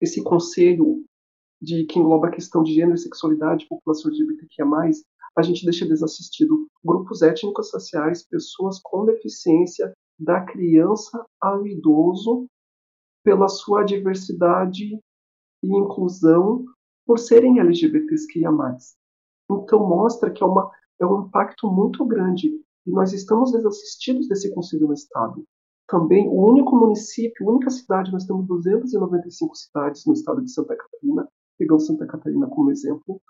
esse 0.00 0.22
conselho 0.22 1.04
de 1.60 1.84
que 1.86 1.98
engloba 1.98 2.28
a 2.28 2.30
questão 2.30 2.62
de 2.62 2.74
gênero 2.74 2.94
e 2.94 2.98
sexualidade, 2.98 3.66
população 3.68 4.10
LGBTQIA+, 4.10 4.66
a 5.36 5.42
gente 5.42 5.64
deixa 5.64 5.86
desassistido 5.86 6.68
grupos 6.84 7.22
étnicos 7.22 7.70
sociais, 7.70 8.26
pessoas 8.26 8.78
com 8.82 9.04
deficiência, 9.04 9.92
da 10.18 10.44
criança 10.44 11.26
ao 11.40 11.66
idoso, 11.66 12.46
pela 13.22 13.48
sua 13.48 13.82
diversidade 13.82 14.98
e 15.62 15.76
inclusão, 15.76 16.64
por 17.04 17.18
serem 17.18 17.58
LGBTQIA+. 17.58 18.50
Então 19.50 19.86
mostra 19.86 20.30
que 20.30 20.42
é, 20.42 20.46
uma, 20.46 20.70
é 21.00 21.06
um 21.06 21.26
impacto 21.26 21.70
muito 21.70 22.04
grande 22.04 22.48
e 22.86 22.90
nós 22.90 23.12
estamos 23.12 23.52
desassistidos 23.52 24.28
desse 24.28 24.54
Conselho 24.54 24.86
no 24.86 24.94
Estado. 24.94 25.44
Também, 25.88 26.28
o 26.28 26.50
único 26.50 26.76
município, 26.76 27.46
a 27.48 27.52
única 27.52 27.70
cidade, 27.70 28.12
nós 28.12 28.24
temos 28.24 28.46
295 28.46 29.54
cidades 29.54 30.04
no 30.06 30.12
estado 30.12 30.42
de 30.42 30.50
Santa 30.50 30.76
Catarina, 30.76 31.28
pegando 31.58 31.80
Santa 31.80 32.06
Catarina 32.06 32.48
como 32.48 32.70
exemplo, 32.70 33.20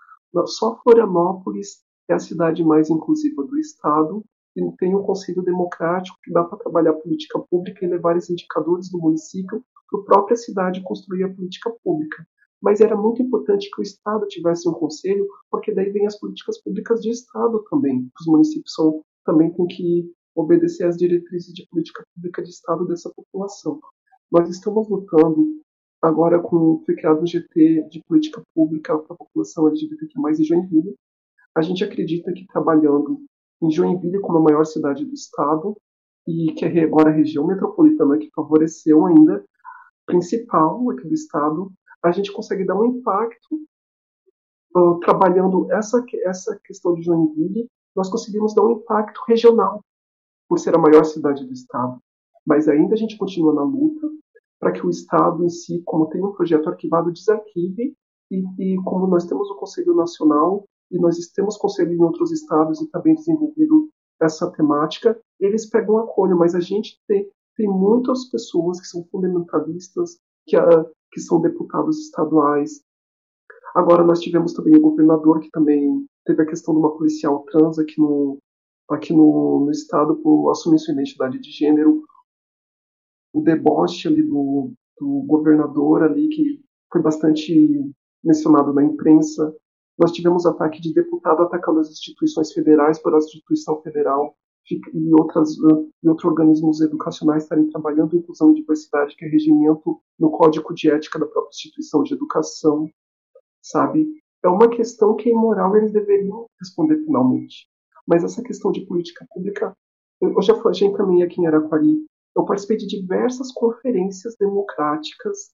só 0.45 0.79
Florianópolis 0.81 1.83
é 2.09 2.13
a 2.13 2.19
cidade 2.19 2.63
mais 2.63 2.89
inclusiva 2.89 3.43
do 3.43 3.57
estado 3.57 4.23
e 4.55 4.71
tem 4.77 4.95
um 4.95 5.03
conselho 5.03 5.41
democrático 5.43 6.17
que 6.23 6.31
dá 6.31 6.43
para 6.43 6.57
trabalhar 6.57 6.93
política 6.93 7.39
pública 7.39 7.85
e 7.85 7.89
levar 7.89 8.17
esses 8.17 8.29
indicadores 8.29 8.89
do 8.89 8.99
município 8.99 9.63
para 9.89 10.01
a 10.01 10.03
própria 10.03 10.35
cidade 10.35 10.83
construir 10.83 11.23
a 11.23 11.33
política 11.33 11.71
pública. 11.83 12.25
Mas 12.61 12.81
era 12.81 12.95
muito 12.95 13.21
importante 13.21 13.69
que 13.69 13.81
o 13.81 13.83
Estado 13.83 14.27
tivesse 14.27 14.67
um 14.67 14.73
conselho, 14.73 15.27
porque 15.49 15.73
daí 15.73 15.91
vem 15.91 16.07
as 16.07 16.19
políticas 16.19 16.61
públicas 16.61 17.01
de 17.01 17.11
Estado 17.11 17.63
também. 17.69 18.09
Os 18.19 18.27
municípios 18.27 18.73
são, 18.73 19.03
também 19.23 19.53
têm 19.53 19.67
que 19.67 20.11
obedecer 20.35 20.85
às 20.85 20.97
diretrizes 20.97 21.53
de 21.53 21.67
política 21.69 22.03
pública 22.15 22.41
de 22.41 22.49
Estado 22.49 22.85
dessa 22.87 23.11
população. 23.15 23.79
Nós 24.31 24.49
estamos 24.49 24.87
lutando 24.89 25.45
agora 26.01 26.39
com 26.39 26.55
o 26.55 26.83
criado 26.83 27.25
GT 27.25 27.87
de 27.89 28.03
política 28.07 28.41
pública 28.53 28.97
para 28.97 29.13
a 29.13 29.17
população 29.17 29.67
LGBTQ+, 29.67 30.13
em 30.39 30.43
Joinville. 30.43 30.95
A 31.55 31.61
gente 31.61 31.83
acredita 31.83 32.31
que 32.33 32.45
trabalhando 32.47 33.19
em 33.61 33.71
Joinville 33.71 34.19
como 34.19 34.37
a 34.37 34.41
maior 34.41 34.65
cidade 34.65 35.05
do 35.05 35.13
estado 35.13 35.75
e 36.27 36.53
que 36.53 36.65
é 36.65 36.83
agora 36.83 37.09
a 37.09 37.13
região 37.13 37.47
metropolitana 37.47 38.17
que 38.17 38.29
favoreceu 38.35 39.05
ainda, 39.05 39.43
principal 40.05 40.89
aqui 40.91 41.07
do 41.07 41.13
estado, 41.13 41.71
a 42.03 42.11
gente 42.11 42.31
consegue 42.31 42.65
dar 42.65 42.79
um 42.79 42.85
impacto 42.85 43.55
uh, 44.75 44.99
trabalhando 44.99 45.71
essa, 45.71 46.03
essa 46.23 46.59
questão 46.63 46.93
de 46.93 47.03
Joinville, 47.03 47.67
nós 47.95 48.09
conseguimos 48.09 48.53
dar 48.53 48.63
um 48.63 48.71
impacto 48.71 49.19
regional, 49.27 49.83
por 50.47 50.59
ser 50.59 50.75
a 50.75 50.79
maior 50.79 51.03
cidade 51.03 51.45
do 51.45 51.53
estado. 51.53 51.99
Mas 52.45 52.67
ainda 52.67 52.93
a 52.93 52.97
gente 52.97 53.17
continua 53.17 53.53
na 53.53 53.63
luta 53.63 54.07
para 54.59 54.71
que 54.71 54.85
o 54.85 54.89
estado 54.89 55.43
em 55.43 55.49
si, 55.49 55.81
como 55.85 56.07
tem 56.07 56.23
um 56.23 56.31
projeto 56.31 56.69
arquivado, 56.69 57.11
desarquive 57.11 57.95
e, 58.31 58.43
e 58.59 58.83
como 58.83 59.07
nós 59.07 59.25
temos 59.25 59.49
o 59.49 59.55
Conselho 59.55 59.93
Nacional 59.95 60.65
e 60.91 60.97
nós 60.99 61.17
temos 61.35 61.57
conselho 61.57 61.91
em 61.91 62.01
outros 62.01 62.31
estados 62.31 62.81
e 62.81 62.89
também 62.89 63.13
desenvolvido 63.15 63.89
essa 64.21 64.49
temática, 64.51 65.19
eles 65.39 65.69
pegam 65.69 65.97
a 65.97 66.07
colha, 66.07 66.35
mas 66.35 66.55
a 66.55 66.59
gente 66.59 66.99
tem, 67.07 67.29
tem 67.55 67.67
muitas 67.67 68.25
pessoas 68.29 68.79
que 68.79 68.87
são 68.87 69.05
fundamentalistas, 69.11 70.17
que, 70.45 70.57
uh, 70.57 70.89
que 71.17 71.21
são 71.21 71.41
deputados 71.41 71.97
estaduais. 71.97 72.83
Agora 73.73 74.03
nós 74.03 74.21
tivemos 74.21 74.53
também 74.53 74.77
o 74.77 74.81
governador 74.81 75.39
que 75.39 75.49
também 75.49 76.05
teve 76.23 76.43
a 76.43 76.45
questão 76.45 76.75
de 76.75 76.79
uma 76.79 76.95
policial 76.95 77.43
trans 77.51 77.79
aqui 77.79 77.99
no, 77.99 78.37
aqui 78.91 79.13
no, 79.13 79.65
no 79.65 79.71
estado 79.71 80.15
por 80.17 80.51
assumir 80.51 80.77
sua 80.77 80.93
identidade 80.93 81.39
de 81.39 81.49
gênero. 81.49 82.03
O 83.33 83.41
deboche 83.41 84.07
ali 84.07 84.21
do, 84.21 84.71
do 84.99 85.23
governador 85.25 86.03
ali, 86.03 86.29
que 86.29 86.61
foi 86.91 87.01
bastante 87.01 87.91
mencionado 88.23 88.71
na 88.73 88.83
imprensa. 88.83 89.55
Nós 89.97 90.11
tivemos 90.11 90.45
ataque 90.45 90.79
de 90.79 90.93
deputado 90.93 91.41
atacando 91.41 91.79
as 91.79 91.89
instituições 91.89 92.53
federais 92.53 92.99
por 92.99 93.15
a 93.15 93.17
instituição 93.17 93.81
federal 93.81 94.35
e, 94.69 95.13
outras, 95.13 95.55
e 96.03 96.09
outros 96.09 96.25
organismos 96.25 96.81
educacionais 96.81 97.43
estarem 97.43 97.69
trabalhando 97.69 98.15
inclusão 98.15 98.51
e 98.51 98.55
diversidade, 98.55 99.15
que 99.15 99.25
é 99.25 99.27
regimento 99.27 100.01
no 100.19 100.29
código 100.31 100.73
de 100.73 100.89
ética 100.89 101.19
da 101.19 101.25
própria 101.25 101.49
instituição 101.49 102.03
de 102.03 102.13
educação, 102.13 102.89
sabe? 103.61 104.07
É 104.43 104.47
uma 104.47 104.69
questão 104.69 105.15
que, 105.15 105.29
em 105.29 105.35
moral, 105.35 105.75
eles 105.75 105.91
deveriam 105.91 106.47
responder 106.59 106.97
finalmente. 107.03 107.67
Mas 108.07 108.23
essa 108.23 108.41
questão 108.41 108.71
de 108.71 108.85
política 108.85 109.25
pública, 109.33 109.75
eu 110.21 110.41
já, 110.41 110.53
já 110.73 110.85
encaminhei 110.85 111.25
aqui 111.25 111.41
em 111.41 111.47
Araquari, 111.47 112.05
eu 112.35 112.45
participei 112.45 112.77
de 112.77 112.87
diversas 112.87 113.51
conferências 113.51 114.35
democráticas 114.39 115.51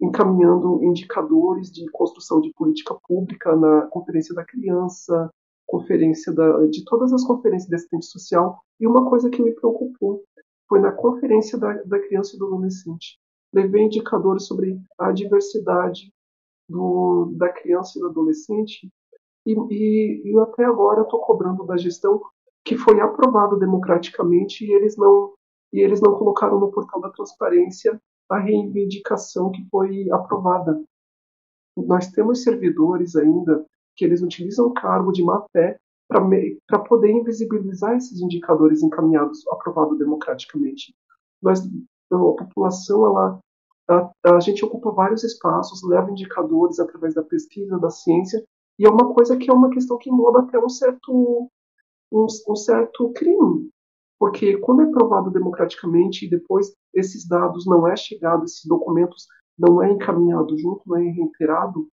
encaminhando 0.00 0.82
indicadores 0.82 1.70
de 1.70 1.88
construção 1.90 2.40
de 2.40 2.52
política 2.52 2.96
pública 3.06 3.54
na 3.54 3.82
Conferência 3.86 4.34
da 4.34 4.44
Criança, 4.44 5.30
conferência 5.66 6.32
da, 6.32 6.66
de 6.66 6.84
todas 6.84 7.12
as 7.12 7.24
conferências 7.24 7.68
de 7.68 7.74
assistente 7.74 8.06
social, 8.06 8.60
e 8.80 8.86
uma 8.86 9.08
coisa 9.08 9.30
que 9.30 9.42
me 9.42 9.54
preocupou 9.54 10.22
foi 10.68 10.80
na 10.80 10.92
Conferência 10.92 11.58
da, 11.58 11.72
da 11.84 11.98
Criança 12.00 12.34
e 12.34 12.38
do 12.38 12.46
Adolescente. 12.46 13.18
Levei 13.52 13.84
indicadores 13.84 14.46
sobre 14.46 14.78
a 14.98 15.12
diversidade 15.12 16.12
do, 16.68 17.32
da 17.36 17.48
criança 17.48 17.92
e 17.96 18.00
do 18.00 18.08
adolescente, 18.08 18.88
e, 19.46 19.52
e, 19.70 20.32
e 20.32 20.40
até 20.40 20.64
agora 20.64 21.02
estou 21.02 21.20
cobrando 21.20 21.64
da 21.64 21.76
gestão 21.76 22.20
que 22.64 22.76
foi 22.76 23.00
aprovado 23.00 23.56
democraticamente 23.56 24.64
e 24.64 24.72
eles 24.72 24.96
não 24.96 25.32
e 25.72 25.80
eles 25.80 26.00
não 26.00 26.14
colocaram 26.14 26.58
no 26.58 26.70
portal 26.70 27.00
da 27.00 27.10
transparência 27.10 28.00
a 28.28 28.38
reivindicação 28.38 29.50
que 29.50 29.64
foi 29.68 30.10
aprovada. 30.10 30.82
Nós 31.76 32.08
temos 32.10 32.42
servidores 32.42 33.14
ainda 33.14 33.64
que 33.96 34.04
eles 34.04 34.22
utilizam 34.22 34.66
o 34.66 34.74
cargo 34.74 35.12
de 35.12 35.24
má 35.24 35.44
fé 35.52 35.78
para 36.08 36.78
poder 36.80 37.10
invisibilizar 37.10 37.96
esses 37.96 38.20
indicadores 38.20 38.82
encaminhados, 38.82 39.46
aprovados 39.48 39.98
democraticamente. 39.98 40.94
Nós, 41.42 41.60
a 41.60 42.16
população, 42.16 43.06
ela, 43.06 43.40
a, 43.88 44.12
a 44.36 44.40
gente 44.40 44.64
ocupa 44.64 44.92
vários 44.92 45.24
espaços, 45.24 45.82
leva 45.82 46.10
indicadores 46.10 46.78
através 46.78 47.14
da 47.14 47.22
pesquisa, 47.22 47.78
da 47.78 47.90
ciência, 47.90 48.44
e 48.78 48.86
é 48.86 48.90
uma 48.90 49.12
coisa 49.12 49.36
que 49.36 49.50
é 49.50 49.52
uma 49.52 49.70
questão 49.70 49.98
que 49.98 50.10
engloba 50.10 50.40
até 50.40 50.58
um 50.58 50.68
certo, 50.68 51.50
um, 52.12 52.26
um 52.48 52.56
certo 52.56 53.10
crime, 53.12 53.70
porque 54.18 54.58
quando 54.58 54.82
é 54.82 54.90
provado 54.90 55.30
democraticamente 55.30 56.26
e 56.26 56.30
depois 56.30 56.72
esses 56.94 57.26
dados 57.26 57.66
não 57.66 57.86
é 57.86 57.96
chegado, 57.96 58.44
esses 58.44 58.64
documentos 58.64 59.26
não 59.58 59.82
é 59.82 59.90
encaminhado 59.90 60.56
junto, 60.58 60.82
não 60.86 60.96
é 60.96 61.02
reiterado, 61.02 61.88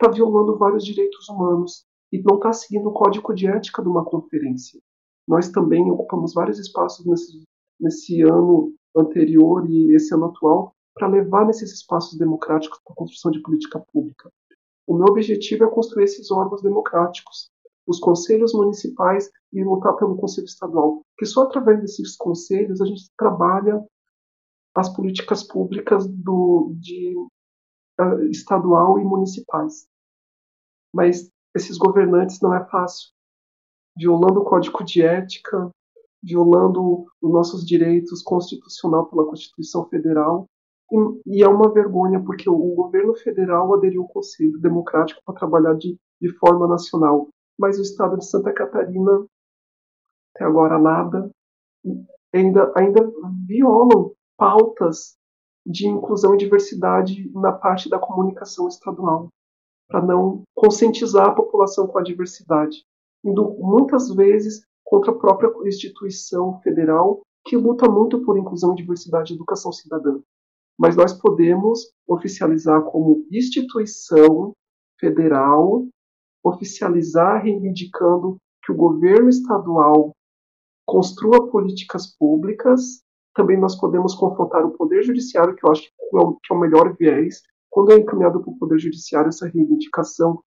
está 0.00 0.08
violando 0.08 0.56
vários 0.56 0.84
direitos 0.84 1.28
humanos 1.28 1.84
e 2.12 2.22
não 2.22 2.36
está 2.36 2.52
seguindo 2.52 2.88
o 2.88 2.92
código 2.92 3.34
de 3.34 3.48
ética 3.48 3.82
de 3.82 3.88
uma 3.88 4.04
conferência. 4.04 4.80
Nós 5.26 5.50
também 5.50 5.90
ocupamos 5.90 6.32
vários 6.32 6.58
espaços 6.58 7.04
nesse, 7.04 7.42
nesse 7.80 8.22
ano 8.22 8.72
anterior 8.96 9.68
e 9.68 9.94
esse 9.94 10.14
ano 10.14 10.26
atual 10.26 10.72
para 10.94 11.08
levar 11.08 11.46
nesses 11.46 11.72
espaços 11.72 12.16
democráticos 12.16 12.78
para 12.84 12.92
a 12.92 12.96
construção 12.96 13.30
de 13.30 13.42
política 13.42 13.84
pública. 13.92 14.30
O 14.86 14.94
meu 14.94 15.06
objetivo 15.08 15.64
é 15.64 15.70
construir 15.70 16.04
esses 16.04 16.30
órgãos 16.30 16.62
democráticos, 16.62 17.50
os 17.86 17.98
conselhos 17.98 18.54
municipais 18.54 19.30
e 19.52 19.62
lutar 19.62 19.96
pelo 19.96 20.16
conselho 20.16 20.46
estadual, 20.46 21.02
que 21.18 21.26
só 21.26 21.42
através 21.42 21.80
desses 21.80 22.16
conselhos 22.16 22.80
a 22.80 22.86
gente 22.86 23.10
trabalha 23.16 23.84
as 24.74 24.88
políticas 24.94 25.42
públicas 25.42 26.06
do, 26.06 26.72
de 26.78 27.14
estadual 28.30 28.98
e 28.98 29.04
municipais. 29.04 29.86
Mas 30.94 31.30
esses 31.54 31.76
governantes 31.78 32.40
não 32.40 32.54
é 32.54 32.64
fácil, 32.66 33.10
violando 33.96 34.40
o 34.40 34.44
código 34.44 34.84
de 34.84 35.02
ética, 35.02 35.70
violando 36.22 37.06
os 37.20 37.32
nossos 37.32 37.66
direitos 37.66 38.22
constitucional 38.22 39.06
pela 39.06 39.26
Constituição 39.26 39.88
Federal. 39.88 40.46
E, 40.90 41.36
e 41.38 41.42
é 41.42 41.48
uma 41.48 41.72
vergonha 41.72 42.22
porque 42.24 42.48
o, 42.48 42.54
o 42.54 42.74
governo 42.74 43.14
federal 43.14 43.74
aderiu 43.74 44.02
ao 44.02 44.08
Conselho 44.08 44.58
Democrático 44.58 45.20
para 45.24 45.34
trabalhar 45.34 45.74
de, 45.74 45.98
de 46.20 46.32
forma 46.38 46.66
nacional 46.66 47.28
mas 47.58 47.78
o 47.78 47.82
estado 47.82 48.16
de 48.16 48.24
Santa 48.24 48.52
Catarina, 48.52 49.26
até 50.34 50.44
agora 50.44 50.78
nada, 50.78 51.30
ainda, 52.32 52.72
ainda 52.76 53.12
violam 53.46 54.12
pautas 54.36 55.17
de 55.68 55.86
inclusão 55.86 56.34
e 56.34 56.38
diversidade 56.38 57.30
na 57.34 57.52
parte 57.52 57.88
da 57.88 57.98
comunicação 57.98 58.66
estadual, 58.68 59.28
para 59.86 60.00
não 60.00 60.42
conscientizar 60.54 61.28
a 61.28 61.34
população 61.34 61.86
com 61.86 61.98
a 61.98 62.02
diversidade, 62.02 62.84
indo 63.24 63.56
muitas 63.58 64.12
vezes 64.14 64.62
contra 64.84 65.12
a 65.12 65.18
própria 65.18 65.50
instituição 65.68 66.58
federal 66.60 67.20
que 67.44 67.56
luta 67.56 67.88
muito 67.90 68.24
por 68.24 68.38
inclusão 68.38 68.72
e 68.72 68.76
diversidade 68.76 69.32
e 69.32 69.36
educação 69.36 69.72
cidadã. 69.72 70.18
Mas 70.78 70.96
nós 70.96 71.12
podemos 71.12 71.92
oficializar 72.06 72.82
como 72.84 73.26
instituição 73.30 74.52
federal 74.98 75.86
oficializar 76.42 77.42
reivindicando 77.42 78.36
que 78.64 78.72
o 78.72 78.76
governo 78.76 79.28
estadual 79.28 80.12
construa 80.86 81.50
políticas 81.50 82.06
públicas. 82.16 83.02
Também 83.38 83.56
nós 83.56 83.78
podemos 83.78 84.16
confrontar 84.16 84.64
o 84.66 84.72
Poder 84.72 85.00
Judiciário, 85.04 85.54
que 85.54 85.64
eu 85.64 85.70
acho 85.70 85.82
que 85.82 86.16
é 86.16 86.20
o 86.20 86.36
é 86.50 86.58
melhor 86.58 86.96
viés, 86.96 87.40
quando 87.70 87.92
é 87.92 87.96
encaminhado 87.96 88.40
para 88.40 88.50
o 88.50 88.58
Poder 88.58 88.80
Judiciário 88.80 89.28
essa 89.28 89.46
reivindicação 89.46 90.42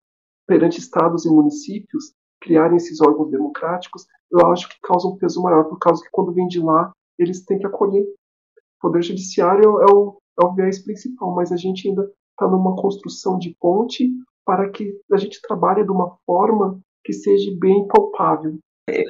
perante 0.46 0.80
estados 0.80 1.26
e 1.26 1.30
municípios, 1.30 2.14
criarem 2.42 2.76
esses 2.76 3.00
órgãos 3.00 3.32
democráticos, 3.32 4.06
eu 4.30 4.46
acho 4.48 4.68
que 4.68 4.76
causa 4.84 5.08
um 5.08 5.16
peso 5.16 5.42
maior, 5.42 5.70
por 5.70 5.80
causa 5.80 6.04
que 6.04 6.10
quando 6.12 6.34
vem 6.34 6.48
de 6.48 6.60
lá, 6.60 6.92
eles 7.18 7.46
têm 7.46 7.60
que 7.60 7.66
acolher. 7.66 8.04
O 8.04 8.82
Poder 8.82 9.02
Judiciário 9.02 9.80
é 9.80 9.86
o, 9.90 10.18
é 10.42 10.46
o 10.46 10.54
viés 10.54 10.84
principal, 10.84 11.34
mas 11.34 11.54
a 11.54 11.56
gente 11.56 11.88
ainda 11.88 12.04
está 12.32 12.46
numa 12.46 12.76
construção 12.76 13.38
de 13.38 13.56
ponte 13.58 14.12
para 14.46 14.70
que 14.70 15.00
a 15.14 15.16
gente 15.16 15.42
trabalhe 15.42 15.86
de 15.86 15.92
uma 15.92 16.18
forma 16.26 16.78
que 17.06 17.14
seja 17.14 17.54
bem 17.58 17.88
palpável. 17.88 18.60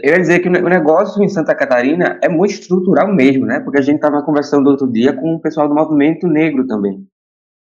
Eu 0.03 0.11
ia 0.11 0.19
dizer 0.19 0.39
que 0.39 0.49
o 0.49 0.69
negócio 0.69 1.23
em 1.23 1.29
Santa 1.29 1.55
Catarina 1.55 2.19
é 2.21 2.29
muito 2.29 2.53
estrutural 2.53 3.13
mesmo, 3.13 3.45
né? 3.45 3.59
Porque 3.59 3.79
a 3.79 3.81
gente 3.81 3.95
estava 3.95 4.23
conversando 4.23 4.67
outro 4.69 4.91
dia 4.91 5.13
com 5.13 5.35
o 5.35 5.41
pessoal 5.41 5.67
do 5.67 5.75
movimento 5.75 6.27
negro 6.27 6.65
também. 6.65 7.05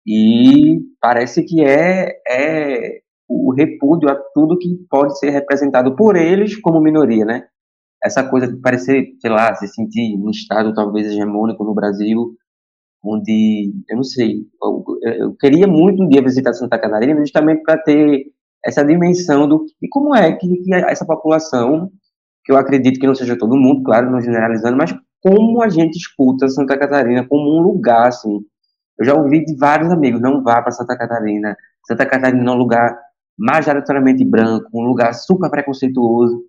E 0.07 0.81
parece 1.01 1.43
que 1.45 1.63
é, 1.63 2.13
é 2.29 3.01
o 3.29 3.53
repúdio 3.55 4.09
a 4.09 4.15
tudo 4.35 4.59
que 4.59 4.69
pode 4.89 5.19
ser 5.19 5.31
representado 5.31 5.95
por 5.95 6.17
eles 6.17 6.57
como 6.57 6.81
minoria, 6.81 7.25
né? 7.25 7.47
Essa 8.03 8.29
coisa 8.29 8.49
de 8.49 8.61
parecer, 8.61 9.09
sei 9.21 9.31
lá, 9.31 9.55
se 9.55 9.69
sentir 9.69 10.17
um 10.17 10.31
Estado 10.31 10.75
talvez 10.75 11.07
hegemônico 11.07 11.65
no 11.65 11.75
Brasil 11.75 12.35
onde, 13.03 13.73
eu 13.89 13.97
não 13.97 14.05
sei, 14.05 14.47
eu, 14.63 14.85
eu 15.03 15.35
queria 15.37 15.67
muito 15.67 16.03
um 16.03 16.09
dia 16.09 16.23
visitar 16.23 16.53
Santa 16.53 16.79
Catarina 16.79 17.19
justamente 17.21 17.63
para 17.63 17.79
ter 17.79 18.27
essa 18.65 18.85
dimensão 18.85 19.49
do 19.49 19.65
de 19.81 19.89
como 19.89 20.15
é 20.15 20.33
que, 20.33 20.47
que, 20.47 20.75
essa 20.75 21.07
população, 21.07 21.91
eu 22.53 22.57
acredito 22.57 22.99
que 22.99 23.07
não 23.07 23.15
seja 23.15 23.37
todo 23.37 23.57
mundo, 23.57 23.83
claro, 23.83 24.11
não 24.11 24.21
generalizando, 24.21 24.77
mas 24.77 24.95
como 25.21 25.63
a 25.63 25.69
gente 25.69 25.97
escuta 25.97 26.49
Santa 26.49 26.79
Catarina 26.79 27.27
como 27.27 27.59
um 27.59 27.63
lugar, 27.63 28.09
assim. 28.09 28.41
Eu 28.99 29.05
já 29.05 29.15
ouvi 29.15 29.45
de 29.45 29.57
vários 29.57 29.91
amigos, 29.91 30.21
não 30.21 30.43
vá 30.43 30.61
para 30.61 30.73
Santa 30.73 30.97
Catarina. 30.97 31.57
Santa 31.87 32.05
Catarina 32.07 32.51
é 32.51 32.55
um 32.55 32.59
lugar 32.59 32.99
majoritariamente 33.39 34.25
branco, 34.25 34.69
um 34.75 34.85
lugar 34.85 35.15
super 35.15 35.51
preconceituoso. 35.51 36.43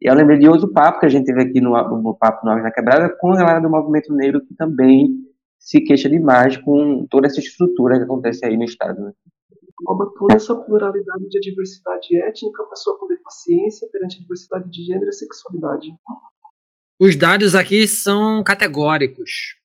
E 0.00 0.08
eu 0.08 0.14
lembrei 0.14 0.38
de 0.38 0.48
outro 0.48 0.72
papo 0.72 1.00
que 1.00 1.06
a 1.06 1.08
gente 1.08 1.26
teve 1.26 1.42
aqui 1.42 1.60
no, 1.60 1.70
no 2.00 2.14
Papo 2.14 2.46
Nós 2.46 2.62
na 2.62 2.70
Quebrada 2.70 3.14
com 3.18 3.32
a 3.32 3.36
galera 3.36 3.60
do 3.60 3.68
movimento 3.68 4.12
negro 4.14 4.40
que 4.40 4.54
também 4.54 5.10
se 5.58 5.80
queixa 5.80 6.08
demais 6.08 6.56
com 6.56 7.06
toda 7.10 7.26
essa 7.26 7.40
estrutura 7.40 7.98
que 7.98 8.04
acontece 8.04 8.46
aí 8.46 8.56
no 8.56 8.64
Estado. 8.64 9.00
Né? 9.00 9.12
Engloba 9.80 10.12
toda 10.18 10.34
essa 10.34 10.54
pluralidade 10.54 11.28
de 11.28 11.40
diversidade 11.40 12.16
étnica, 12.22 12.64
pessoa 12.64 12.98
com 12.98 13.06
deficiência 13.06 13.88
perante 13.92 14.16
a 14.16 14.20
diversidade 14.20 14.70
de 14.70 14.84
gênero 14.84 15.08
e 15.08 15.12
sexualidade. 15.12 15.88
Os 17.00 17.14
dados 17.14 17.54
aqui 17.54 17.86
são 17.86 18.42
categóricos. 18.42 19.56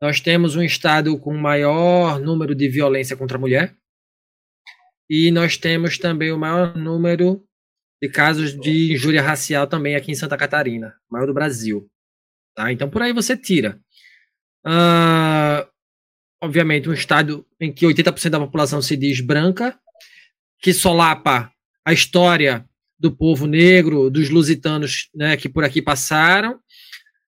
Nós 0.00 0.20
temos 0.20 0.56
um 0.56 0.62
estado 0.62 1.18
com 1.18 1.36
maior 1.36 2.18
número 2.18 2.54
de 2.54 2.68
violência 2.68 3.16
contra 3.16 3.36
a 3.36 3.40
mulher 3.40 3.76
e 5.10 5.30
nós 5.30 5.56
temos 5.56 5.98
também 5.98 6.32
o 6.32 6.38
maior 6.38 6.74
número 6.76 7.44
de 8.00 8.08
casos 8.08 8.58
de 8.58 8.94
injúria 8.94 9.20
racial 9.20 9.66
também 9.66 9.96
aqui 9.96 10.12
em 10.12 10.14
Santa 10.14 10.36
Catarina, 10.36 10.94
maior 11.10 11.26
do 11.26 11.34
Brasil. 11.34 11.90
Tá? 12.54 12.72
Então 12.72 12.88
por 12.88 13.02
aí 13.02 13.12
você 13.12 13.36
tira. 13.36 13.78
Uh, 14.64 15.67
obviamente, 16.40 16.88
um 16.88 16.92
estado 16.92 17.46
em 17.60 17.72
que 17.72 17.86
80% 17.86 18.30
da 18.30 18.40
população 18.40 18.80
se 18.80 18.96
diz 18.96 19.20
branca, 19.20 19.78
que 20.60 20.72
solapa 20.72 21.52
a 21.84 21.92
história 21.92 22.64
do 22.98 23.10
povo 23.10 23.46
negro, 23.46 24.10
dos 24.10 24.28
lusitanos 24.28 25.08
né, 25.14 25.36
que 25.36 25.48
por 25.48 25.64
aqui 25.64 25.80
passaram, 25.80 26.58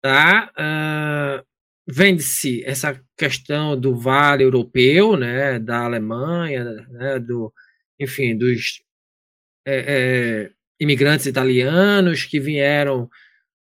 tá? 0.02 0.52
Uh, 0.58 1.54
Vende-se 1.86 2.64
essa 2.64 3.00
questão 3.18 3.78
do 3.78 3.94
vale 3.94 4.44
europeu, 4.44 5.18
né, 5.18 5.60
da 5.60 5.80
Alemanha, 5.84 6.64
né, 6.64 7.20
do, 7.20 7.54
enfim, 8.00 8.38
dos 8.38 8.82
é, 9.66 9.76
é, 9.76 10.52
imigrantes 10.80 11.26
italianos 11.26 12.24
que 12.24 12.40
vieram 12.40 13.10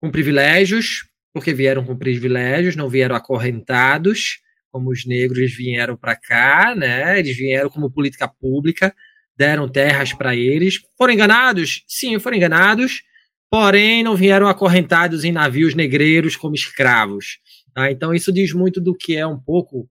com 0.01 0.09
privilégios, 0.09 1.09
porque 1.33 1.53
vieram 1.53 1.83
com 1.83 1.97
privilégios, 1.97 2.77
não 2.77 2.87
vieram 2.87 3.17
acorrentados, 3.17 4.39
como 4.75 4.91
os 4.91 5.05
negros 5.05 5.55
vieram 5.55 5.95
para 5.95 6.17
cá, 6.17 6.75
né? 6.75 7.17
Eles 7.17 7.37
vieram 7.37 7.69
como 7.69 7.89
política 7.89 8.27
pública 8.27 8.93
deram 9.37 9.69
terras 9.69 10.11
para 10.11 10.35
eles. 10.35 10.81
Foram 10.97 11.13
enganados? 11.13 11.85
Sim, 11.87 12.19
foram 12.19 12.35
enganados, 12.35 13.01
porém 13.49 14.03
não 14.03 14.17
vieram 14.17 14.49
acorrentados 14.49 15.23
em 15.23 15.31
navios 15.31 15.73
negreiros 15.73 16.35
como 16.35 16.55
escravos. 16.55 17.39
Tá? 17.73 17.89
Então 17.89 18.13
isso 18.13 18.33
diz 18.33 18.51
muito 18.51 18.81
do 18.81 18.93
que 18.93 19.15
é 19.15 19.25
um 19.25 19.39
pouco 19.39 19.89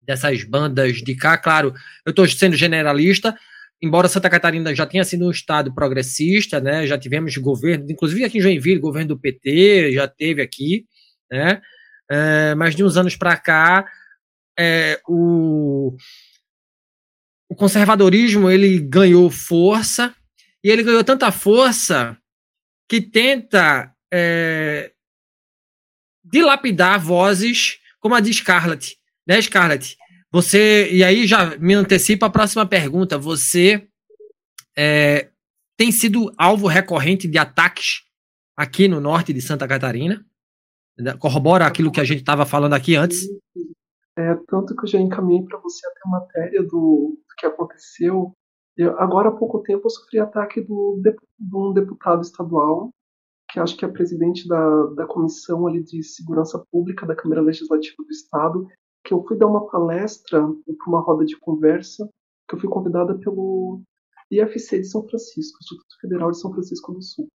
dessas 0.00 0.44
bandas 0.44 0.98
de 0.98 1.16
cá. 1.16 1.36
Claro, 1.36 1.74
eu 2.06 2.10
estou 2.10 2.28
sendo 2.28 2.54
generalista, 2.54 3.36
embora 3.82 4.06
Santa 4.06 4.30
Catarina 4.30 4.72
já 4.72 4.86
tenha 4.86 5.02
sido 5.02 5.26
um 5.26 5.32
estado 5.32 5.74
progressista, 5.74 6.60
né? 6.60 6.86
Já 6.86 6.96
tivemos 6.96 7.36
governo, 7.38 7.86
inclusive 7.90 8.22
aqui 8.22 8.38
em 8.38 8.40
Joinville, 8.40 8.78
governo 8.78 9.08
do 9.08 9.18
PT 9.18 9.90
já 9.94 10.06
teve 10.06 10.40
aqui, 10.40 10.84
né? 11.28 11.60
É, 12.08 12.54
mas 12.54 12.76
de 12.76 12.84
uns 12.84 12.96
anos 12.96 13.16
para 13.16 13.36
cá, 13.36 13.84
é, 14.58 15.00
o 15.08 15.96
o 17.48 17.54
conservadorismo 17.54 18.50
ele 18.50 18.80
ganhou 18.80 19.30
força 19.30 20.14
e 20.64 20.70
ele 20.70 20.82
ganhou 20.82 21.04
tanta 21.04 21.30
força 21.30 22.16
que 22.88 22.98
tenta 22.98 23.94
é, 24.10 24.90
dilapidar 26.24 26.98
vozes 26.98 27.78
como 28.00 28.14
a 28.14 28.20
de 28.20 28.32
Scarlett, 28.32 28.96
né, 29.26 29.40
Scarlett? 29.40 29.96
Você 30.32 30.90
e 30.90 31.04
aí 31.04 31.26
já 31.26 31.56
me 31.58 31.74
antecipa 31.74 32.26
a 32.26 32.30
próxima 32.30 32.64
pergunta. 32.64 33.18
Você 33.18 33.86
é, 34.74 35.28
tem 35.76 35.92
sido 35.92 36.32
alvo 36.38 36.66
recorrente 36.66 37.28
de 37.28 37.36
ataques 37.36 38.00
aqui 38.56 38.88
no 38.88 38.98
norte 38.98 39.32
de 39.32 39.42
Santa 39.42 39.68
Catarina? 39.68 40.24
Corrobora 41.18 41.66
aquilo 41.66 41.92
que 41.92 42.00
a 42.00 42.04
gente 42.04 42.20
estava 42.20 42.46
falando 42.46 42.72
aqui 42.72 42.96
antes? 42.96 43.26
É, 44.16 44.34
tanto 44.46 44.76
que 44.76 44.84
eu 44.84 44.88
já 44.88 45.00
encaminhei 45.00 45.44
para 45.44 45.58
você 45.58 45.86
até 45.86 46.00
a 46.04 46.10
matéria 46.10 46.62
do, 46.62 47.16
do 47.16 47.34
que 47.38 47.46
aconteceu. 47.46 48.32
Eu, 48.76 48.98
agora 48.98 49.28
há 49.28 49.32
pouco 49.32 49.60
tempo 49.60 49.86
eu 49.86 49.90
sofri 49.90 50.18
ataque 50.18 50.60
do, 50.60 51.00
de, 51.02 51.12
de 51.12 51.56
um 51.56 51.72
deputado 51.72 52.22
estadual, 52.22 52.90
que 53.50 53.58
acho 53.58 53.76
que 53.76 53.84
é 53.84 53.88
presidente 53.88 54.46
da, 54.46 54.86
da 54.94 55.06
Comissão 55.06 55.66
ali 55.66 55.82
de 55.82 56.02
Segurança 56.02 56.62
Pública 56.70 57.06
da 57.06 57.16
Câmara 57.16 57.40
Legislativa 57.40 57.96
do 57.98 58.10
Estado, 58.10 58.66
que 59.04 59.12
eu 59.12 59.24
fui 59.24 59.36
dar 59.36 59.46
uma 59.46 59.66
palestra 59.66 60.40
para 60.40 60.88
uma 60.88 61.00
roda 61.00 61.24
de 61.24 61.38
conversa, 61.38 62.08
que 62.48 62.54
eu 62.54 62.60
fui 62.60 62.68
convidada 62.68 63.18
pelo 63.18 63.82
IFC 64.30 64.80
de 64.80 64.86
São 64.86 65.06
Francisco, 65.06 65.58
Instituto 65.60 66.00
Federal 66.00 66.30
de 66.30 66.38
São 66.38 66.52
Francisco 66.52 66.92
do 66.92 67.02
Sul. 67.02 67.28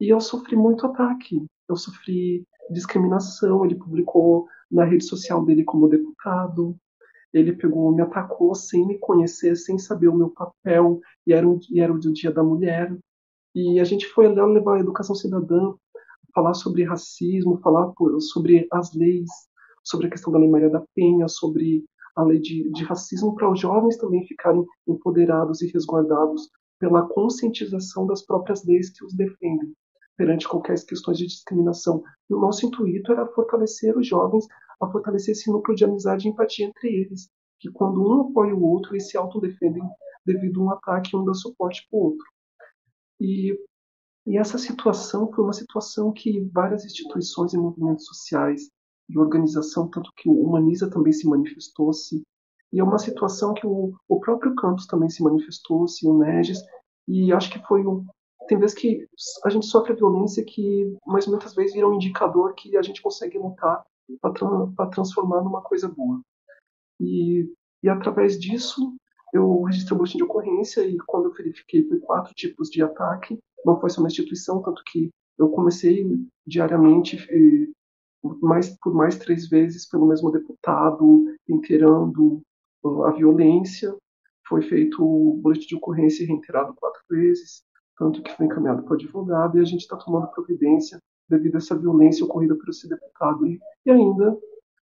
E 0.00 0.08
eu 0.12 0.20
sofri 0.20 0.56
muito 0.56 0.86
ataque. 0.86 1.44
Eu 1.68 1.76
sofri 1.76 2.46
discriminação. 2.70 3.64
Ele 3.64 3.74
publicou 3.74 4.46
na 4.70 4.84
rede 4.84 5.04
social 5.04 5.44
dele 5.44 5.64
como 5.64 5.88
deputado. 5.88 6.76
Ele 7.32 7.52
pegou, 7.52 7.92
me 7.92 8.02
atacou 8.02 8.54
sem 8.54 8.86
me 8.86 8.98
conhecer, 8.98 9.56
sem 9.56 9.78
saber 9.78 10.08
o 10.08 10.14
meu 10.14 10.30
papel, 10.30 11.00
e 11.26 11.32
era, 11.32 11.48
um, 11.48 11.58
e 11.70 11.80
era 11.80 11.92
o 11.92 11.98
Dia 11.98 12.30
da 12.30 12.44
Mulher. 12.44 12.96
E 13.54 13.80
a 13.80 13.84
gente 13.84 14.06
foi 14.06 14.32
lá 14.32 14.46
levar 14.46 14.76
a 14.76 14.80
educação 14.80 15.14
cidadã, 15.14 15.74
falar 16.32 16.54
sobre 16.54 16.84
racismo, 16.84 17.60
falar 17.60 17.92
sobre 18.20 18.66
as 18.72 18.94
leis, 18.94 19.30
sobre 19.82 20.06
a 20.06 20.10
questão 20.10 20.32
da 20.32 20.38
Lei 20.38 20.48
Maria 20.48 20.70
da 20.70 20.84
Penha, 20.94 21.28
sobre 21.28 21.84
a 22.16 22.22
lei 22.22 22.38
de, 22.38 22.70
de 22.70 22.84
racismo, 22.84 23.34
para 23.34 23.50
os 23.50 23.60
jovens 23.60 23.96
também 23.96 24.24
ficarem 24.26 24.64
empoderados 24.86 25.60
e 25.62 25.70
resguardados 25.72 26.48
pela 26.78 27.08
conscientização 27.08 28.06
das 28.06 28.24
próprias 28.24 28.64
leis 28.64 28.90
que 28.90 29.04
os 29.04 29.14
defendem 29.14 29.72
perante 30.16 30.48
qualquer 30.48 30.74
questões 30.84 31.18
de 31.18 31.26
discriminação. 31.26 32.02
E 32.28 32.34
o 32.34 32.40
nosso 32.40 32.66
intuito 32.66 33.12
era 33.12 33.26
fortalecer 33.26 33.96
os 33.96 34.06
jovens, 34.06 34.46
a 34.80 34.90
fortalecer 34.90 35.32
esse 35.32 35.50
núcleo 35.50 35.76
de 35.76 35.84
amizade 35.84 36.26
e 36.26 36.30
empatia 36.30 36.66
entre 36.66 36.88
eles, 36.88 37.28
que 37.60 37.70
quando 37.70 38.02
um 38.02 38.28
apoia 38.28 38.54
o 38.54 38.62
outro, 38.62 38.92
eles 38.94 39.08
se 39.08 39.16
autodefendem 39.16 39.82
devido 40.24 40.60
a 40.60 40.64
um 40.64 40.70
ataque 40.70 41.16
um 41.16 41.24
dá 41.24 41.34
suporte 41.34 41.86
para 41.88 41.98
o 41.98 42.02
outro. 42.02 42.26
E, 43.20 43.58
e 44.26 44.38
essa 44.38 44.58
situação 44.58 45.30
foi 45.32 45.44
uma 45.44 45.52
situação 45.52 46.12
que 46.12 46.40
várias 46.52 46.84
instituições 46.84 47.52
e 47.52 47.58
movimentos 47.58 48.06
sociais 48.06 48.70
e 49.08 49.18
organização, 49.18 49.88
tanto 49.88 50.10
que 50.16 50.28
o 50.28 50.32
Humaniza 50.32 50.90
também 50.90 51.12
se 51.12 51.28
manifestou-se, 51.28 52.22
e 52.72 52.80
é 52.80 52.82
uma 52.82 52.98
situação 52.98 53.54
que 53.54 53.66
o, 53.66 53.94
o 54.08 54.18
próprio 54.18 54.54
campus 54.56 54.86
também 54.86 55.08
se 55.08 55.22
manifestou-se, 55.22 56.06
o 56.08 56.18
NEGES, 56.18 56.60
e 57.06 57.32
acho 57.32 57.50
que 57.50 57.64
foi 57.66 57.86
um, 57.86 58.04
tem 58.46 58.58
vezes 58.58 58.76
que 58.76 59.06
a 59.44 59.50
gente 59.50 59.66
sofre 59.66 59.94
violência 59.94 60.44
que, 60.44 60.96
mas 61.06 61.26
muitas 61.26 61.54
vezes 61.54 61.74
vira 61.74 61.88
um 61.88 61.94
indicador 61.94 62.54
que 62.54 62.76
a 62.76 62.82
gente 62.82 63.02
consegue 63.02 63.38
lutar 63.38 63.84
para 64.20 64.90
transformar 64.90 65.42
numa 65.42 65.62
coisa 65.62 65.88
boa. 65.88 66.20
E, 67.00 67.50
e 67.82 67.88
através 67.88 68.38
disso, 68.38 68.94
eu 69.32 69.62
registrei 69.62 69.94
o 69.94 69.98
boletim 69.98 70.18
de 70.18 70.24
ocorrência 70.24 70.86
e 70.86 70.96
quando 70.98 71.26
eu 71.26 71.32
verifiquei 71.32 71.86
foi 71.88 71.98
quatro 72.00 72.34
tipos 72.34 72.68
de 72.68 72.82
ataque, 72.82 73.38
não 73.64 73.80
foi 73.80 73.90
só 73.90 74.00
na 74.00 74.08
instituição, 74.08 74.62
tanto 74.62 74.82
que 74.84 75.10
eu 75.38 75.48
comecei 75.48 76.06
diariamente 76.46 77.18
mais 78.40 78.76
por 78.78 78.94
mais 78.94 79.18
três 79.18 79.48
vezes 79.48 79.88
pelo 79.88 80.06
mesmo 80.06 80.30
deputado, 80.30 81.34
inteirando 81.48 82.40
a 83.06 83.10
violência. 83.10 83.94
Foi 84.46 84.62
feito 84.62 85.02
o 85.02 85.38
boletim 85.42 85.68
de 85.68 85.76
ocorrência 85.76 86.26
reiterado 86.26 86.74
quatro 86.74 87.02
vezes 87.10 87.64
tanto 87.96 88.22
que 88.22 88.34
foi 88.36 88.46
encaminhado 88.46 88.82
para 88.82 88.92
o 88.92 88.94
advogado, 88.94 89.58
e 89.58 89.60
a 89.60 89.64
gente 89.64 89.80
está 89.80 89.96
tomando 89.96 90.28
providência 90.28 90.98
devido 91.28 91.54
a 91.54 91.58
essa 91.58 91.76
violência 91.76 92.24
ocorrida 92.24 92.54
por 92.56 92.68
esse 92.68 92.88
deputado. 92.88 93.46
E, 93.46 93.60
e 93.86 93.90
ainda 93.90 94.36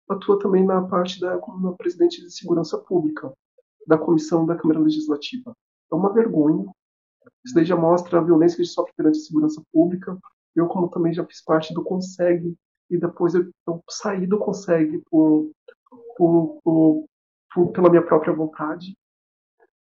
atua 0.10 0.39
também 0.39 0.66
na 0.66 0.82
parte 0.88 1.20
da 1.20 1.38
como 1.38 1.76
presidente 1.76 2.22
de 2.22 2.32
segurança 2.32 2.78
pública 2.78 3.32
da 3.86 3.97
comissão 3.97 4.45
da 4.45 4.55
Câmara 4.55 4.80
Legislativa. 4.80 5.53
É 5.91 5.95
uma 5.95 6.14
vergonha. 6.14 6.66
Isso 7.45 7.55
daí 7.55 7.66
já 7.66 7.76
mostra 7.76 8.20
a 8.20 8.24
violência 8.24 8.55
que 8.55 8.62
a 8.62 8.66
gente 8.66 8.74
sofre 8.74 8.93
perante 8.95 9.20
a 9.20 9.22
segurança 9.22 9.62
pública. 9.72 10.18
Eu, 10.55 10.68
como 10.68 10.89
também 10.89 11.14
já 11.14 11.26
fiz 11.26 11.43
parte 11.43 11.74
do 11.74 11.84
CONSEG, 11.84 12.55
e 12.89 12.97
depois 12.97 13.36
eu, 13.36 13.49
eu 13.68 13.84
saí 13.89 14.26
do 14.26 14.39
CONSEG 14.39 15.01
por, 15.10 15.51
por, 16.18 16.60
por, 16.64 17.05
por, 17.53 17.72
pela 17.72 17.89
minha 17.89 18.01
própria 18.01 18.34
vontade. 18.34 18.97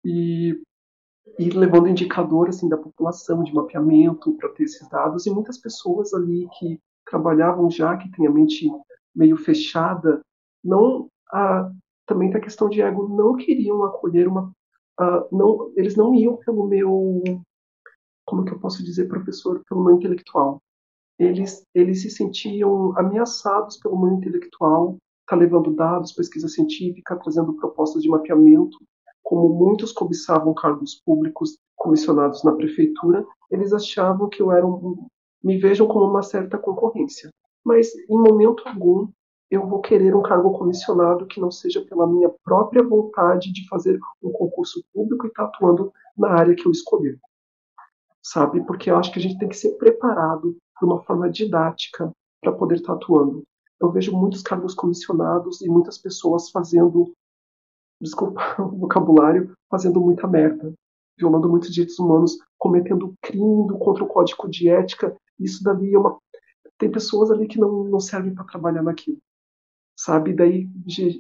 E 0.04 0.62
e 1.38 1.50
levando 1.50 1.88
indicador 1.88 2.50
assim 2.50 2.68
da 2.68 2.78
população 2.78 3.44
de 3.44 3.54
mapeamento 3.54 4.34
para 4.34 4.50
ter 4.50 4.64
esses 4.64 4.88
dados 4.90 5.26
e 5.26 5.32
muitas 5.32 5.58
pessoas 5.58 6.14
ali 6.14 6.48
que 6.58 6.80
trabalhavam 7.06 7.70
já 7.70 7.96
que 7.98 8.12
têm 8.12 8.28
a 8.28 8.32
mente 8.32 8.70
meio 9.16 9.38
fechada 9.38 10.22
não 10.64 11.08
ah, 11.32 11.72
também 12.06 12.30
tem 12.30 12.40
a 12.40 12.44
questão 12.44 12.70
de 12.70 12.82
ego 12.82 13.08
não 13.08 13.36
queriam 13.36 13.84
acolher 13.84 14.28
uma 14.28 14.52
ah, 15.00 15.28
não 15.32 15.72
eles 15.76 15.96
não 15.96 16.14
iam 16.14 16.38
pelo 16.38 16.68
meu 16.68 17.22
como 18.28 18.44
que 18.44 18.52
eu 18.52 18.60
posso 18.60 18.84
dizer, 18.84 19.08
professor 19.08 19.64
pelo 19.68 19.84
meu 19.84 19.96
intelectual. 19.96 20.62
Eles, 21.18 21.64
eles 21.74 22.02
se 22.02 22.12
sentiam 22.12 22.96
ameaçados 23.00 23.78
pelo 23.78 23.98
meu 23.98 24.18
intelectual, 24.18 24.98
tá 25.26 25.36
levando 25.36 25.74
dados, 25.74 26.12
pesquisa 26.12 26.48
científica, 26.50 27.16
trazendo 27.16 27.56
propostas 27.56 28.04
de 28.04 28.10
mapeamento, 28.10 28.78
como 29.28 29.50
muitos 29.50 29.92
cobiçavam 29.92 30.54
cargos 30.54 30.96
públicos 31.06 31.58
comissionados 31.76 32.46
na 32.46 32.54
prefeitura, 32.54 33.28
eles 33.52 33.74
achavam 33.74 34.30
que 34.30 34.42
eu 34.42 34.54
era 34.54 34.66
um, 34.66 35.06
me 35.44 35.58
vejam 35.58 35.86
como 35.86 36.06
uma 36.06 36.24
certa 36.24 36.58
concorrência. 36.58 37.30
Mas 37.62 37.94
em 37.94 38.16
momento 38.16 38.64
algum 38.66 39.10
eu 39.52 39.68
vou 39.68 39.82
querer 39.82 40.16
um 40.16 40.22
cargo 40.22 40.58
comissionado 40.58 41.26
que 41.26 41.42
não 41.42 41.52
seja 41.52 41.82
pela 41.82 42.08
minha 42.08 42.30
própria 42.42 42.82
vontade 42.82 43.52
de 43.52 43.68
fazer 43.68 44.00
um 44.24 44.32
concurso 44.32 44.82
público 44.94 45.26
e 45.26 45.28
estar 45.28 45.44
tá 45.44 45.50
atuando 45.50 45.92
na 46.18 46.30
área 46.30 46.56
que 46.56 46.66
eu 46.66 46.72
escolher. 46.72 47.20
Sabe? 48.24 48.66
Porque 48.66 48.90
eu 48.90 48.96
acho 48.96 49.12
que 49.12 49.20
a 49.20 49.22
gente 49.22 49.38
tem 49.38 49.50
que 49.50 49.58
ser 49.58 49.72
preparado 49.74 50.56
de 50.80 50.86
uma 50.86 51.04
forma 51.04 51.30
didática 51.30 52.10
para 52.42 52.54
poder 52.54 52.76
estar 52.76 52.94
tá 52.94 52.94
atuando. 52.94 53.44
Eu 53.78 53.92
vejo 53.92 54.16
muitos 54.16 54.42
cargos 54.42 54.74
comissionados 54.74 55.62
e 55.62 55.68
muitas 55.68 55.98
pessoas 55.98 56.50
fazendo, 56.50 57.14
desculpa 58.02 58.42
o 58.62 58.78
vocabulário, 58.78 59.54
fazendo 59.70 60.00
muita 60.00 60.28
merda, 60.28 60.74
violando 61.18 61.50
muitos 61.50 61.72
direitos 61.72 61.98
humanos, 62.00 62.38
cometendo 62.58 63.14
crime 63.22 63.78
contra 63.80 64.04
o 64.04 64.08
código 64.08 64.50
de 64.50 64.70
ética. 64.70 65.16
Isso 65.40 65.64
dali 65.64 65.94
é 65.94 66.00
uma. 66.00 66.18
Tem 66.78 66.92
pessoas 66.92 67.32
ali 67.32 67.48
que 67.48 67.60
não, 67.60 67.84
não 67.86 68.00
servem 68.00 68.34
para 68.34 68.46
trabalhar 68.46 68.84
naquilo 68.84 69.18
sabe? 69.98 70.34
Daí 70.34 70.70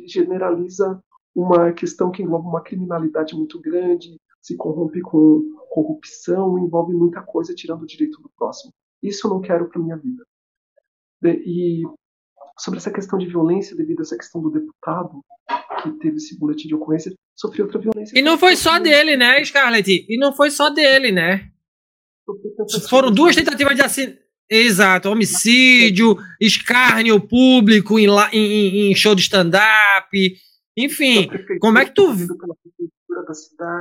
generaliza 0.05 1.01
uma 1.35 1.73
questão 1.73 2.11
que 2.11 2.21
envolve 2.21 2.47
uma 2.47 2.61
criminalidade 2.61 3.35
muito 3.35 3.59
grande, 3.59 4.19
se 4.41 4.55
corrompe 4.55 5.01
com 5.01 5.43
corrupção, 5.69 6.57
envolve 6.59 6.93
muita 6.93 7.21
coisa 7.21 7.53
tirando 7.53 7.81
o 7.81 7.87
direito 7.87 8.21
do 8.21 8.29
próximo. 8.37 8.71
Isso 9.01 9.27
eu 9.27 9.31
não 9.31 9.41
quero 9.41 9.67
para 9.67 9.81
minha 9.81 9.97
vida. 9.97 10.23
E 11.23 11.83
sobre 12.57 12.77
essa 12.77 12.91
questão 12.91 13.17
de 13.17 13.27
violência 13.27 13.75
devido 13.75 13.99
a 13.99 14.03
essa 14.03 14.17
questão 14.17 14.41
do 14.41 14.51
deputado 14.51 15.21
que 15.93 15.99
teve 15.99 16.17
esse 16.17 16.37
boletim 16.37 16.67
de 16.67 16.75
ocorrência, 16.75 17.13
sofreu 17.35 17.65
outra 17.65 17.79
violência. 17.79 18.17
E 18.17 18.21
não 18.21 18.37
foi 18.37 18.55
só 18.55 18.79
dele, 18.79 19.17
né, 19.17 19.43
Scarlett? 19.43 20.05
E 20.07 20.17
não 20.17 20.33
foi 20.33 20.51
só 20.51 20.69
dele, 20.69 21.11
né? 21.11 21.49
Foram 22.89 23.11
duas 23.11 23.35
tentativas 23.35 23.75
de 23.75 23.81
assinatura 23.81 24.27
Exato, 24.49 25.09
homicídio, 25.09 26.17
escárnio 26.39 27.19
público 27.19 27.99
em, 27.99 28.07
em, 28.31 28.91
em 28.91 28.95
show 28.95 29.13
de 29.13 29.21
stand-up, 29.21 30.37
enfim, 30.77 31.29
como 31.59 31.77
é 31.77 31.85
que 31.85 31.93
tu. 31.93 32.15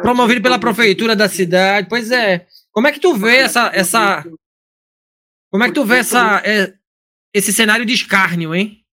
Promovido 0.03 0.43
pela 0.43 0.59
prefeitura 0.59 1.15
da 1.15 1.29
cidade, 1.29 1.89
pois 1.89 2.11
é. 2.11 2.49
Como 2.73 2.89
é 2.89 2.93
que 2.93 2.99
tu 2.99 3.15
vê 3.15 3.37
essa. 3.37 3.71
essa 3.73 4.25
como 5.51 5.63
é 5.63 5.69
que 5.69 5.75
tu 5.75 5.85
vê 5.85 5.99
essa, 5.99 6.43
é, 6.45 6.75
esse 7.33 7.53
cenário 7.53 7.87
de 7.87 7.95
escárnio, 7.95 8.53
hein? 8.53 8.85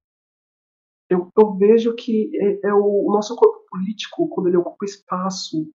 Eu, 1.13 1.29
eu 1.37 1.53
vejo 1.55 1.93
que 1.95 2.31
é, 2.35 2.67
é, 2.67 2.73
o, 2.73 3.07
o 3.07 3.11
nosso 3.11 3.35
corpo 3.35 3.63
político, 3.69 4.27
quando 4.29 4.47
ele 4.47 4.57
ocupa 4.57 4.85
espaço, 4.85 5.69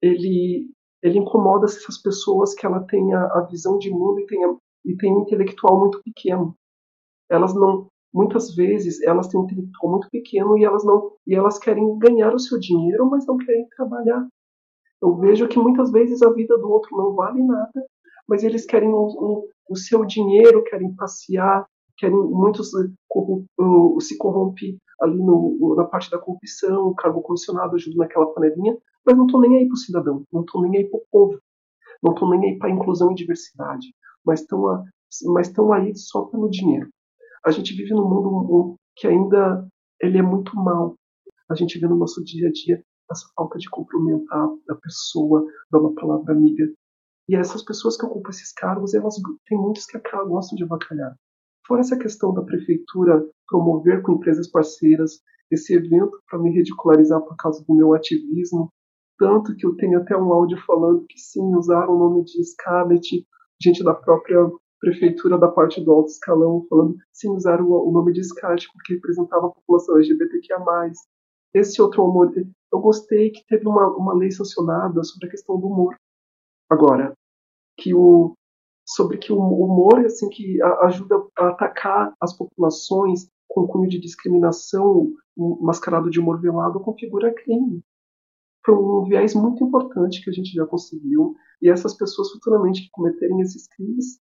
ele, 0.00 0.70
ele 1.02 1.18
incomoda 1.18 1.66
essas 1.66 2.00
pessoas 2.00 2.54
que 2.54 2.64
ela 2.64 2.84
tenha 2.84 3.18
a 3.18 3.46
visão 3.50 3.78
de 3.78 3.90
mundo 3.90 4.20
e 4.20 4.26
tenha 4.26 4.56
e 4.84 4.96
tem 4.96 5.12
um 5.12 5.22
intelectual 5.22 5.80
muito 5.80 6.00
pequeno. 6.04 6.54
Elas 7.28 7.52
não, 7.52 7.88
muitas 8.14 8.54
vezes, 8.54 9.02
elas 9.02 9.26
têm 9.26 9.40
um 9.40 9.44
intelectual 9.44 9.90
muito 9.90 10.08
pequeno 10.08 10.56
e 10.56 10.64
elas 10.64 10.84
não, 10.84 11.10
e 11.26 11.34
elas 11.34 11.58
querem 11.58 11.98
ganhar 11.98 12.32
o 12.32 12.38
seu 12.38 12.56
dinheiro, 12.60 13.10
mas 13.10 13.26
não 13.26 13.36
querem 13.36 13.66
trabalhar. 13.70 14.24
Eu 15.02 15.16
vejo 15.16 15.48
que 15.48 15.58
muitas 15.58 15.90
vezes 15.90 16.22
a 16.22 16.32
vida 16.32 16.56
do 16.56 16.70
outro 16.70 16.96
não 16.96 17.14
vale 17.14 17.42
nada, 17.42 17.84
mas 18.28 18.44
eles 18.44 18.64
querem 18.64 18.88
o, 18.90 19.06
o, 19.06 19.48
o 19.68 19.76
seu 19.76 20.04
dinheiro, 20.04 20.62
querem 20.62 20.94
passear, 20.94 21.66
querem 21.96 22.16
muitos 22.16 22.72
uh, 22.74 24.00
se 24.00 24.16
corrompe 24.18 24.78
ali 25.00 25.18
no, 25.18 25.74
na 25.76 25.84
parte 25.84 26.10
da 26.10 26.18
corrupção, 26.18 26.94
cargo 26.94 27.22
comissionado 27.22 27.74
ajuda 27.74 27.96
naquela 27.98 28.32
panelinha, 28.32 28.76
mas 29.04 29.16
não 29.16 29.26
estão 29.26 29.40
nem 29.40 29.56
aí 29.58 29.66
para 29.66 29.74
o 29.74 29.78
cidadão, 29.78 30.24
não 30.32 30.40
estão 30.42 30.62
nem 30.62 30.78
aí 30.78 30.90
para 30.90 30.98
o 30.98 31.02
povo, 31.10 31.38
não 32.02 32.12
estão 32.12 32.30
nem 32.30 32.50
aí 32.50 32.58
para 32.58 32.70
inclusão 32.70 33.12
e 33.12 33.14
diversidade 33.14 33.88
mas 34.26 34.40
estão 35.46 35.72
aí 35.72 35.94
só 35.94 36.24
pelo 36.24 36.50
dinheiro. 36.50 36.88
A 37.44 37.52
gente 37.52 37.74
vive 37.74 37.94
num 37.94 38.08
mundo 38.08 38.76
que 38.96 39.06
ainda 39.06 39.66
ele 40.00 40.18
é 40.18 40.22
muito 40.22 40.54
mal. 40.56 40.96
A 41.48 41.54
gente 41.54 41.78
vê 41.78 41.86
no 41.86 41.96
nosso 41.96 42.22
dia 42.24 42.48
a 42.48 42.52
dia 42.52 42.82
essa 43.08 43.24
falta 43.36 43.56
de 43.56 43.70
cumprimentar 43.70 44.48
a 44.68 44.74
pessoa, 44.74 45.46
dar 45.70 45.78
uma 45.78 45.94
palavra 45.94 46.34
amiga. 46.34 46.64
E 47.28 47.36
essas 47.36 47.62
pessoas 47.62 47.96
que 47.96 48.04
ocupam 48.04 48.30
esses 48.30 48.52
cargos, 48.52 48.94
elas 48.94 49.14
tem 49.46 49.56
muitos 49.56 49.86
que 49.86 49.98
gostam 50.26 50.56
de 50.56 50.64
avacalhar. 50.64 51.16
Fora 51.66 51.80
essa 51.80 51.98
questão 51.98 52.32
da 52.32 52.42
prefeitura 52.42 53.24
promover 53.48 54.02
com 54.02 54.12
empresas 54.12 54.48
parceiras 54.50 55.20
esse 55.50 55.74
evento 55.74 56.20
para 56.28 56.38
me 56.38 56.50
ridicularizar 56.50 57.20
por 57.20 57.36
causa 57.36 57.64
do 57.66 57.74
meu 57.74 57.94
ativismo, 57.94 58.72
tanto 59.18 59.54
que 59.54 59.66
eu 59.66 59.76
tenho 59.76 60.00
até 60.00 60.16
um 60.16 60.32
áudio 60.32 60.58
falando 60.66 61.06
que 61.08 61.18
sim, 61.18 61.54
usaram 61.54 61.94
o 61.94 61.98
nome 61.98 62.24
de 62.24 62.44
Scarlett 62.44 63.24
gente 63.60 63.82
da 63.82 63.94
própria 63.94 64.38
prefeitura 64.78 65.38
da 65.38 65.48
parte 65.48 65.82
do 65.82 65.90
alto 65.90 66.10
escalão 66.10 66.66
falando 66.68 66.96
sim 67.12 67.30
usar 67.30 67.60
o, 67.60 67.90
nome 67.90 68.12
de 68.12 68.20
descarte 68.20 68.68
porque 68.72 68.94
representava 68.94 69.46
a 69.46 69.50
população 69.50 69.96
LGBTQIA+. 69.96 70.58
Esse 71.54 71.80
outro 71.80 72.04
humor, 72.04 72.30
eu 72.36 72.78
gostei 72.80 73.30
que 73.30 73.44
teve 73.46 73.66
uma, 73.66 73.88
uma 73.96 74.14
lei 74.14 74.30
sancionada 74.30 75.02
sobre 75.02 75.28
a 75.28 75.30
questão 75.30 75.58
do 75.58 75.66
humor. 75.66 75.96
Agora, 76.70 77.14
que 77.78 77.94
o 77.94 78.34
sobre 78.86 79.18
que 79.18 79.32
o 79.32 79.38
humor 79.38 80.04
assim 80.04 80.28
que 80.28 80.62
ajuda 80.82 81.16
a 81.36 81.48
atacar 81.48 82.14
as 82.20 82.36
populações 82.36 83.28
com 83.48 83.66
cunho 83.66 83.88
de 83.88 83.98
discriminação 83.98 85.12
mascarado 85.60 86.08
de 86.08 86.20
humor 86.20 86.40
velado 86.40 86.80
configura 86.80 87.34
crime 87.34 87.82
foi 88.66 88.74
um 88.74 89.04
viés 89.04 89.32
muito 89.32 89.62
importante 89.62 90.22
que 90.22 90.28
a 90.28 90.32
gente 90.32 90.52
já 90.52 90.66
conseguiu. 90.66 91.36
E 91.62 91.70
essas 91.70 91.94
pessoas 91.94 92.32
futuramente 92.32 92.82
que 92.82 92.90
cometerem 92.90 93.40
esses 93.40 93.68
crimes, 93.68 94.18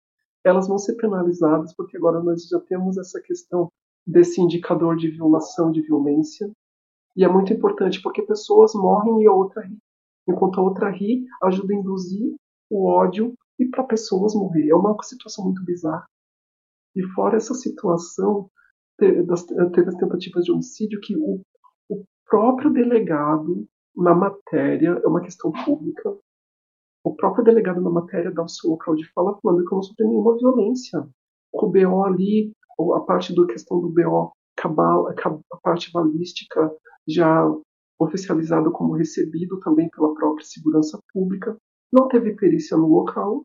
elas 0.44 0.66
vão 0.66 0.76
ser 0.78 0.96
penalizadas, 0.96 1.72
porque 1.76 1.96
agora 1.96 2.20
nós 2.20 2.48
já 2.48 2.58
temos 2.58 2.98
essa 2.98 3.20
questão 3.20 3.70
desse 4.04 4.40
indicador 4.40 4.96
de 4.96 5.08
violação, 5.08 5.70
de 5.70 5.80
violência. 5.80 6.50
E 7.16 7.24
é 7.24 7.28
muito 7.28 7.52
importante 7.52 8.02
porque 8.02 8.20
pessoas 8.22 8.74
morrem 8.74 9.22
e 9.22 9.28
a 9.28 9.32
outra 9.32 9.62
ri. 9.62 9.78
Enquanto 10.28 10.58
a 10.58 10.64
outra 10.64 10.90
ri, 10.90 11.24
ajuda 11.44 11.72
a 11.72 11.76
induzir 11.76 12.34
o 12.68 12.88
ódio 12.88 13.32
e 13.58 13.66
para 13.66 13.84
pessoas 13.84 14.34
morrer. 14.34 14.68
É 14.68 14.74
uma 14.74 14.96
situação 15.02 15.44
muito 15.44 15.64
bizarra. 15.64 16.06
E 16.94 17.02
fora 17.14 17.36
essa 17.36 17.54
situação, 17.54 18.50
teve, 18.98 19.24
teve 19.72 19.88
as 19.88 19.96
tentativas 19.96 20.44
de 20.44 20.52
homicídio 20.52 21.00
que 21.00 21.16
o, 21.16 21.40
o 21.88 22.04
próprio 22.28 22.72
delegado 22.72 23.66
na 23.96 24.14
matéria, 24.14 25.00
é 25.02 25.06
uma 25.06 25.20
questão 25.20 25.52
pública. 25.64 26.16
O 27.04 27.14
próprio 27.14 27.44
delegado 27.44 27.80
na 27.80 27.90
matéria 27.90 28.30
dá 28.30 28.42
o 28.42 28.48
seu 28.48 28.70
local 28.70 28.94
de 28.94 29.10
fala 29.12 29.38
falando 29.42 29.64
que 29.64 29.74
não 29.74 29.82
sofreu 29.82 30.08
nenhuma 30.08 30.36
violência. 30.36 31.06
O 31.52 31.68
BO 31.68 32.04
ali, 32.04 32.52
a 32.94 33.00
parte 33.00 33.34
da 33.34 33.46
questão 33.46 33.80
do 33.80 33.88
BO, 33.88 34.32
a 34.62 35.56
parte 35.62 35.90
balística 35.92 36.74
já 37.06 37.44
oficializada 37.98 38.70
como 38.70 38.96
recebido 38.96 39.58
também 39.60 39.88
pela 39.90 40.14
própria 40.14 40.44
segurança 40.44 40.98
pública, 41.12 41.56
não 41.92 42.08
teve 42.08 42.34
perícia 42.34 42.76
no 42.76 42.88
local. 42.88 43.42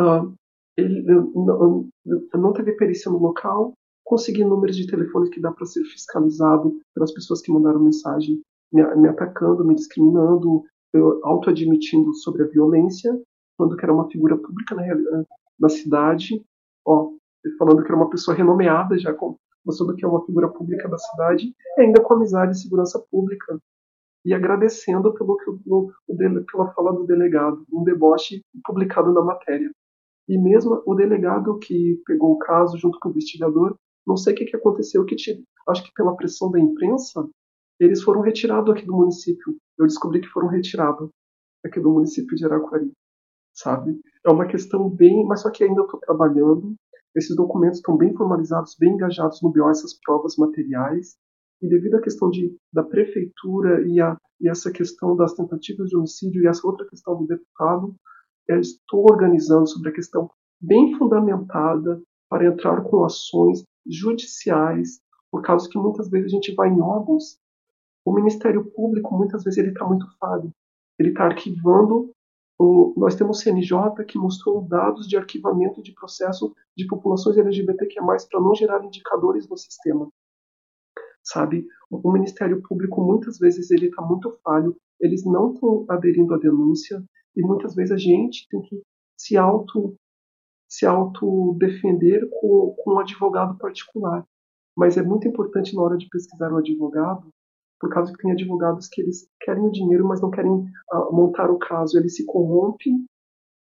Uh, 0.00 0.34
ele 0.76 1.02
não, 1.02 1.88
não 2.34 2.52
teve 2.52 2.72
perícia 2.72 3.10
no 3.10 3.18
local, 3.18 3.74
consegui 4.04 4.44
números 4.44 4.76
de 4.76 4.86
telefones 4.86 5.28
que 5.28 5.40
dá 5.40 5.52
para 5.52 5.66
ser 5.66 5.84
fiscalizado 5.84 6.80
pelas 6.94 7.12
pessoas 7.12 7.42
que 7.42 7.52
mandaram 7.52 7.80
mensagem 7.80 8.40
me, 8.72 8.82
me 8.96 9.08
atacando, 9.08 9.64
me 9.64 9.74
discriminando, 9.74 10.64
auto-admitindo 11.22 12.14
sobre 12.14 12.42
a 12.42 12.46
violência, 12.46 13.12
falando 13.56 13.76
que 13.76 13.84
era 13.84 13.92
uma 13.92 14.08
figura 14.08 14.36
pública 14.36 14.74
na, 14.74 15.24
na 15.60 15.68
cidade, 15.68 16.42
ó, 16.86 17.10
falando 17.58 17.82
que 17.82 17.88
era 17.88 17.96
uma 17.96 18.10
pessoa 18.10 18.36
renomeada 18.36 18.98
já, 18.98 19.12
com, 19.12 19.36
mostrando 19.64 19.94
que 19.94 20.04
é 20.04 20.08
uma 20.08 20.24
figura 20.24 20.48
pública 20.48 20.88
da 20.88 20.98
cidade, 20.98 21.54
e 21.76 21.80
ainda 21.80 22.02
com 22.02 22.14
amizade 22.14 22.52
e 22.52 22.60
segurança 22.60 22.98
pública. 23.10 23.58
E 24.24 24.32
agradecendo 24.32 25.12
pelo 25.14 25.36
que 25.36 25.50
o, 25.50 25.90
o, 26.06 26.16
pela 26.16 26.72
fala 26.72 26.92
do 26.92 27.04
delegado, 27.04 27.64
um 27.72 27.82
deboche 27.82 28.40
publicado 28.64 29.12
na 29.12 29.22
matéria. 29.22 29.70
E 30.28 30.38
mesmo 30.38 30.82
o 30.86 30.94
delegado 30.94 31.58
que 31.58 32.00
pegou 32.06 32.32
o 32.32 32.38
caso 32.38 32.78
junto 32.78 32.98
com 33.00 33.08
o 33.08 33.10
investigador, 33.10 33.76
não 34.06 34.16
sei 34.16 34.32
o 34.32 34.36
que, 34.36 34.44
que 34.44 34.56
aconteceu, 34.56 35.04
que 35.04 35.16
acho 35.68 35.84
que 35.84 35.92
pela 35.94 36.16
pressão 36.16 36.50
da 36.50 36.60
imprensa, 36.60 37.28
eles 37.80 38.02
foram 38.02 38.20
retirados 38.20 38.72
aqui 38.72 38.86
do 38.86 38.96
município. 38.96 39.56
Eu 39.78 39.86
descobri 39.86 40.20
que 40.20 40.28
foram 40.28 40.48
retirados 40.48 41.10
aqui 41.64 41.80
do 41.80 41.90
município 41.90 42.36
de 42.36 42.44
Araquari, 42.44 42.92
sabe? 43.52 44.00
É 44.24 44.30
uma 44.30 44.46
questão 44.46 44.88
bem, 44.88 45.24
mas 45.24 45.42
só 45.42 45.50
que 45.50 45.64
ainda 45.64 45.82
estou 45.82 45.98
trabalhando. 46.00 46.74
Esses 47.14 47.36
documentos 47.36 47.78
estão 47.78 47.96
bem 47.96 48.14
formalizados, 48.14 48.76
bem 48.78 48.94
engajados 48.94 49.40
no 49.42 49.52
BO, 49.52 49.68
essas 49.70 49.98
provas 50.04 50.36
materiais. 50.36 51.16
E 51.62 51.68
devido 51.68 51.94
à 51.94 52.00
questão 52.00 52.28
de, 52.28 52.54
da 52.72 52.82
prefeitura 52.82 53.86
e, 53.86 54.00
a, 54.00 54.16
e 54.40 54.48
essa 54.48 54.70
questão 54.70 55.16
das 55.16 55.32
tentativas 55.32 55.88
de 55.88 55.96
homicídio 55.96 56.42
e 56.42 56.46
essa 56.46 56.66
outra 56.66 56.86
questão 56.86 57.16
do 57.16 57.26
deputado, 57.26 57.94
eu 58.48 58.58
estou 58.58 59.06
organizando 59.08 59.68
sobre 59.68 59.90
a 59.90 59.92
questão 59.92 60.28
bem 60.60 60.96
fundamentada 60.98 62.02
para 62.28 62.46
entrar 62.46 62.82
com 62.82 63.04
ações 63.04 63.64
judiciais, 63.86 65.00
por 65.30 65.42
causa 65.42 65.68
que 65.68 65.78
muitas 65.78 66.10
vezes 66.10 66.26
a 66.26 66.34
gente 66.34 66.54
vai 66.54 66.68
em 66.68 66.80
órgãos, 66.80 67.38
o 68.04 68.12
Ministério 68.12 68.64
Público 68.72 69.16
muitas 69.16 69.44
vezes 69.44 69.58
ele 69.58 69.68
está 69.68 69.86
muito 69.86 70.06
falho, 70.18 70.52
ele 70.98 71.10
está 71.10 71.24
arquivando. 71.24 72.10
Nós 72.96 73.14
temos 73.16 73.38
o 73.38 73.40
CNJ 73.40 74.04
que 74.06 74.18
mostrou 74.18 74.62
dados 74.62 75.08
de 75.08 75.16
arquivamento 75.16 75.82
de 75.82 75.92
processo 75.92 76.54
de 76.76 76.86
populações 76.86 77.36
LGBTQ+, 77.36 78.00
para 78.30 78.40
não 78.40 78.54
gerar 78.54 78.84
indicadores 78.84 79.48
no 79.48 79.56
sistema. 79.56 80.08
Sabe, 81.24 81.66
o 81.90 82.12
Ministério 82.12 82.60
Público 82.62 83.00
muitas 83.00 83.38
vezes 83.38 83.70
ele 83.70 83.86
está 83.86 84.02
muito 84.02 84.36
falho, 84.42 84.76
eles 85.00 85.24
não 85.24 85.52
estão 85.52 85.84
aderindo 85.88 86.34
à 86.34 86.38
denúncia 86.38 87.02
e 87.36 87.42
muitas 87.42 87.74
vezes 87.74 87.92
a 87.92 87.96
gente 87.96 88.46
tem 88.48 88.60
que 88.62 88.82
se 89.16 89.36
auto 89.36 89.94
se 90.68 90.86
auto 90.86 91.54
defender 91.58 92.26
com, 92.30 92.74
com 92.78 92.94
um 92.94 92.98
advogado 92.98 93.58
particular. 93.58 94.24
Mas 94.74 94.96
é 94.96 95.02
muito 95.02 95.28
importante 95.28 95.76
na 95.76 95.82
hora 95.82 95.98
de 95.98 96.08
pesquisar 96.08 96.50
o 96.50 96.56
advogado, 96.56 97.28
por 97.78 97.90
causa 97.90 98.10
que 98.10 98.22
tem 98.22 98.32
advogados 98.32 98.88
que 98.88 99.02
eles 99.02 99.28
querem 99.42 99.64
o 99.64 99.70
dinheiro, 99.70 100.06
mas 100.06 100.22
não 100.22 100.30
querem 100.30 100.50
uh, 100.50 101.12
montar 101.12 101.50
o 101.50 101.58
caso. 101.58 101.98
Ele 101.98 102.08
se 102.08 102.24
corrompe 102.24 102.90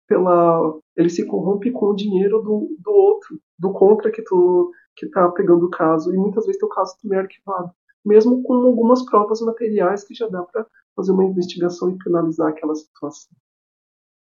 pela, 0.08 0.78
ele 0.96 1.10
se 1.10 1.26
corrompe 1.26 1.70
com 1.70 1.86
o 1.86 1.94
dinheiro 1.94 2.40
do, 2.40 2.74
do 2.80 2.90
outro, 2.90 3.38
do 3.58 3.72
contra 3.72 4.10
que 4.10 4.22
tu 4.22 4.72
que 4.96 5.06
está 5.06 5.30
pegando 5.30 5.66
o 5.66 5.70
caso. 5.70 6.12
E 6.12 6.16
muitas 6.16 6.46
vezes 6.46 6.58
teu 6.58 6.68
caso 6.68 6.96
também 7.02 7.18
é 7.18 7.22
arquivado, 7.22 7.70
mesmo 8.04 8.42
com 8.42 8.54
algumas 8.54 9.04
provas 9.04 9.40
materiais 9.40 10.04
que 10.04 10.14
já 10.14 10.26
dá 10.28 10.42
para 10.42 10.66
fazer 10.94 11.12
uma 11.12 11.24
investigação 11.24 11.90
e 11.90 11.98
penalizar 11.98 12.48
aquela 12.48 12.74
situação. 12.74 13.36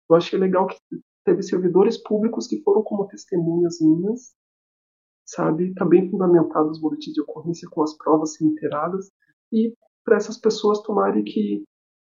Eu 0.09 0.15
achei 0.15 0.39
legal 0.39 0.67
que 0.67 0.77
teve 1.25 1.41
servidores 1.43 2.01
públicos 2.01 2.47
que 2.47 2.61
foram 2.61 2.83
como 2.83 3.07
testemunhas 3.07 3.79
minhas, 3.81 4.33
sabe? 5.25 5.73
Também 5.73 6.09
fundamentado 6.09 6.69
os 6.69 6.79
boletins 6.79 7.13
de 7.13 7.21
ocorrência 7.21 7.67
com 7.69 7.83
as 7.83 7.95
provas 7.97 8.39
reiteradas 8.39 9.11
e 9.51 9.73
para 10.03 10.17
essas 10.17 10.37
pessoas 10.37 10.81
tomarem 10.81 11.23
que, 11.23 11.63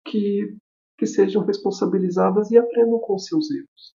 que, 0.04 0.56
que 0.98 1.06
sejam 1.06 1.44
responsabilizadas 1.44 2.50
e 2.50 2.58
aprendam 2.58 2.98
com 2.98 3.14
os 3.14 3.26
seus 3.26 3.50
erros. 3.50 3.94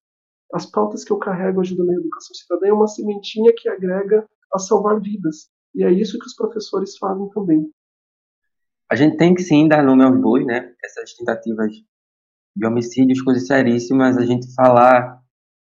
As 0.54 0.66
pautas 0.66 1.04
que 1.04 1.12
eu 1.12 1.18
carrego 1.18 1.62
ajuda 1.62 1.84
na 1.84 1.93
educação 1.93 2.36
cidadã 2.36 2.68
é 2.68 2.74
uma 2.74 2.88
sementinha 2.88 3.54
que 3.56 3.70
agrega 3.70 4.28
a 4.54 4.60
salvar 4.60 4.99
vidas. 4.99 5.49
E 5.74 5.84
é 5.84 5.91
isso 5.91 6.20
que 6.20 6.26
os 6.26 6.36
professores 6.36 6.97
fazem 6.97 7.30
também. 7.30 7.70
A 8.91 8.95
gente 8.95 9.18
tem 9.18 9.34
que 9.34 9.41
sim 9.41 9.68
dar 9.68 9.84
nome 9.84 10.04
aos 10.04 10.20
bois, 10.20 10.45
né? 10.45 10.74
Essas 10.84 11.14
tentativas 11.14 11.72
de 12.56 12.68
homicídios, 12.68 13.22
coisas 13.22 13.47
seríssimas, 13.47 14.18
a 14.18 14.26
gente 14.26 14.54
falar 14.54 15.22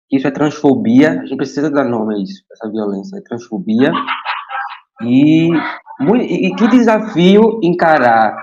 que 0.10 0.18
isso 0.18 0.28
é 0.28 0.32
transfobia, 0.32 1.22
a 1.22 1.26
gente 1.26 1.38
precisa 1.38 1.72
dar 1.72 1.86
nome 1.86 2.16
a 2.16 2.18
isso, 2.20 2.44
essa 2.52 2.70
violência, 2.70 3.18
é 3.18 3.22
transfobia. 3.22 3.92
E, 5.02 5.50
e 5.50 6.56
que 6.56 6.68
desafio 6.68 7.60
encarar 7.64 8.38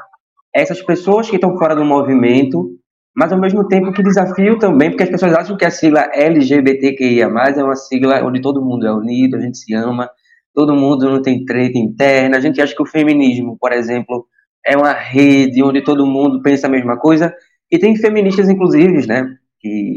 essas 0.55 0.83
pessoas 0.83 1.29
que 1.29 1.37
estão 1.37 1.57
fora 1.57 1.75
do 1.75 1.85
movimento, 1.85 2.79
mas 3.15 3.33
ao 3.33 3.39
mesmo 3.39 3.67
tempo 3.69 3.93
que 3.93 4.03
desafio 4.03 4.59
também, 4.59 4.91
porque 4.91 5.05
as 5.05 5.11
pessoas 5.11 5.35
acham 5.35 5.57
que 5.57 5.65
a 5.65 5.71
sigla 5.71 6.11
LGBTQIA+, 6.13 7.27
é 7.27 7.65
uma 7.65 7.77
sigla 7.77 8.23
onde 8.25 8.41
todo 8.41 8.65
mundo 8.65 8.87
é 8.87 8.93
unido, 8.93 9.37
a 9.37 9.41
gente 9.41 9.59
se 9.59 9.75
ama, 9.75 10.11
todo 10.55 10.75
mundo 10.75 11.09
não 11.09 11.23
tem 11.23 11.45
treta 11.45 11.79
interna, 11.79 12.37
a 12.37 12.41
gente 12.41 12.61
acha 12.61 12.75
que 12.75 12.83
o 12.83 12.87
feminismo, 12.87 13.57
por 13.59 13.73
exemplo, 13.73 14.27
é 14.65 14.77
uma 14.77 14.93
rede 14.93 15.63
onde 15.63 15.83
todo 15.83 16.07
mundo 16.07 16.43
pensa 16.43 16.67
a 16.67 16.71
mesma 16.71 16.97
coisa, 16.97 17.35
e 17.71 17.79
tem 17.79 17.97
feministas, 17.97 18.49
inclusive, 18.49 19.07
né? 19.07 19.27
Que 19.59 19.95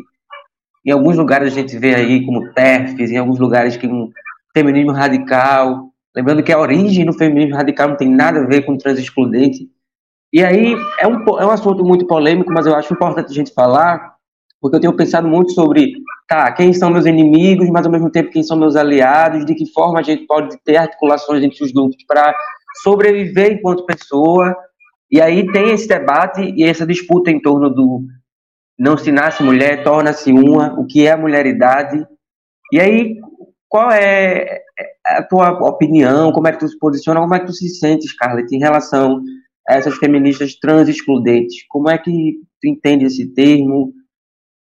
em 0.85 0.91
alguns 0.91 1.17
lugares 1.17 1.51
a 1.51 1.55
gente 1.55 1.77
vê 1.77 1.95
aí 1.95 2.25
como 2.25 2.53
TERFs, 2.53 3.11
em 3.11 3.17
alguns 3.17 3.39
lugares 3.39 3.75
que 3.75 3.87
um 3.87 4.09
feminismo 4.55 4.91
radical. 4.91 5.89
Lembrando 6.15 6.43
que 6.43 6.53
a 6.53 6.59
origem 6.59 7.05
do 7.05 7.11
feminismo 7.11 7.55
radical 7.55 7.89
não 7.89 7.97
tem 7.97 8.09
nada 8.09 8.39
a 8.39 8.47
ver 8.47 8.61
com 8.61 8.77
trans 8.77 8.97
excludente. 8.97 9.67
E 10.31 10.43
aí 10.43 10.75
é 10.99 11.07
um, 11.07 11.21
é 11.39 11.45
um 11.45 11.51
assunto 11.51 11.83
muito 11.83 12.07
polêmico, 12.07 12.53
mas 12.53 12.65
eu 12.65 12.75
acho 12.75 12.93
importante 12.93 13.31
a 13.31 13.33
gente 13.33 13.53
falar, 13.53 14.15
porque 14.61 14.77
eu 14.77 14.81
tenho 14.81 14.95
pensado 14.95 15.27
muito 15.27 15.51
sobre, 15.51 15.93
tá, 16.27 16.51
quem 16.51 16.73
são 16.73 16.89
meus 16.89 17.05
inimigos, 17.05 17.69
mas 17.69 17.85
ao 17.85 17.91
mesmo 17.91 18.09
tempo 18.09 18.31
quem 18.31 18.43
são 18.43 18.57
meus 18.57 18.75
aliados, 18.75 19.45
de 19.45 19.55
que 19.55 19.71
forma 19.71 19.99
a 19.99 20.03
gente 20.03 20.25
pode 20.25 20.57
ter 20.63 20.77
articulações 20.77 21.43
entre 21.43 21.63
os 21.63 21.71
grupos 21.71 22.03
para 22.07 22.33
sobreviver 22.83 23.53
enquanto 23.53 23.85
pessoa 23.85 24.55
e 25.11 25.21
aí 25.21 25.49
tem 25.51 25.71
esse 25.71 25.87
debate 25.87 26.41
e 26.41 26.63
essa 26.63 26.85
disputa 26.85 27.29
em 27.29 27.39
torno 27.39 27.69
do 27.69 28.03
não 28.77 28.97
se 28.97 29.11
nasce 29.11 29.41
mulher, 29.41 29.83
torna-se 29.83 30.31
uma, 30.31 30.77
o 30.77 30.85
que 30.85 31.07
é 31.07 31.11
a 31.11 31.17
mulheridade. 31.17 32.05
E 32.73 32.79
aí, 32.79 33.15
qual 33.69 33.89
é 33.91 34.59
a 35.05 35.23
tua 35.23 35.51
opinião, 35.69 36.31
como 36.33 36.47
é 36.47 36.51
que 36.51 36.59
tu 36.59 36.67
se 36.67 36.77
posiciona, 36.77 37.21
como 37.21 37.33
é 37.33 37.39
que 37.39 37.45
tu 37.45 37.53
se 37.53 37.69
sente, 37.69 38.07
Scarlett, 38.07 38.53
em 38.53 38.59
relação 38.59 39.21
a 39.69 39.75
essas 39.75 39.95
feministas 39.95 40.55
trans 40.55 40.89
excludentes? 40.89 41.65
Como 41.69 41.89
é 41.89 41.97
que 41.97 42.33
tu 42.61 42.67
entende 42.67 43.05
esse 43.05 43.33
termo? 43.33 43.93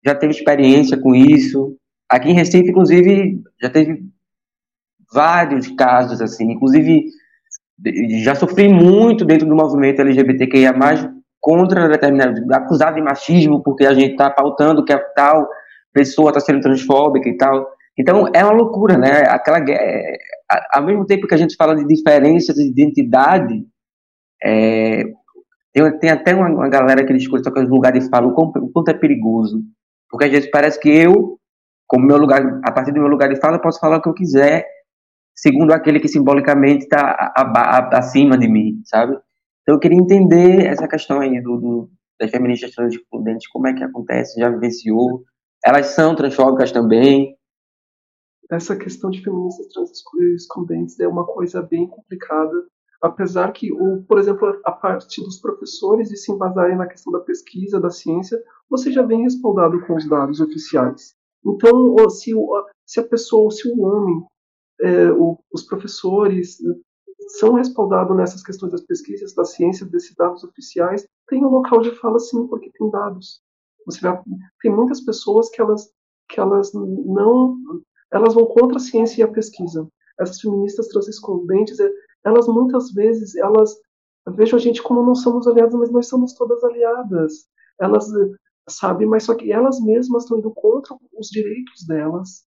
Já 0.05 0.15
teve 0.15 0.33
experiência 0.33 0.97
com 0.97 1.15
isso? 1.15 1.77
Aqui 2.09 2.31
em 2.31 2.35
Recife, 2.35 2.71
inclusive, 2.71 3.41
já 3.61 3.69
teve 3.69 4.03
vários 5.13 5.69
casos, 5.69 6.21
assim, 6.21 6.51
inclusive 6.51 7.07
já 8.23 8.35
sofri 8.35 8.69
muito 8.69 9.25
dentro 9.25 9.47
do 9.47 9.55
movimento 9.55 10.01
LGBTQIA+, 10.01 10.75
contra 11.41 11.89
determinado, 11.89 12.43
acusado 12.53 12.97
de 12.97 13.03
machismo, 13.03 13.63
porque 13.63 13.87
a 13.87 13.95
gente 13.95 14.13
está 14.13 14.29
pautando 14.29 14.85
que 14.85 14.93
a 14.93 14.99
tal 14.99 15.49
pessoa 15.93 16.31
está 16.31 16.41
sendo 16.41 16.61
transfóbica 16.61 17.29
e 17.29 17.37
tal. 17.37 17.67
Então, 17.97 18.29
é 18.35 18.45
uma 18.45 18.53
loucura, 18.53 18.97
né? 18.97 19.23
Aquela, 19.29 19.59
é, 19.69 20.17
ao 20.73 20.85
mesmo 20.85 21.07
tempo 21.07 21.27
que 21.27 21.35
a 21.35 21.39
gente 21.39 21.57
fala 21.57 21.75
de 21.75 21.87
diferenças 21.87 22.57
de 22.57 22.69
identidade, 22.69 23.65
é, 24.43 25.05
tem, 25.73 25.99
tem, 25.99 26.11
até 26.11 26.35
uma, 26.35 26.49
uma, 26.49 26.69
galera 26.69 27.05
que 27.05 27.13
discute 27.13 27.49
aqueles 27.49 27.69
lugares 27.69 28.07
e 28.07 28.11
fala 28.11 28.27
o 28.27 28.35
quanto 28.35 28.89
é 28.89 28.95
perigoso. 28.95 29.63
Porque 30.11 30.25
às 30.25 30.31
vezes 30.31 30.51
parece 30.51 30.81
que 30.81 30.89
eu, 30.89 31.39
como 31.87 32.07
meu 32.07 32.17
lugar, 32.17 32.43
a 32.65 32.73
partir 32.73 32.93
do 32.93 33.01
meu 33.01 33.09
lugar 33.09 33.29
de 33.29 33.41
fala, 33.41 33.61
posso 33.61 33.81
falar 33.81 33.99
o 33.99 34.03
que 34.03 34.09
eu 34.09 34.15
quiser 34.15 34.67
segundo 35.39 35.73
aquele 35.73 36.01
que 36.01 36.09
simbolicamente 36.09 36.85
está 36.85 37.33
acima 37.93 38.37
de 38.37 38.49
mim, 38.49 38.83
sabe? 38.85 39.13
Então 39.63 39.77
eu 39.77 39.79
queria 39.79 39.99
entender 39.99 40.67
essa 40.67 40.89
questão 40.89 41.21
aí 41.21 41.41
do, 41.41 41.57
do 41.57 41.91
das 42.19 42.33
feministas 42.33 42.73
transexcludentes, 42.73 43.47
como 43.49 43.69
é 43.69 43.75
que 43.75 43.85
acontece, 43.85 44.41
já 44.41 44.51
vivenciou? 44.51 45.23
Elas 45.65 45.87
são 45.89 46.17
transfóbicas 46.17 46.73
também? 46.73 47.37
Essa 48.51 48.75
questão 48.75 49.09
de 49.09 49.23
feministas 49.23 49.69
transexcludentes 49.69 50.99
é 50.99 51.07
uma 51.07 51.25
coisa 51.25 51.63
bem 51.63 51.87
complicada, 51.87 52.67
apesar 53.01 53.53
que, 53.53 53.73
o, 53.73 54.03
por 54.03 54.19
exemplo, 54.19 54.61
a 54.65 54.73
parte 54.73 55.23
dos 55.23 55.41
professores 55.41 56.09
de 56.09 56.17
se 56.17 56.33
embasarem 56.33 56.77
na 56.77 56.89
questão 56.89 57.13
da 57.13 57.21
pesquisa, 57.21 57.81
da 57.81 57.91
ciência, 57.91 58.43
você 58.71 58.93
já 58.93 59.03
vem 59.03 59.23
respaldado 59.23 59.81
com 59.87 59.97
os 59.97 60.09
dados 60.09 60.41
oficiais. 60.41 61.15
Então, 61.45 62.11
se, 62.11 62.33
se 62.87 63.01
a 63.01 63.05
pessoa, 63.05 63.51
se 63.51 63.69
o 63.71 63.81
homem 63.81 64.27
é, 64.81 65.11
o, 65.13 65.39
os 65.53 65.63
professores 65.65 66.59
são 67.39 67.55
respaldados 67.55 68.17
nessas 68.17 68.43
questões 68.43 68.73
das 68.73 68.83
pesquisas, 68.83 69.35
da 69.35 69.45
ciência, 69.45 69.87
desses 69.87 70.15
dados 70.15 70.45
oficiais, 70.45 71.07
tem 71.29 71.45
um 71.45 71.51
local 71.51 71.81
de 71.81 71.91
fala 71.93 72.19
sim, 72.19 72.47
porque 72.47 72.71
tem 72.71 72.91
dados. 72.91 73.41
Você 73.87 74.01
vê, 74.01 74.19
tem 74.63 74.75
muitas 74.75 75.01
pessoas 75.01 75.51
que 75.51 75.61
elas, 75.61 75.91
que 76.29 76.41
elas 76.41 76.73
não, 76.73 77.59
elas 78.13 78.35
vão 78.35 78.47
contra 78.47 78.77
a 78.77 78.81
ciência 78.81 79.21
e 79.21 79.25
a 79.25 79.31
pesquisa. 79.31 79.87
Essas 80.19 80.41
feministas 80.41 80.89
transexcludentes, 80.89 81.79
é, 81.81 81.91
elas 82.25 82.47
muitas 82.49 82.93
vezes, 82.93 83.35
elas 83.37 83.77
vejam 84.35 84.59
a 84.59 84.61
gente 84.61 84.83
como 84.83 85.03
não 85.03 85.15
somos 85.15 85.47
aliadas, 85.47 85.75
mas 85.75 85.91
nós 85.91 86.09
somos 86.09 86.35
todas 86.35 86.63
aliadas. 86.65 87.47
Elas, 87.81 88.07
sabe, 88.69 89.07
mas 89.07 89.25
só 89.25 89.35
que 89.35 89.53
elas 89.53 89.81
mesmas 89.81 90.25
estão 90.25 90.39
indo 90.39 90.51
contra 90.53 90.97
os 91.19 91.29
direitos 91.29 91.87
delas, 91.87 92.47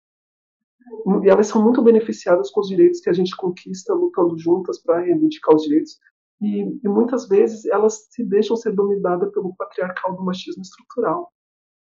e 1.23 1.29
elas 1.29 1.47
são 1.47 1.63
muito 1.63 1.83
beneficiadas 1.83 2.51
com 2.51 2.61
os 2.61 2.69
direitos 2.69 3.01
que 3.01 3.09
a 3.09 3.13
gente 3.13 3.35
conquista 3.37 3.95
lutando 3.95 4.39
juntas 4.39 4.81
para 4.81 5.01
reivindicar 5.01 5.55
os 5.55 5.63
direitos. 5.63 5.99
E, 6.41 6.79
e, 6.85 6.89
muitas 6.89 7.27
vezes 7.27 7.65
elas 7.65 8.07
se 8.11 8.25
deixam 8.25 8.57
ser 8.57 8.73
dominadas 8.73 9.33
pelo 9.33 9.55
patriarcal 9.57 10.15
do 10.15 10.25
machismo 10.25 10.63
estrutural, 10.63 11.33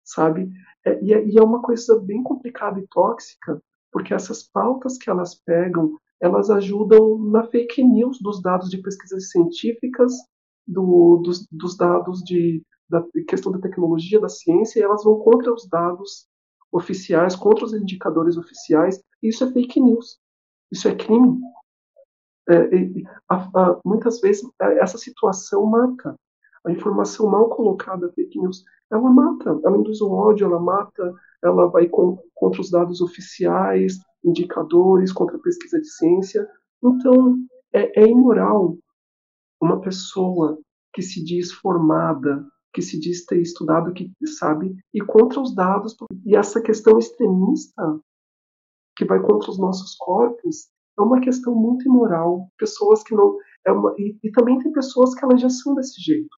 sabe? 0.03 0.51
É, 0.85 1.03
e, 1.03 1.13
é, 1.13 1.25
e, 1.25 1.37
é, 1.37 1.41
uma 1.41 1.61
coisa 1.61 1.99
bem 1.99 2.21
complicada 2.21 2.79
e 2.79 2.87
tóxica, 2.87 3.61
porque 3.91 4.13
essas 4.13 4.43
pautas 4.43 4.97
que 4.97 5.09
elas 5.09 5.35
pegam, 5.35 5.97
elas 6.21 6.49
ajudam 6.49 7.17
na 7.17 7.43
fake 7.43 7.83
news 7.83 8.19
dos 8.21 8.41
dados 8.41 8.69
de 8.69 8.77
pesquisas 8.81 9.29
científicas, 9.29 10.13
do, 10.67 11.21
dos, 11.23 11.47
dos, 11.51 11.75
dados 11.75 12.21
de, 12.21 12.63
da 12.93 13.03
questão 13.27 13.51
da 13.51 13.59
tecnologia, 13.59 14.19
da 14.19 14.29
ciência, 14.29 14.83
elas 14.83 15.03
vão 15.03 15.19
contra 15.19 15.51
os 15.51 15.67
dados 15.67 16.27
oficiais, 16.71 17.35
contra 17.35 17.65
os 17.65 17.73
indicadores 17.73 18.37
oficiais, 18.37 19.01
isso 19.21 19.43
é 19.43 19.51
fake 19.51 19.79
news. 19.79 20.19
Isso 20.71 20.87
é 20.87 20.95
crime. 20.95 21.39
É, 22.49 22.55
a, 23.29 23.35
a, 23.35 23.79
muitas 23.85 24.19
vezes 24.19 24.43
essa 24.59 24.97
situação 24.97 25.65
marca. 25.65 26.15
A 26.65 26.71
informação 26.71 27.27
mal 27.27 27.49
colocada, 27.49 28.11
fake 28.13 28.39
news, 28.39 28.63
ela 28.91 29.09
mata, 29.09 29.59
ela 29.65 29.77
induz 29.77 30.01
o 30.01 30.11
ódio, 30.11 30.45
ela 30.45 30.59
mata, 30.59 31.13
ela 31.43 31.67
vai 31.67 31.87
com, 31.87 32.17
contra 32.33 32.61
os 32.61 32.71
dados 32.71 33.01
oficiais, 33.01 33.99
indicadores, 34.23 35.11
contra 35.11 35.35
a 35.35 35.41
pesquisa 35.41 35.79
de 35.79 35.87
ciência. 35.87 36.47
Então, 36.81 37.37
é, 37.73 38.01
é 38.01 38.07
imoral 38.07 38.77
uma 39.61 39.81
pessoa 39.81 40.57
que 40.93 41.01
se 41.01 41.23
diz 41.23 41.51
formada, 41.51 42.45
que 42.73 42.81
se 42.81 42.99
diz 42.99 43.25
ter 43.25 43.39
estudado, 43.39 43.93
que 43.93 44.11
sabe, 44.25 44.75
e 44.93 45.01
contra 45.01 45.39
os 45.39 45.53
dados. 45.53 45.95
E 46.25 46.35
essa 46.35 46.61
questão 46.61 46.97
extremista 46.97 47.99
que 48.95 49.05
vai 49.05 49.21
contra 49.21 49.49
os 49.49 49.59
nossos 49.59 49.95
corpos 49.95 50.69
é 50.97 51.01
uma 51.01 51.21
questão 51.21 51.53
muito 51.53 51.87
imoral. 51.87 52.47
Pessoas 52.57 53.03
que 53.03 53.15
não. 53.15 53.37
É 53.65 53.71
uma, 53.71 53.93
e, 53.97 54.17
e 54.23 54.31
também 54.31 54.57
tem 54.59 54.71
pessoas 54.71 55.13
que 55.13 55.23
elas 55.23 55.39
já 55.39 55.49
são 55.49 55.75
desse 55.75 56.01
jeito. 56.01 56.35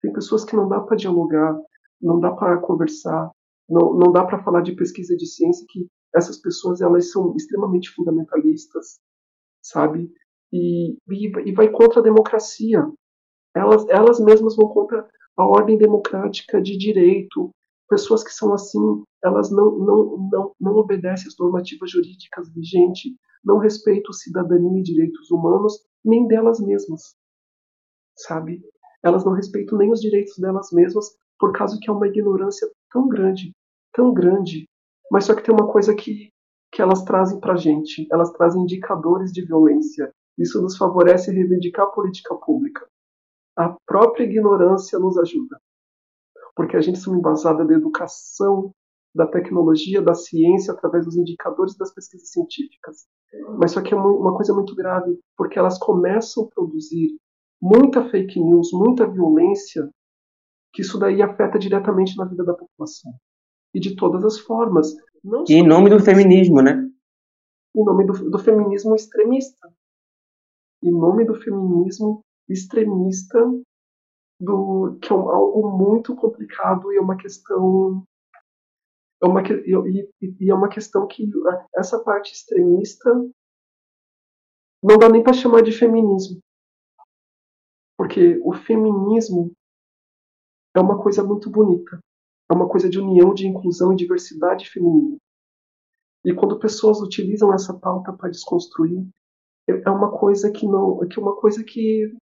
Tem 0.00 0.12
pessoas 0.12 0.44
que 0.44 0.56
não 0.56 0.68
dá 0.68 0.80
para 0.80 0.96
dialogar, 0.96 1.58
não 2.00 2.20
dá 2.20 2.30
para 2.30 2.60
conversar, 2.60 3.30
não, 3.68 3.94
não 3.94 4.12
dá 4.12 4.24
para 4.24 4.42
falar 4.42 4.62
de 4.62 4.74
pesquisa 4.74 5.16
de 5.16 5.26
ciência 5.26 5.66
que 5.68 5.86
essas 6.14 6.40
pessoas 6.40 6.80
elas 6.80 7.10
são 7.10 7.34
extremamente 7.36 7.90
fundamentalistas, 7.90 8.98
sabe? 9.62 10.10
E, 10.52 10.96
e, 11.08 11.48
e 11.48 11.52
vai 11.52 11.70
contra 11.70 12.00
a 12.00 12.02
democracia. 12.02 12.86
Elas, 13.54 13.86
elas 13.88 14.20
mesmas 14.20 14.54
vão 14.54 14.68
contra 14.68 15.06
a 15.36 15.44
ordem 15.44 15.76
democrática 15.76 16.60
de 16.60 16.76
direito. 16.76 17.50
Pessoas 17.88 18.24
que 18.24 18.32
são 18.32 18.52
assim, 18.52 19.04
elas 19.22 19.50
não, 19.50 19.78
não, 19.78 20.28
não, 20.32 20.52
não 20.60 20.72
obedecem 20.76 21.28
às 21.28 21.38
normativas 21.38 21.90
jurídicas 21.90 22.52
vigentes, 22.52 23.12
não 23.44 23.58
respeitam 23.58 24.12
cidadania 24.12 24.80
e 24.80 24.82
direitos 24.82 25.30
humanos, 25.30 25.78
nem 26.04 26.26
delas 26.26 26.58
mesmas, 26.58 27.14
sabe? 28.16 28.60
Elas 29.04 29.24
não 29.24 29.34
respeitam 29.34 29.78
nem 29.78 29.92
os 29.92 30.00
direitos 30.00 30.36
delas 30.38 30.70
mesmas, 30.72 31.06
por 31.38 31.52
causa 31.52 31.78
que 31.80 31.88
é 31.88 31.92
uma 31.92 32.08
ignorância 32.08 32.68
tão 32.90 33.06
grande, 33.06 33.52
tão 33.92 34.12
grande. 34.12 34.64
Mas 35.12 35.26
só 35.26 35.34
que 35.34 35.44
tem 35.44 35.54
uma 35.54 35.70
coisa 35.70 35.94
que, 35.94 36.30
que 36.72 36.82
elas 36.82 37.04
trazem 37.04 37.38
pra 37.38 37.54
gente, 37.54 38.08
elas 38.10 38.32
trazem 38.32 38.62
indicadores 38.62 39.32
de 39.32 39.44
violência. 39.44 40.10
Isso 40.36 40.60
nos 40.60 40.76
favorece 40.76 41.30
a 41.30 41.34
reivindicar 41.34 41.86
a 41.86 41.90
política 41.90 42.34
pública 42.34 42.84
a 43.56 43.74
própria 43.86 44.24
ignorância 44.24 44.98
nos 44.98 45.16
ajuda. 45.16 45.58
Porque 46.54 46.76
a 46.76 46.80
gente 46.80 46.98
se 46.98 47.10
embasada 47.10 47.64
da 47.64 47.74
educação, 47.74 48.72
da 49.14 49.26
tecnologia, 49.26 50.02
da 50.02 50.14
ciência, 50.14 50.74
através 50.74 51.06
dos 51.06 51.16
indicadores 51.16 51.76
das 51.76 51.92
pesquisas 51.92 52.30
científicas. 52.30 53.06
Mas 53.58 53.72
só 53.72 53.80
que 53.80 53.94
é 53.94 53.96
uma 53.96 54.34
coisa 54.34 54.52
muito 54.54 54.74
grave, 54.74 55.18
porque 55.36 55.58
elas 55.58 55.78
começam 55.78 56.44
a 56.44 56.48
produzir 56.48 57.18
muita 57.60 58.08
fake 58.10 58.38
news, 58.38 58.70
muita 58.72 59.10
violência, 59.10 59.88
que 60.72 60.82
isso 60.82 60.98
daí 60.98 61.22
afeta 61.22 61.58
diretamente 61.58 62.16
na 62.16 62.26
vida 62.26 62.44
da 62.44 62.52
população. 62.52 63.12
E 63.74 63.80
de 63.80 63.96
todas 63.96 64.24
as 64.24 64.38
formas. 64.38 64.94
e 65.48 65.54
em 65.54 65.66
nome 65.66 65.88
do 65.88 65.98
feminismo, 65.98 66.60
né? 66.60 66.86
Em 67.74 67.84
nome 67.84 68.06
do, 68.06 68.30
do 68.30 68.38
feminismo 68.38 68.94
extremista. 68.94 69.68
Em 70.82 70.90
nome 70.90 71.24
do 71.24 71.34
feminismo 71.34 72.22
extremista 72.48 73.38
do 74.40 74.98
que 75.00 75.12
é 75.12 75.16
algo 75.16 75.76
muito 75.76 76.14
complicado 76.14 76.92
e 76.92 76.96
é 76.96 77.00
uma 77.00 77.16
questão 77.16 78.04
é 79.22 79.26
uma, 79.26 79.42
e, 79.42 80.04
e 80.40 80.50
é 80.50 80.54
uma 80.54 80.68
questão 80.68 81.06
que 81.06 81.28
essa 81.74 82.02
parte 82.02 82.32
extremista 82.34 83.10
não 84.82 84.98
dá 84.98 85.08
nem 85.08 85.22
para 85.22 85.32
chamar 85.32 85.62
de 85.62 85.72
feminismo. 85.72 86.38
Porque 87.96 88.38
o 88.44 88.52
feminismo 88.52 89.52
é 90.76 90.80
uma 90.80 91.02
coisa 91.02 91.24
muito 91.24 91.50
bonita. 91.50 91.98
É 92.50 92.54
uma 92.54 92.68
coisa 92.68 92.88
de 92.88 93.00
união 93.00 93.32
de 93.32 93.48
inclusão 93.48 93.92
e 93.92 93.96
diversidade 93.96 94.68
feminina. 94.68 95.16
E 96.24 96.34
quando 96.34 96.58
pessoas 96.58 97.00
utilizam 97.00 97.54
essa 97.54 97.72
pauta 97.72 98.12
para 98.12 98.30
desconstruir 98.30 99.08
é 99.68 99.90
uma 99.90 100.16
coisa 100.16 100.50
que 100.50 100.66
não 100.66 101.00
que 101.08 101.18
é 101.18 101.22
uma 101.22 101.34
coisa 101.34 101.64
que 101.64 102.14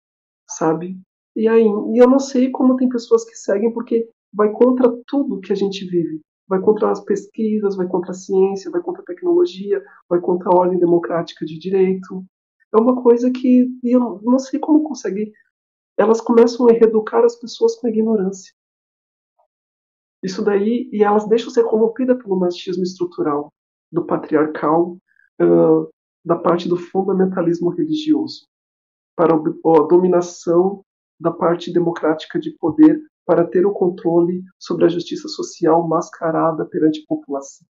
sabe? 0.48 0.98
E 1.36 1.48
aí, 1.48 1.64
e 1.64 2.02
eu 2.02 2.08
não 2.08 2.18
sei 2.18 2.50
como 2.50 2.76
tem 2.76 2.88
pessoas 2.88 3.24
que 3.24 3.34
seguem 3.36 3.72
porque 3.72 4.08
vai 4.32 4.52
contra 4.52 4.92
tudo 5.06 5.40
que 5.40 5.52
a 5.52 5.56
gente 5.56 5.84
vive. 5.86 6.20
Vai 6.46 6.60
contra 6.60 6.90
as 6.90 7.02
pesquisas, 7.02 7.76
vai 7.76 7.88
contra 7.88 8.10
a 8.10 8.14
ciência, 8.14 8.70
vai 8.70 8.82
contra 8.82 9.02
a 9.02 9.04
tecnologia, 9.04 9.82
vai 10.08 10.20
contra 10.20 10.50
a 10.50 10.56
ordem 10.56 10.78
democrática 10.78 11.44
de 11.44 11.58
direito. 11.58 12.24
É 12.72 12.76
uma 12.78 13.02
coisa 13.02 13.30
que 13.30 13.66
eu 13.82 14.20
não 14.22 14.38
sei 14.38 14.60
como 14.60 14.84
consegue. 14.84 15.32
Elas 15.96 16.20
começam 16.20 16.68
a 16.68 16.72
reeducar 16.72 17.24
as 17.24 17.36
pessoas 17.36 17.76
com 17.76 17.86
a 17.86 17.90
ignorância. 17.90 18.52
Isso 20.22 20.42
daí, 20.42 20.88
e 20.92 21.02
elas 21.02 21.28
deixam 21.28 21.50
ser 21.50 21.64
corrompidas 21.64 22.18
pelo 22.22 22.38
machismo 22.38 22.82
estrutural, 22.82 23.52
do 23.92 24.04
patriarcal, 24.06 24.96
uh, 25.40 25.88
da 26.24 26.36
parte 26.36 26.68
do 26.68 26.76
fundamentalismo 26.76 27.70
religioso 27.70 28.46
para 29.16 29.34
a 29.34 29.86
dominação 29.88 30.82
da 31.20 31.30
parte 31.30 31.72
democrática 31.72 32.38
de 32.38 32.50
poder 32.58 33.00
para 33.26 33.46
ter 33.46 33.64
o 33.64 33.72
controle 33.72 34.42
sobre 34.58 34.84
a 34.84 34.88
justiça 34.88 35.28
social 35.28 35.86
mascarada 35.88 36.64
perante 36.66 37.00
a 37.00 37.04
população. 37.08 37.66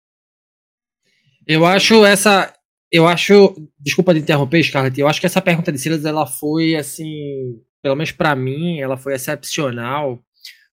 Eu 1.46 1.66
acho 1.66 2.06
essa, 2.06 2.54
eu 2.92 3.08
acho, 3.08 3.56
desculpa 3.80 4.14
de 4.14 4.22
interromper, 4.22 4.64
Scarlett, 4.64 5.00
eu 5.00 5.08
acho 5.08 5.20
que 5.20 5.26
essa 5.26 5.42
pergunta 5.42 5.72
de 5.72 5.80
Silas 5.80 6.06
ela 6.06 6.26
foi 6.26 6.76
assim, 6.76 7.60
pelo 7.82 7.96
menos 7.96 8.12
para 8.12 8.36
mim, 8.36 8.80
ela 8.80 8.96
foi 8.96 9.14
excepcional, 9.14 10.20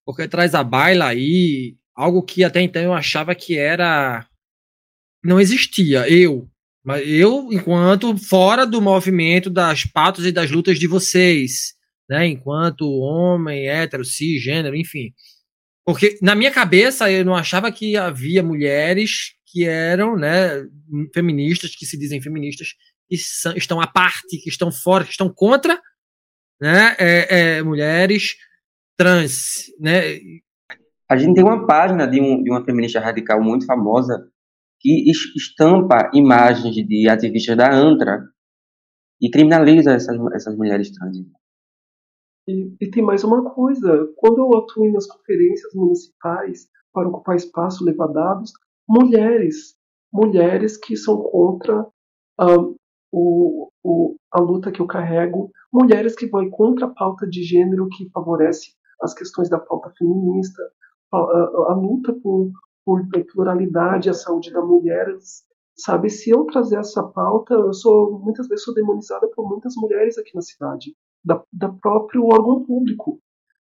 porque 0.04 0.28
traz 0.28 0.54
a 0.54 0.62
baila 0.62 1.06
aí 1.06 1.76
algo 1.94 2.22
que 2.22 2.44
até 2.44 2.60
então 2.60 2.82
eu 2.82 2.94
achava 2.94 3.34
que 3.34 3.58
era 3.58 4.24
não 5.24 5.40
existia. 5.40 6.08
Eu, 6.08 6.48
mas 6.88 7.06
eu, 7.06 7.52
enquanto 7.52 8.16
fora 8.16 8.66
do 8.66 8.80
movimento 8.80 9.50
das 9.50 9.84
patos 9.84 10.24
e 10.24 10.32
das 10.32 10.50
lutas 10.50 10.78
de 10.78 10.86
vocês, 10.86 11.74
né? 12.08 12.26
Enquanto 12.26 12.90
homem, 12.90 13.68
hétero, 13.68 14.06
cisgênero, 14.06 14.74
enfim. 14.74 15.12
Porque 15.84 16.18
na 16.22 16.34
minha 16.34 16.50
cabeça 16.50 17.12
eu 17.12 17.26
não 17.26 17.36
achava 17.36 17.70
que 17.70 17.94
havia 17.94 18.42
mulheres 18.42 19.34
que 19.44 19.66
eram, 19.66 20.16
né, 20.16 20.66
feministas, 21.12 21.76
que 21.76 21.84
se 21.84 21.98
dizem 21.98 22.22
feministas, 22.22 22.68
que 23.06 23.18
são, 23.18 23.54
estão 23.54 23.82
à 23.82 23.86
parte, 23.86 24.38
que 24.42 24.48
estão 24.48 24.72
fora, 24.72 25.04
que 25.04 25.10
estão 25.10 25.28
contra, 25.28 25.78
né, 26.58 26.96
é, 26.98 27.56
é, 27.58 27.62
mulheres 27.62 28.34
trans, 28.96 29.66
né. 29.78 30.18
A 31.06 31.18
gente 31.18 31.34
tem 31.34 31.44
uma 31.44 31.66
página 31.66 32.06
de, 32.06 32.18
um, 32.18 32.42
de 32.42 32.50
uma 32.50 32.64
feminista 32.64 32.98
radical 32.98 33.42
muito 33.42 33.66
famosa 33.66 34.26
que 34.80 35.10
estampa 35.36 36.10
imagens 36.14 36.74
de 36.74 37.08
ativistas 37.08 37.56
da 37.56 37.72
ANTRA 37.72 38.28
e 39.20 39.30
criminaliza 39.30 39.92
essas, 39.92 40.16
essas 40.32 40.56
mulheres 40.56 40.90
trans. 40.92 41.18
E, 42.48 42.74
e, 42.80 42.90
tem 42.90 43.02
mais 43.02 43.24
uma 43.24 43.44
coisa: 43.50 44.08
quando 44.16 44.38
eu 44.38 44.58
atuo 44.58 44.92
nas 44.92 45.06
conferências 45.06 45.74
municipais 45.74 46.68
para 46.92 47.08
ocupar 47.08 47.36
espaço, 47.36 47.84
levar 47.84 48.08
dados, 48.08 48.52
mulheres, 48.88 49.76
mulheres 50.12 50.76
que 50.76 50.96
são 50.96 51.20
contra 51.22 51.82
uh, 51.82 52.74
o, 53.12 53.70
o, 53.84 54.16
a 54.32 54.40
luta 54.40 54.72
que 54.72 54.80
eu 54.80 54.86
carrego, 54.86 55.50
mulheres 55.72 56.14
que 56.14 56.26
vão 56.26 56.48
contra 56.48 56.86
a 56.86 56.94
pauta 56.94 57.26
de 57.26 57.42
gênero 57.42 57.88
que 57.88 58.08
favorece 58.10 58.72
as 59.02 59.14
questões 59.14 59.48
da 59.48 59.58
pauta 59.58 59.92
feminista, 59.98 60.62
a, 61.12 61.18
a, 61.18 61.72
a 61.72 61.74
luta 61.74 62.12
por 62.14 62.50
por 62.88 63.06
pluralidade, 63.30 64.08
a 64.08 64.14
saúde 64.14 64.50
da 64.50 64.62
mulher, 64.62 65.14
sabe? 65.76 66.08
Se 66.08 66.30
eu 66.30 66.46
trazer 66.46 66.78
essa 66.78 67.02
pauta, 67.02 67.52
eu 67.52 67.74
sou 67.74 68.18
muitas 68.18 68.48
vezes 68.48 68.64
sou 68.64 68.72
demonizada 68.72 69.28
por 69.36 69.46
muitas 69.46 69.74
mulheres 69.76 70.16
aqui 70.16 70.34
na 70.34 70.40
cidade, 70.40 70.96
da, 71.22 71.44
da 71.52 71.68
próprio 71.68 72.24
órgão 72.24 72.64
público. 72.64 73.20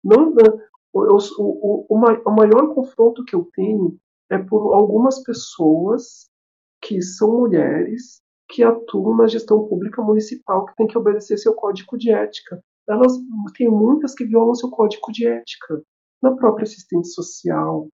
Não, 0.04 0.34
eu, 0.36 1.18
o, 1.38 1.86
o, 1.88 1.98
o 2.26 2.32
maior 2.32 2.74
confronto 2.74 3.24
que 3.24 3.36
eu 3.36 3.48
tenho 3.54 3.96
é 4.32 4.40
por 4.40 4.74
algumas 4.74 5.22
pessoas 5.22 6.28
que 6.82 7.00
são 7.00 7.42
mulheres 7.42 8.24
que 8.50 8.64
atuam 8.64 9.18
na 9.18 9.28
gestão 9.28 9.68
pública 9.68 10.02
municipal 10.02 10.66
que 10.66 10.76
tem 10.76 10.88
que 10.88 10.98
obedecer 10.98 11.38
seu 11.38 11.54
código 11.54 11.96
de 11.96 12.12
ética. 12.12 12.60
Elas 12.90 13.14
tem 13.56 13.70
muitas 13.70 14.16
que 14.16 14.26
violam 14.26 14.56
seu 14.56 14.72
código 14.72 15.12
de 15.12 15.28
ética 15.28 15.80
na 16.24 16.36
própria 16.36 16.64
assistente 16.64 17.08
social, 17.10 17.88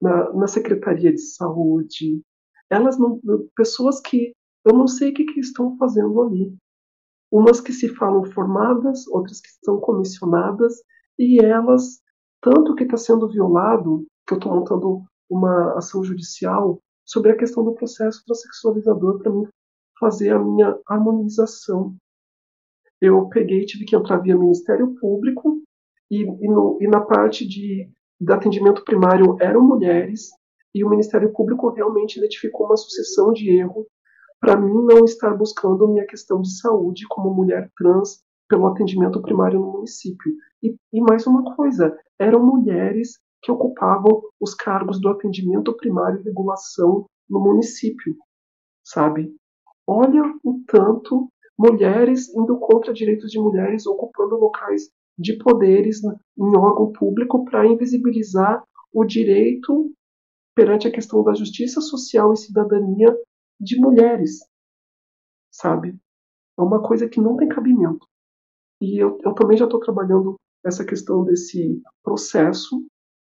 na, 0.00 0.32
na 0.32 0.46
Secretaria 0.46 1.12
de 1.12 1.20
Saúde. 1.20 2.22
Elas 2.70 2.98
não, 2.98 3.20
pessoas 3.56 4.00
que 4.00 4.32
eu 4.64 4.76
não 4.76 4.86
sei 4.86 5.10
o 5.10 5.14
que, 5.14 5.24
que 5.24 5.40
estão 5.40 5.76
fazendo 5.76 6.20
ali. 6.22 6.54
Umas 7.30 7.60
que 7.60 7.72
se 7.72 7.88
falam 7.88 8.24
formadas, 8.24 9.06
outras 9.08 9.40
que 9.40 9.48
estão 9.48 9.78
comissionadas, 9.80 10.74
e 11.18 11.42
elas, 11.44 12.00
tanto 12.40 12.74
que 12.74 12.84
está 12.84 12.96
sendo 12.96 13.28
violado, 13.28 14.06
que 14.26 14.34
eu 14.34 14.38
estou 14.38 14.54
montando 14.54 15.04
uma 15.28 15.76
ação 15.76 16.02
judicial 16.02 16.80
sobre 17.04 17.32
a 17.32 17.36
questão 17.36 17.64
do 17.64 17.74
processo 17.74 18.22
transexualizador 18.24 19.18
para 19.18 19.32
mim 19.32 19.46
fazer 19.98 20.30
a 20.30 20.38
minha 20.38 20.78
harmonização. 20.86 21.96
Eu 23.00 23.28
peguei, 23.28 23.64
tive 23.64 23.84
que 23.84 23.96
entrar 23.96 24.18
via 24.18 24.36
Ministério 24.36 24.94
Público 25.00 25.62
e, 26.10 26.22
e, 26.22 26.48
no, 26.48 26.78
e 26.80 26.88
na 26.88 27.00
parte 27.00 27.46
de, 27.46 27.90
de 28.20 28.32
atendimento 28.32 28.84
primário 28.84 29.36
eram 29.40 29.62
mulheres, 29.62 30.30
e 30.74 30.84
o 30.84 30.88
Ministério 30.88 31.32
Público 31.32 31.70
realmente 31.70 32.18
identificou 32.18 32.66
uma 32.66 32.76
sucessão 32.76 33.32
de 33.32 33.50
erro 33.50 33.86
para 34.40 34.56
mim 34.56 34.84
não 34.84 35.04
estar 35.04 35.36
buscando 35.36 35.88
minha 35.88 36.06
questão 36.06 36.40
de 36.40 36.56
saúde 36.58 37.06
como 37.08 37.34
mulher 37.34 37.70
trans 37.76 38.22
pelo 38.48 38.66
atendimento 38.66 39.20
primário 39.20 39.60
no 39.60 39.72
município. 39.72 40.32
E, 40.62 40.74
e 40.92 41.00
mais 41.00 41.26
uma 41.26 41.54
coisa, 41.56 41.96
eram 42.18 42.44
mulheres 42.44 43.18
que 43.42 43.52
ocupavam 43.52 44.22
os 44.40 44.54
cargos 44.54 45.00
do 45.00 45.08
atendimento 45.08 45.76
primário 45.76 46.20
e 46.20 46.24
regulação 46.24 47.06
no 47.28 47.40
município, 47.40 48.16
sabe? 48.84 49.34
Olha 49.86 50.22
o 50.44 50.60
tanto 50.66 51.28
mulheres 51.58 52.28
indo 52.34 52.58
contra 52.58 52.92
direitos 52.92 53.30
de 53.30 53.38
mulheres, 53.38 53.86
ocupando 53.86 54.36
locais 54.36 54.90
de 55.18 55.36
poderes 55.36 56.02
em 56.04 56.56
órgão 56.56 56.92
público 56.92 57.44
para 57.44 57.66
invisibilizar 57.66 58.62
o 58.92 59.04
direito 59.04 59.92
perante 60.54 60.86
a 60.86 60.92
questão 60.92 61.22
da 61.22 61.34
justiça 61.34 61.80
social 61.80 62.32
e 62.32 62.36
cidadania 62.36 63.16
de 63.60 63.80
mulheres, 63.80 64.38
sabe? 65.52 65.98
É 66.58 66.62
uma 66.62 66.82
coisa 66.82 67.08
que 67.08 67.20
não 67.20 67.36
tem 67.36 67.48
cabimento. 67.48 68.06
E 68.80 69.02
eu, 69.02 69.18
eu 69.24 69.34
também 69.34 69.56
já 69.56 69.64
estou 69.64 69.80
trabalhando 69.80 70.36
essa 70.64 70.84
questão 70.84 71.24
desse 71.24 71.80
processo 72.02 72.84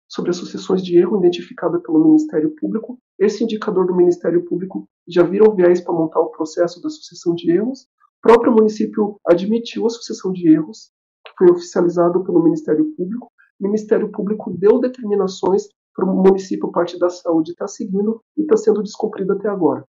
sobre 0.10 0.32
associações 0.32 0.84
de 0.84 0.98
erro 0.98 1.18
identificada 1.18 1.80
pelo 1.80 2.04
Ministério 2.04 2.54
Público. 2.56 2.98
Esse 3.18 3.44
indicador 3.44 3.88
do 3.88 3.96
Ministério 3.96 4.44
Público 4.44 4.86
já 5.08 5.24
virou 5.24 5.56
viés 5.56 5.82
para 5.82 5.94
montar 5.94 6.20
o 6.20 6.32
processo 6.32 6.82
da 6.82 6.88
associação 6.88 7.34
de 7.34 7.50
erros. 7.50 7.84
O 7.84 8.22
próprio 8.22 8.52
município 8.52 9.18
admitiu 9.26 9.84
a 9.84 9.88
associação 9.88 10.34
de 10.34 10.50
erros, 10.50 10.92
foi 11.42 11.50
oficializado 11.50 12.24
pelo 12.24 12.44
Ministério 12.44 12.94
Público. 12.96 13.32
O 13.60 13.64
Ministério 13.64 14.12
Público 14.12 14.56
deu 14.56 14.80
determinações 14.80 15.68
para 15.96 16.06
o 16.06 16.16
município 16.16 16.72
parte 16.72 17.00
da 17.00 17.10
saúde 17.10 17.52
está 17.52 17.68
seguindo 17.68 18.22
e 18.38 18.44
está 18.44 18.56
sendo 18.56 18.84
descumprido 18.84 19.34
até 19.34 19.50
agora. 19.50 19.84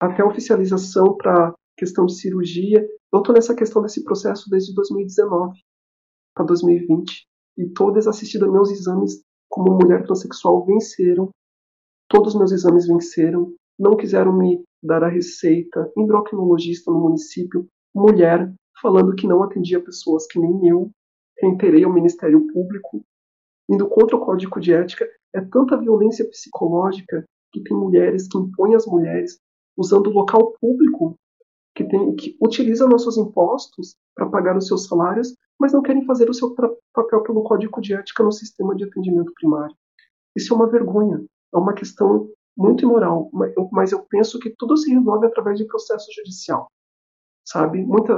Até 0.00 0.22
a 0.22 0.26
oficialização 0.26 1.14
para 1.14 1.54
questão 1.76 2.06
de 2.06 2.18
cirurgia, 2.18 2.80
eu 3.12 3.18
estou 3.18 3.34
nessa 3.34 3.54
questão 3.54 3.82
desse 3.82 4.02
processo 4.02 4.48
desde 4.48 4.74
2019 4.74 5.58
para 6.34 6.46
2020 6.46 7.26
e 7.58 7.68
todas 7.68 8.08
assistidas 8.08 8.50
meus 8.50 8.70
exames 8.70 9.22
como 9.48 9.76
mulher 9.76 10.04
transexual 10.04 10.64
venceram, 10.64 11.30
todos 12.08 12.32
os 12.32 12.38
meus 12.38 12.52
exames 12.52 12.86
venceram, 12.86 13.52
não 13.78 13.96
quiseram 13.96 14.36
me 14.36 14.62
dar 14.82 15.04
a 15.04 15.08
receita, 15.08 15.90
endocrinologista 15.96 16.90
no 16.90 17.00
município, 17.00 17.66
mulher, 17.94 18.52
falando 18.80 19.14
que 19.14 19.26
não 19.26 19.42
atendia 19.42 19.82
pessoas 19.82 20.26
que 20.26 20.38
nem 20.38 20.68
eu, 20.68 20.90
reiterei 21.40 21.84
ao 21.84 21.92
Ministério 21.92 22.46
Público, 22.52 23.04
indo 23.68 23.88
contra 23.88 24.16
o 24.16 24.20
código 24.20 24.60
de 24.60 24.72
ética, 24.72 25.06
é 25.34 25.40
tanta 25.40 25.76
violência 25.76 26.28
psicológica 26.28 27.24
que 27.52 27.62
tem 27.62 27.76
mulheres 27.76 28.28
que 28.28 28.38
impõem 28.38 28.74
as 28.74 28.86
mulheres 28.86 29.38
usando 29.76 30.08
o 30.08 30.12
local 30.12 30.54
público 30.60 31.16
que, 31.74 31.84
tem, 31.84 32.16
que 32.16 32.36
utiliza 32.42 32.88
nossos 32.88 33.16
impostos 33.16 33.94
para 34.14 34.28
pagar 34.28 34.56
os 34.56 34.66
seus 34.66 34.86
salários, 34.86 35.34
mas 35.58 35.72
não 35.72 35.82
querem 35.82 36.04
fazer 36.04 36.28
o 36.28 36.34
seu 36.34 36.54
papel 36.92 37.22
pelo 37.22 37.44
código 37.44 37.80
de 37.80 37.94
ética 37.94 38.22
no 38.22 38.32
sistema 38.32 38.74
de 38.74 38.84
atendimento 38.84 39.32
primário. 39.34 39.74
Isso 40.36 40.52
é 40.52 40.56
uma 40.56 40.68
vergonha, 40.68 41.24
é 41.54 41.56
uma 41.56 41.72
questão 41.72 42.28
muito 42.56 42.84
imoral, 42.84 43.30
mas 43.70 43.92
eu 43.92 44.04
penso 44.06 44.38
que 44.40 44.52
tudo 44.58 44.76
se 44.76 44.92
resolve 44.92 45.26
através 45.26 45.58
de 45.58 45.66
processo 45.66 46.06
judicial, 46.12 46.68
sabe? 47.48 47.84
Muita 47.84 48.14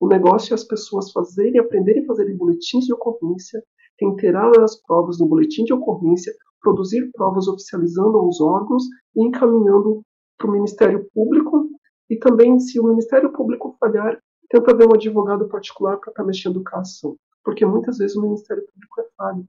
o 0.00 0.06
negócio 0.06 0.52
é 0.52 0.54
as 0.54 0.64
pessoas 0.64 1.10
fazerem, 1.10 1.58
aprenderem 1.58 2.04
a 2.04 2.06
fazerem 2.06 2.36
boletins 2.36 2.84
de 2.84 2.94
ocorrência, 2.94 3.62
reiterar 4.00 4.50
as 4.60 4.80
provas 4.82 5.18
no 5.18 5.26
boletim 5.26 5.64
de 5.64 5.72
ocorrência, 5.72 6.32
produzir 6.60 7.10
provas 7.12 7.48
oficializando 7.48 8.24
os 8.26 8.40
órgãos 8.40 8.84
e 9.16 9.26
encaminhando 9.26 10.02
para 10.38 10.48
o 10.48 10.52
Ministério 10.52 11.04
Público. 11.12 11.68
E 12.08 12.16
também, 12.16 12.58
se 12.60 12.78
o 12.78 12.84
Ministério 12.84 13.32
Público 13.32 13.76
falhar, 13.80 14.18
tenta 14.48 14.76
ver 14.76 14.88
um 14.88 14.94
advogado 14.94 15.48
particular 15.48 15.98
para 15.98 16.10
estar 16.10 16.22
tá 16.22 16.26
mexendo 16.26 16.62
com 16.62 16.76
a 16.76 16.80
ação. 16.80 17.16
Porque 17.44 17.66
muitas 17.66 17.98
vezes 17.98 18.16
o 18.16 18.22
Ministério 18.22 18.64
Público 18.72 19.00
é 19.00 19.04
falho. 19.16 19.44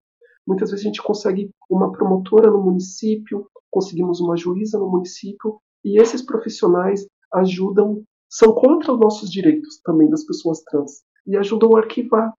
Muitas 0.48 0.72
vezes 0.72 0.84
a 0.84 0.88
gente 0.90 1.04
consegue 1.04 1.52
uma 1.70 1.92
promotora 1.92 2.50
no 2.50 2.62
município, 2.62 3.48
conseguimos 3.70 4.20
uma 4.20 4.36
juíza 4.36 4.80
no 4.80 4.90
município, 4.90 5.60
e 5.86 6.02
esses 6.02 6.24
profissionais 6.24 7.06
ajudam, 7.34 8.04
são 8.30 8.54
contra 8.54 8.94
os 8.94 9.00
nossos 9.00 9.32
direitos 9.32 9.80
também 9.82 10.10
das 10.10 10.24
pessoas 10.24 10.62
trans, 10.62 11.04
e 11.26 11.36
ajudam 11.36 11.76
a 11.76 11.80
arquivar, 11.80 12.34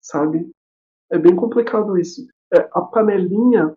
sabe? 0.00 0.50
É 1.10 1.18
bem 1.18 1.34
complicado 1.34 1.98
isso. 1.98 2.26
É, 2.52 2.68
a 2.72 2.82
panelinha 2.82 3.74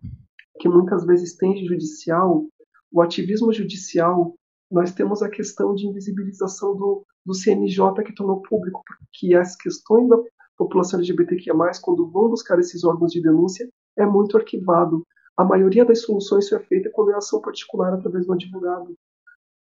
que 0.58 0.68
muitas 0.68 1.04
vezes 1.04 1.36
tem 1.36 1.66
judicial, 1.66 2.46
o 2.92 3.02
ativismo 3.02 3.52
judicial, 3.52 4.34
nós 4.70 4.92
temos 4.92 5.22
a 5.22 5.28
questão 5.28 5.74
de 5.74 5.86
invisibilização 5.86 6.76
do, 6.76 7.04
do 7.24 7.34
CNJ 7.34 8.02
que 8.04 8.14
tornou 8.14 8.42
público, 8.42 8.82
porque 8.86 9.34
as 9.34 9.54
questões 9.56 10.08
da 10.08 10.16
população 10.56 10.98
LGBTQIA+, 10.98 11.54
quando 11.82 12.10
vão 12.10 12.28
buscar 12.28 12.58
esses 12.58 12.84
órgãos 12.84 13.12
de 13.12 13.20
denúncia, 13.20 13.68
é 13.96 14.04
muito 14.04 14.36
arquivado. 14.36 15.06
A 15.36 15.44
maioria 15.44 15.84
das 15.84 16.02
soluções 16.02 16.50
é 16.50 16.58
feita 16.58 16.90
quando 16.92 17.12
é 17.12 17.14
ação 17.14 17.40
particular 17.40 17.92
através 17.92 18.26
do 18.26 18.32
advogado. 18.32 18.94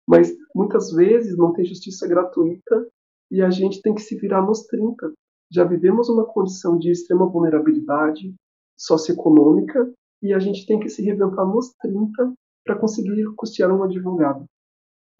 Mas 0.07 0.31
muitas 0.53 0.91
vezes 0.91 1.37
não 1.37 1.53
tem 1.53 1.65
justiça 1.65 2.07
gratuita 2.07 2.87
e 3.31 3.41
a 3.41 3.49
gente 3.49 3.81
tem 3.81 3.93
que 3.93 4.01
se 4.01 4.15
virar 4.17 4.41
nos 4.41 4.63
30 4.63 5.13
já 5.51 5.63
vivemos 5.63 6.09
uma 6.09 6.25
condição 6.25 6.77
de 6.77 6.91
extrema 6.91 7.25
vulnerabilidade 7.25 8.33
socioeconômica 8.77 9.91
e 10.21 10.33
a 10.33 10.39
gente 10.39 10.65
tem 10.65 10.79
que 10.79 10.89
se 10.89 11.03
reinventar 11.03 11.45
nos 11.45 11.73
30 11.79 12.33
para 12.65 12.77
conseguir 12.77 13.25
custear 13.35 13.71
um 13.71 13.83
advogado. 13.83 14.45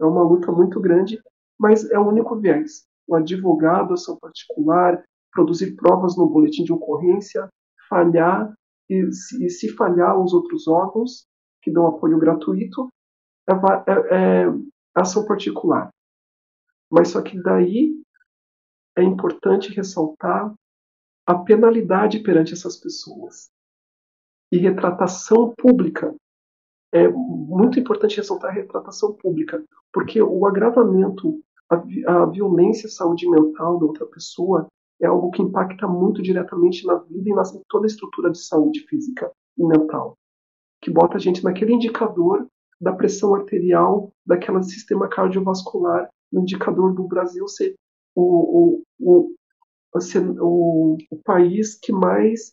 É 0.00 0.04
uma 0.04 0.22
luta 0.22 0.50
muito 0.50 0.80
grande, 0.80 1.20
mas 1.58 1.88
é 1.90 1.98
o 1.98 2.08
único 2.08 2.36
viés. 2.36 2.84
O 3.06 3.14
advogado, 3.14 3.94
ação 3.94 4.18
particular, 4.20 5.02
produzir 5.32 5.76
provas 5.76 6.16
no 6.16 6.28
boletim 6.28 6.64
de 6.64 6.72
ocorrência, 6.72 7.48
falhar 7.88 8.52
e 8.90 9.10
se, 9.12 9.44
e 9.44 9.48
se 9.48 9.68
falhar 9.70 10.20
os 10.20 10.34
outros 10.34 10.66
órgãos 10.66 11.26
que 11.62 11.72
dão 11.72 11.86
apoio 11.86 12.18
gratuito, 12.18 12.88
é, 13.48 13.52
é, 13.52 14.44
é 14.44 14.54
ação 15.02 15.24
particular. 15.26 15.90
Mas 16.90 17.08
só 17.08 17.22
que 17.22 17.40
daí 17.40 17.94
é 18.96 19.02
importante 19.02 19.72
ressaltar 19.72 20.54
a 21.26 21.34
penalidade 21.34 22.20
perante 22.20 22.54
essas 22.54 22.76
pessoas. 22.76 23.50
E 24.50 24.58
retratação 24.58 25.52
pública. 25.58 26.14
É 26.92 27.08
muito 27.08 27.80
importante 27.80 28.16
ressaltar 28.16 28.50
a 28.50 28.54
retratação 28.54 29.12
pública, 29.14 29.62
porque 29.92 30.22
o 30.22 30.46
agravamento, 30.46 31.42
a, 31.68 31.76
a 32.22 32.26
violência 32.26 32.88
saúde 32.88 33.28
mental 33.28 33.78
da 33.78 33.86
outra 33.86 34.06
pessoa 34.06 34.68
é 35.00 35.06
algo 35.06 35.30
que 35.30 35.42
impacta 35.42 35.86
muito 35.86 36.22
diretamente 36.22 36.86
na 36.86 36.94
vida 36.94 37.28
e 37.28 37.34
na 37.34 37.42
toda 37.68 37.86
a 37.86 37.88
estrutura 37.88 38.30
de 38.30 38.38
saúde 38.38 38.86
física 38.88 39.30
e 39.58 39.66
mental. 39.66 40.16
Que 40.80 40.90
bota 40.90 41.16
a 41.16 41.20
gente 41.20 41.42
naquele 41.42 41.72
indicador 41.72 42.46
da 42.80 42.92
pressão 42.92 43.34
arterial, 43.34 44.12
daquele 44.26 44.62
sistema 44.62 45.08
cardiovascular, 45.08 46.08
no 46.32 46.42
indicador 46.42 46.94
do 46.94 47.06
Brasil 47.06 47.46
ser 47.48 47.74
o, 48.14 48.82
o, 49.00 49.28
o, 49.92 50.96
o, 51.10 51.22
país 51.24 51.78
que 51.78 51.92
mais 51.92 52.52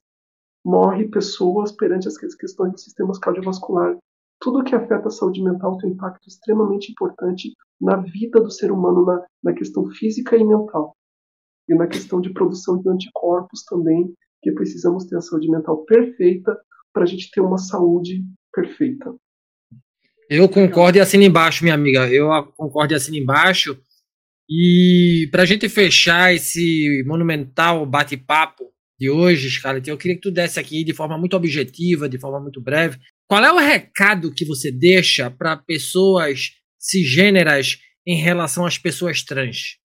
morre 0.63 1.09
pessoas 1.09 1.71
perante 1.71 2.07
as 2.07 2.17
questões 2.17 2.71
dos 2.71 2.83
sistemas 2.83 3.19
cardiovascular. 3.19 3.97
Tudo 4.39 4.63
que 4.63 4.75
afeta 4.75 5.07
a 5.07 5.11
saúde 5.11 5.41
mental 5.41 5.77
tem 5.77 5.89
um 5.89 5.93
impacto 5.93 6.27
extremamente 6.27 6.91
importante 6.91 7.53
na 7.79 7.97
vida 7.97 8.41
do 8.41 8.51
ser 8.51 8.71
humano, 8.71 9.05
na, 9.05 9.25
na 9.43 9.53
questão 9.53 9.89
física 9.91 10.35
e 10.37 10.43
mental. 10.43 10.95
E 11.67 11.75
na 11.75 11.87
questão 11.87 12.19
de 12.19 12.33
produção 12.33 12.77
de 12.77 12.89
anticorpos 12.89 13.63
também, 13.63 14.13
que 14.41 14.51
precisamos 14.51 15.05
ter 15.05 15.15
a 15.15 15.21
saúde 15.21 15.49
mental 15.49 15.85
perfeita 15.85 16.57
para 16.93 17.03
a 17.03 17.05
gente 17.05 17.31
ter 17.31 17.41
uma 17.41 17.57
saúde 17.57 18.23
perfeita. 18.53 19.15
Eu 20.29 20.47
concordo 20.49 20.97
e 20.97 21.01
assino 21.01 21.23
embaixo, 21.23 21.63
minha 21.63 21.75
amiga. 21.75 22.09
Eu 22.09 22.29
concordo 22.55 22.93
e 22.93 22.95
assino 22.95 23.17
embaixo. 23.17 23.77
E 24.49 25.27
para 25.31 25.43
a 25.43 25.45
gente 25.45 25.67
fechar 25.69 26.33
esse 26.33 27.03
monumental 27.05 27.85
bate-papo 27.85 28.71
de 28.99 29.09
hoje, 29.09 29.49
Scarlett, 29.49 29.89
eu 29.89 29.97
queria 29.97 30.15
que 30.15 30.21
tu 30.21 30.31
desse 30.31 30.59
aqui 30.59 30.83
de 30.83 30.93
forma 30.93 31.17
muito 31.17 31.35
objetiva, 31.35 32.07
de 32.07 32.19
forma 32.19 32.39
muito 32.39 32.61
breve, 32.61 32.99
qual 33.27 33.43
é 33.43 33.51
o 33.51 33.57
recado 33.57 34.33
que 34.33 34.45
você 34.45 34.71
deixa 34.71 35.31
para 35.31 35.57
pessoas 35.57 36.51
cisgêneras 36.79 37.79
em 38.05 38.15
relação 38.15 38.65
às 38.65 38.77
pessoas 38.77 39.23
trans? 39.23 39.79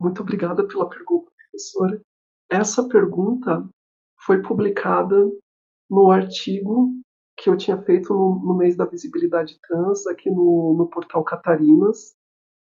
Muito 0.00 0.22
obrigada 0.22 0.66
pela 0.66 0.88
pergunta, 0.88 1.30
professora. 1.50 2.00
Essa 2.50 2.86
pergunta 2.86 3.68
foi 4.24 4.42
publicada 4.42 5.16
no 5.90 6.10
artigo 6.10 6.92
que 7.36 7.50
eu 7.50 7.56
tinha 7.56 7.80
feito 7.82 8.12
no, 8.12 8.40
no 8.44 8.54
mês 8.56 8.76
da 8.76 8.84
visibilidade 8.84 9.58
trans 9.66 10.06
aqui 10.06 10.30
no, 10.30 10.74
no 10.78 10.86
portal 10.88 11.24
Catarinas, 11.24 12.14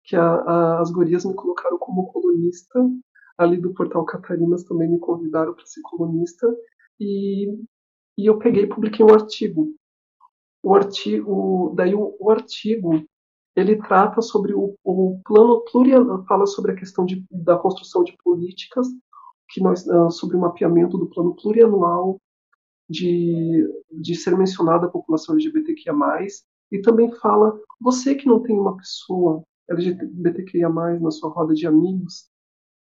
que 0.04 0.16
a, 0.16 0.36
a, 0.36 0.82
as 0.82 0.92
gurias 0.92 1.26
me 1.26 1.34
colocaram 1.34 1.78
como 1.78 2.08
colunista 2.12 2.80
ali 3.38 3.58
do 3.58 3.74
portal 3.74 4.06
Catarinas 4.06 4.64
também 4.64 4.90
me 4.90 5.00
convidaram 5.00 5.54
para 5.54 5.66
ser 5.66 5.82
colunista 5.82 6.48
e, 7.00 7.52
e 8.18 8.26
eu 8.26 8.38
peguei 8.38 8.64
e 8.64 8.70
publiquei 8.70 9.06
um 9.06 9.14
artigo. 9.14 9.74
O 10.64 10.74
artigo, 10.74 11.74
daí 11.76 11.94
o, 11.94 12.16
o 12.20 12.32
artigo 12.32 13.06
ele 13.56 13.78
trata 13.78 14.22
sobre 14.22 14.54
o, 14.54 14.76
o 14.84 15.22
plano 15.24 15.64
plurianual, 15.72 16.26
fala 16.26 16.46
sobre 16.46 16.72
a 16.72 16.76
questão 16.76 17.06
de, 17.06 17.26
da 17.32 17.58
construção 17.58 18.04
de 18.04 18.16
políticas, 18.24 18.88
que 19.50 19.62
nós 19.62 19.86
uh, 19.88 20.10
sobre 20.12 20.36
o 20.36 20.40
mapeamento 20.40 20.98
do 20.98 21.08
plano 21.08 21.36
plurianual 21.36 22.20
de, 22.90 23.68
de 23.92 24.16
ser 24.16 24.38
mencionada 24.38 24.86
a 24.86 24.90
população 24.90 25.36
LGBTQIA+, 25.36 25.94
e 26.72 26.82
também 26.82 27.12
fala, 27.12 27.60
você 27.80 28.16
que 28.16 28.26
não 28.26 28.42
tem 28.42 28.58
uma 28.58 28.76
pessoa 28.78 29.44
LGBTQIA+, 29.70 30.70
na 30.70 31.12
sua 31.12 31.30
roda 31.30 31.54
de 31.54 31.66
amigos, 31.68 32.30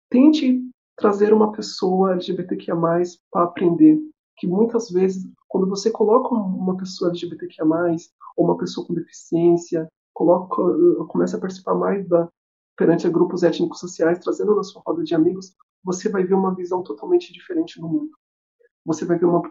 tente 0.10 0.62
trazer 0.95 1.34
uma 1.34 1.52
pessoa 1.52 2.14
LGBTQIA+, 2.14 2.76
para 3.32 3.43
aprender. 3.43 4.00
Que 4.38 4.48
muitas 4.48 4.89
vezes, 4.89 5.28
quando 5.48 5.68
você 5.68 5.89
coloca 5.89 6.34
uma 6.34 6.78
pessoa 6.78 7.10
LGBTQIA+, 7.10 7.66
ou 8.36 8.45
uma 8.45 8.58
pessoa 8.58 8.86
com 8.86 8.93
deficiência, 8.93 9.88
coloca, 10.14 10.56
começa 11.08 11.38
a 11.38 11.39
participar 11.39 11.76
mais 11.76 12.08
da, 12.08 12.30
perante 12.76 13.10
grupos 13.10 13.43
étnicos 13.43 13.80
sociais, 13.80 14.20
trazendo 14.20 14.56
na 14.56 14.64
sua 14.64 14.82
roda 14.86 15.04
de 15.04 15.16
amigos, 15.16 15.56
você 15.84 16.10
vai 16.10 16.24
ver 16.24 16.36
uma 16.36 16.54
visão 16.54 16.84
totalmente 16.84 17.34
diferente 17.34 17.80
do 17.80 17.88
mundo. 17.88 18.12
Você 18.88 19.04
vai 19.04 19.20
ver 19.20 19.26
uma, 19.26 19.42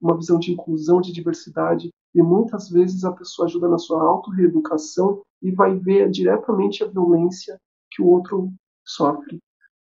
uma 0.00 0.16
visão 0.16 0.38
de 0.38 0.52
inclusão, 0.52 1.00
de 1.00 1.12
diversidade, 1.12 1.90
e 2.14 2.22
muitas 2.22 2.70
vezes 2.70 3.04
a 3.04 3.10
pessoa 3.10 3.46
ajuda 3.46 3.68
na 3.68 3.78
sua 3.78 4.00
auto-reeducação 4.00 5.22
e 5.42 5.50
vai 5.50 5.76
ver 5.76 6.08
diretamente 6.08 6.84
a 6.84 6.86
violência 6.86 7.60
que 7.90 8.00
o 8.00 8.06
outro 8.06 8.48
sofre. 8.84 9.40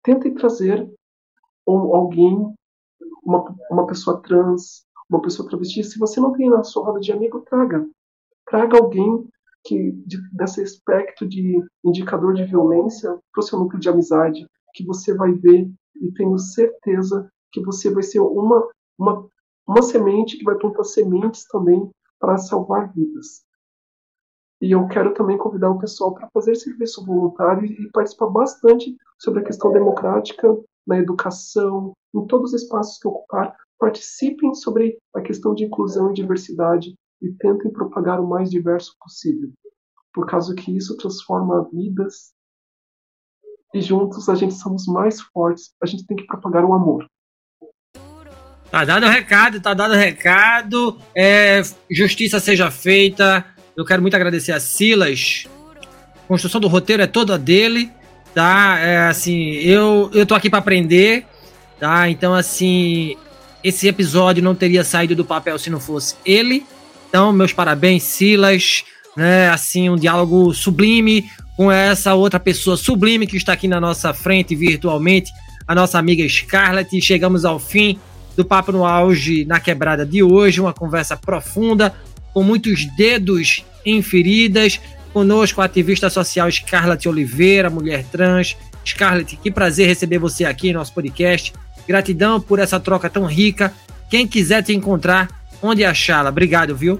Tente 0.03 0.31
trazer 0.31 0.91
alguém, 1.67 2.51
uma, 3.23 3.55
uma 3.69 3.85
pessoa 3.85 4.19
trans, 4.19 4.83
uma 5.07 5.21
pessoa 5.21 5.47
travesti. 5.47 5.83
Se 5.83 5.99
você 5.99 6.19
não 6.19 6.33
tem 6.33 6.49
na 6.49 6.63
sua 6.63 6.83
roda 6.83 6.99
de 6.99 7.11
amigo, 7.11 7.41
traga. 7.41 7.87
Traga 8.47 8.77
alguém 8.77 9.29
que 9.63 9.91
de, 10.07 10.17
desse 10.33 10.63
aspecto 10.63 11.27
de 11.27 11.63
indicador 11.85 12.33
de 12.33 12.45
violência 12.45 13.15
para 13.31 13.41
o 13.41 13.43
seu 13.43 13.59
núcleo 13.59 13.79
de 13.79 13.89
amizade, 13.89 14.47
que 14.73 14.83
você 14.83 15.13
vai 15.13 15.33
ver 15.33 15.69
e 16.01 16.11
tenho 16.13 16.37
certeza 16.39 17.29
que 17.51 17.61
você 17.61 17.91
vai 17.91 18.03
ser 18.03 18.19
uma, 18.19 18.67
uma, 18.97 19.27
uma 19.67 19.81
semente 19.81 20.37
que 20.37 20.43
vai 20.43 20.55
plantar 20.55 20.83
sementes 20.83 21.45
também 21.47 21.89
para 22.19 22.37
salvar 22.37 22.91
vidas. 22.93 23.45
E 24.59 24.71
eu 24.71 24.87
quero 24.87 25.13
também 25.13 25.37
convidar 25.37 25.69
o 25.69 25.77
pessoal 25.77 26.13
para 26.13 26.29
fazer 26.33 26.55
serviço 26.55 27.05
voluntário 27.05 27.65
e 27.65 27.91
participar 27.91 28.27
bastante 28.27 28.95
sobre 29.19 29.41
a 29.41 29.43
questão 29.43 29.71
democrática 29.71 30.47
na 30.85 30.97
educação, 30.97 31.93
em 32.15 32.25
todos 32.25 32.53
os 32.53 32.63
espaços 32.63 32.97
que 32.97 33.07
ocupar. 33.07 33.55
Participem 33.77 34.55
sobre 34.55 34.97
a 35.13 35.21
questão 35.21 35.53
de 35.53 35.65
inclusão 35.65 36.09
e 36.09 36.13
diversidade 36.13 36.95
e 37.21 37.31
tentem 37.33 37.71
propagar 37.71 38.19
o 38.19 38.27
mais 38.27 38.49
diverso 38.49 38.95
possível, 38.99 39.51
por 40.11 40.25
causa 40.25 40.55
que 40.55 40.75
isso 40.75 40.97
transforma 40.97 41.69
vidas 41.71 42.33
e 43.73 43.81
juntos 43.81 44.29
a 44.29 44.35
gente 44.35 44.55
somos 44.55 44.87
mais 44.87 45.21
fortes. 45.21 45.73
A 45.81 45.85
gente 45.85 46.05
tem 46.05 46.17
que 46.17 46.25
propagar 46.25 46.65
o 46.65 46.73
amor. 46.73 47.05
Tá 48.71 48.83
dado 48.83 49.05
o 49.05 49.09
recado, 49.09 49.59
tá 49.61 49.73
dado 49.73 49.93
o 49.93 49.97
recado. 49.97 50.99
É, 51.15 51.61
justiça 51.89 52.39
seja 52.39 52.69
feita. 52.69 53.45
Eu 53.75 53.85
quero 53.85 54.01
muito 54.01 54.15
agradecer 54.15 54.51
a 54.51 54.59
Silas. 54.59 55.47
A 56.23 56.27
construção 56.27 56.59
do 56.59 56.67
roteiro 56.67 57.01
é 57.01 57.07
toda 57.07 57.37
dele, 57.37 57.89
tá? 58.33 58.77
É, 58.79 59.07
assim, 59.07 59.53
eu, 59.53 60.11
eu 60.13 60.25
tô 60.25 60.35
aqui 60.35 60.49
para 60.49 60.59
aprender, 60.59 61.25
tá? 61.79 62.09
Então, 62.09 62.33
assim, 62.33 63.15
esse 63.63 63.87
episódio 63.87 64.43
não 64.43 64.53
teria 64.53 64.83
saído 64.83 65.15
do 65.15 65.23
papel 65.23 65.57
se 65.57 65.69
não 65.69 65.79
fosse 65.79 66.15
ele. 66.25 66.65
Então, 67.07 67.31
meus 67.31 67.53
parabéns, 67.53 68.03
Silas. 68.03 68.83
Né? 69.15 69.49
Assim, 69.49 69.89
um 69.89 69.95
diálogo 69.95 70.53
sublime 70.53 71.29
com 71.55 71.71
essa 71.71 72.13
outra 72.13 72.39
pessoa 72.39 72.77
sublime 72.77 73.25
que 73.25 73.37
está 73.37 73.53
aqui 73.53 73.67
na 73.67 73.81
nossa 73.81 74.13
frente 74.13 74.55
virtualmente, 74.55 75.31
a 75.67 75.73
nossa 75.73 75.97
amiga 75.97 76.27
Scarlett. 76.27 77.01
Chegamos 77.01 77.45
ao 77.45 77.57
fim 77.57 77.97
do 78.37 78.45
Papo 78.45 78.71
no 78.71 78.85
Auge 78.85 79.43
na 79.45 79.59
Quebrada 79.59 80.05
de 80.05 80.21
hoje, 80.21 80.61
uma 80.61 80.71
conversa 80.71 81.17
profunda, 81.17 81.93
com 82.31 82.43
muitos 82.43 82.85
dedos 82.95 83.65
em 83.83 83.99
feridas. 84.03 84.79
Conosco 85.11 85.59
a 85.59 85.65
ativista 85.65 86.07
social 86.07 86.49
Scarlett 86.51 87.09
Oliveira, 87.09 87.67
mulher 87.67 88.05
trans. 88.05 88.55
Scarlett, 88.85 89.35
que 89.37 89.49
prazer 89.49 89.87
receber 89.87 90.19
você 90.19 90.45
aqui 90.45 90.69
em 90.69 90.73
nosso 90.73 90.93
podcast. 90.93 91.51
Gratidão 91.87 92.39
por 92.39 92.59
essa 92.59 92.79
troca 92.79 93.09
tão 93.09 93.25
rica. 93.25 93.73
Quem 94.07 94.27
quiser 94.27 94.61
te 94.61 94.71
encontrar, 94.71 95.27
onde 95.61 95.83
achá-la? 95.83 96.29
Obrigado, 96.29 96.75
viu? 96.75 96.99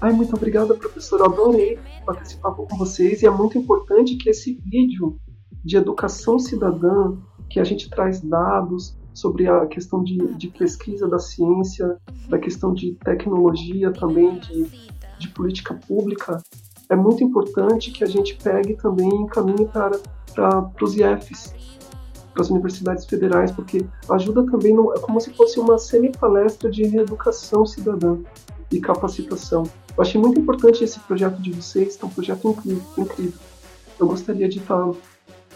Ai, 0.00 0.12
muito 0.12 0.36
obrigada, 0.36 0.74
professor. 0.74 1.22
Adorei 1.22 1.76
participar 2.06 2.52
com 2.52 2.66
vocês 2.76 3.22
e 3.22 3.26
é 3.26 3.30
muito 3.30 3.58
importante 3.58 4.16
que 4.16 4.30
esse 4.30 4.60
vídeo 4.64 5.18
de 5.64 5.76
educação 5.76 6.38
cidadã, 6.38 7.16
que 7.50 7.58
a 7.58 7.64
gente 7.64 7.90
traz 7.90 8.20
dados, 8.20 8.96
sobre 9.14 9.48
a 9.48 9.66
questão 9.66 10.02
de, 10.02 10.16
de 10.34 10.48
pesquisa 10.48 11.08
da 11.08 11.18
ciência, 11.18 11.96
da 12.28 12.38
questão 12.38 12.72
de 12.72 12.94
tecnologia 13.04 13.92
também, 13.92 14.38
de, 14.38 14.66
de 15.18 15.28
política 15.28 15.74
pública, 15.86 16.42
é 16.88 16.96
muito 16.96 17.24
importante 17.24 17.90
que 17.90 18.04
a 18.04 18.06
gente 18.06 18.36
pegue 18.36 18.74
também 18.74 19.08
e 19.08 19.22
encaminhe 19.22 19.66
para, 19.66 19.98
para, 20.34 20.62
para 20.62 20.84
os 20.84 20.94
IEFs, 20.94 21.54
para 22.32 22.42
as 22.42 22.50
universidades 22.50 23.06
federais, 23.06 23.50
porque 23.50 23.84
ajuda 24.10 24.44
também, 24.44 24.74
no, 24.74 24.92
é 24.92 24.98
como 24.98 25.20
se 25.20 25.32
fosse 25.32 25.58
uma 25.58 25.78
semi-palestra 25.78 26.70
de 26.70 26.84
reeducação 26.84 27.64
cidadã 27.64 28.18
e 28.70 28.80
capacitação. 28.80 29.64
Eu 29.96 30.02
achei 30.02 30.20
muito 30.20 30.40
importante 30.40 30.82
esse 30.82 30.98
projeto 31.00 31.40
de 31.40 31.52
vocês, 31.52 31.98
é 32.00 32.06
um 32.06 32.08
projeto 32.08 32.48
incrível. 32.98 33.40
Eu 33.98 34.06
gostaria 34.06 34.48
de 34.48 34.58
estar 34.58 34.90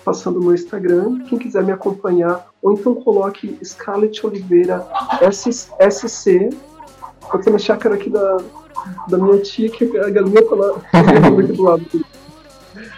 passando 0.06 0.38
no 0.38 0.54
Instagram, 0.54 1.24
quem 1.28 1.36
quiser 1.36 1.64
me 1.64 1.72
acompanhar, 1.72 2.46
ou 2.62 2.72
então 2.72 2.94
coloque 2.94 3.58
Scarlett 3.64 4.24
Oliveira 4.24 4.86
SC. 5.32 6.48
Eu 7.34 7.40
tenho 7.40 7.56
a 7.56 7.58
chácara 7.58 7.96
aqui 7.96 8.08
da, 8.08 8.36
da 9.08 9.18
minha 9.18 9.38
tia, 9.42 9.68
que 9.68 9.84
a 9.98 10.08
galinha 10.08 10.42
tá 10.42 10.54
lá 10.54 10.80
aqui 10.92 11.52
do 11.52 11.62
lado. 11.62 11.84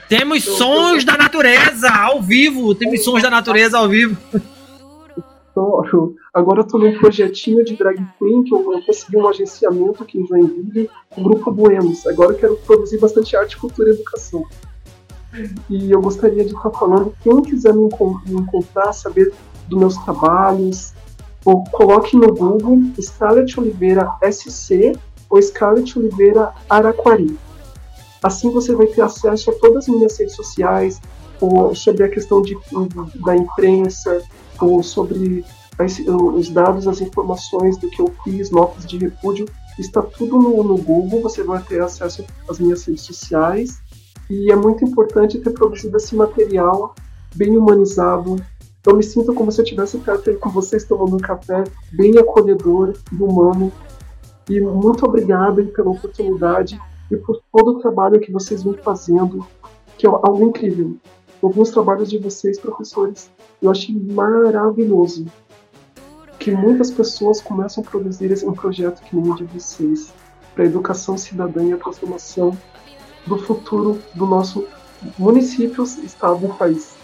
Temos 0.07 0.43
então, 0.43 0.57
sons 0.57 0.99
eu... 1.01 1.07
da 1.07 1.17
natureza 1.17 1.89
ao 1.89 2.21
vivo! 2.21 2.75
Temos 2.75 3.03
sons 3.03 3.23
da 3.23 3.31
natureza 3.31 3.79
ao 3.79 3.89
vivo! 3.89 4.15
Agora 6.35 6.61
eu 6.61 6.67
tô 6.67 6.79
num 6.79 6.97
projetinho 6.99 7.65
de 7.65 7.75
drag 7.75 7.97
queen 8.19 8.45
que 8.45 8.55
eu 8.55 8.83
consegui 8.85 9.17
um 9.17 9.27
agenciamento 9.27 10.03
aqui 10.03 10.21
em 10.21 10.27
Joinville, 10.27 10.91
o 11.17 11.23
Grupo 11.23 11.51
Buenos. 11.51 12.07
Agora 12.07 12.33
eu 12.33 12.37
quero 12.37 12.57
produzir 12.59 12.99
bastante 12.99 13.35
arte, 13.35 13.57
cultura 13.57 13.89
e 13.89 13.95
educação. 13.95 14.45
E 15.69 15.91
eu 15.91 16.01
gostaria 16.01 16.45
de 16.45 16.55
estar 16.55 16.71
falando, 16.71 17.15
quem 17.23 17.43
quiser 17.43 17.75
me, 17.75 17.89
encontrar, 18.29 18.93
saber 18.93 19.33
dos 19.69 19.79
meus 19.79 19.97
trabalhos, 19.99 20.95
ou 21.45 21.65
coloque 21.65 22.17
no 22.17 22.35
Google 22.35 22.79
Scarlett 23.01 23.59
Oliveira 23.59 24.11
SC 24.31 24.99
ou 25.31 25.41
Scarlett 25.41 25.99
Oliveira 25.99 26.53
Araquari. 26.69 27.39
Assim 28.23 28.51
você 28.51 28.75
vai 28.75 28.87
ter 28.87 29.03
acesso 29.03 29.51
a 29.51 29.55
todas 29.55 29.89
as 29.89 29.95
minhas 29.95 30.19
redes 30.19 30.35
sociais, 30.35 31.01
ou 31.41 31.75
sobre 31.75 32.05
a 32.05 32.09
questão 32.09 32.43
de, 32.43 32.59
da 33.25 33.37
imprensa, 33.37 34.23
ou 34.61 34.83
sobre 34.83 35.45
os 36.37 36.49
dados, 36.49 36.89
as 36.89 37.01
informações 37.01 37.77
do 37.79 37.89
que 37.89 38.01
eu 38.01 38.13
fiz, 38.25 38.51
notas 38.51 38.85
de 38.85 38.99
repúdio, 38.99 39.47
está 39.79 40.03
tudo 40.03 40.37
no, 40.37 40.65
no 40.65 40.77
Google, 40.77 41.23
você 41.23 41.45
vai 41.45 41.63
ter 41.63 41.81
acesso 41.81 42.25
às 42.49 42.59
minhas 42.59 42.85
redes 42.85 43.03
sociais 43.03 43.81
e 44.31 44.53
é 44.53 44.57
muito 44.57 44.85
importante 44.85 45.39
ter 45.39 45.51
produzido 45.51 45.97
esse 45.97 46.15
material 46.15 46.95
bem 47.35 47.57
humanizado. 47.57 48.37
Eu 48.87 48.97
me 48.97 49.03
sinto 49.03 49.35
como 49.35 49.51
se 49.51 49.61
eu 49.61 49.65
estivesse 49.65 49.99
perto 49.99 50.35
com 50.39 50.51
vocês 50.51 50.85
tomando 50.85 51.17
um 51.17 51.21
café, 51.21 51.65
bem 51.93 52.17
acolhedor 52.19 52.95
e 53.13 53.23
humano. 53.23 53.73
E 54.49 54.61
muito 54.61 55.05
obrigado 55.05 55.65
pela 55.67 55.91
oportunidade 55.91 56.81
e 57.11 57.17
por 57.17 57.41
todo 57.53 57.73
o 57.73 57.81
trabalho 57.81 58.21
que 58.21 58.33
vocês 58.33 58.63
vêm 58.63 58.75
fazendo, 58.75 59.47
que 59.97 60.07
é 60.07 60.11
algo 60.11 60.43
incrível. 60.43 60.97
Alguns 61.43 61.71
trabalhos 61.71 62.11
de 62.11 62.19
vocês, 62.19 62.59
professores, 62.59 63.31
eu 63.63 63.71
achei 63.71 63.95
maravilhoso. 63.95 65.27
Que 66.39 66.51
muitas 66.51 66.91
pessoas 66.91 67.41
começam 67.41 67.83
a 67.83 67.91
produzir 67.91 68.33
um 68.47 68.53
projeto 68.53 69.03
que 69.03 69.17
nem 69.17 69.35
de 69.35 69.45
vocês, 69.45 70.13
para 70.55 70.65
a 70.65 70.67
educação 70.67 71.17
cidadã 71.19 71.65
e 71.65 71.73
a 71.73 71.77
transformação 71.77 72.57
do 73.29 73.39
futuro 73.39 74.03
do 74.15 74.27
nosso 74.27 74.67
município, 75.19 75.85
estado 75.85 76.47
e 76.47 76.59
país. 76.59 76.97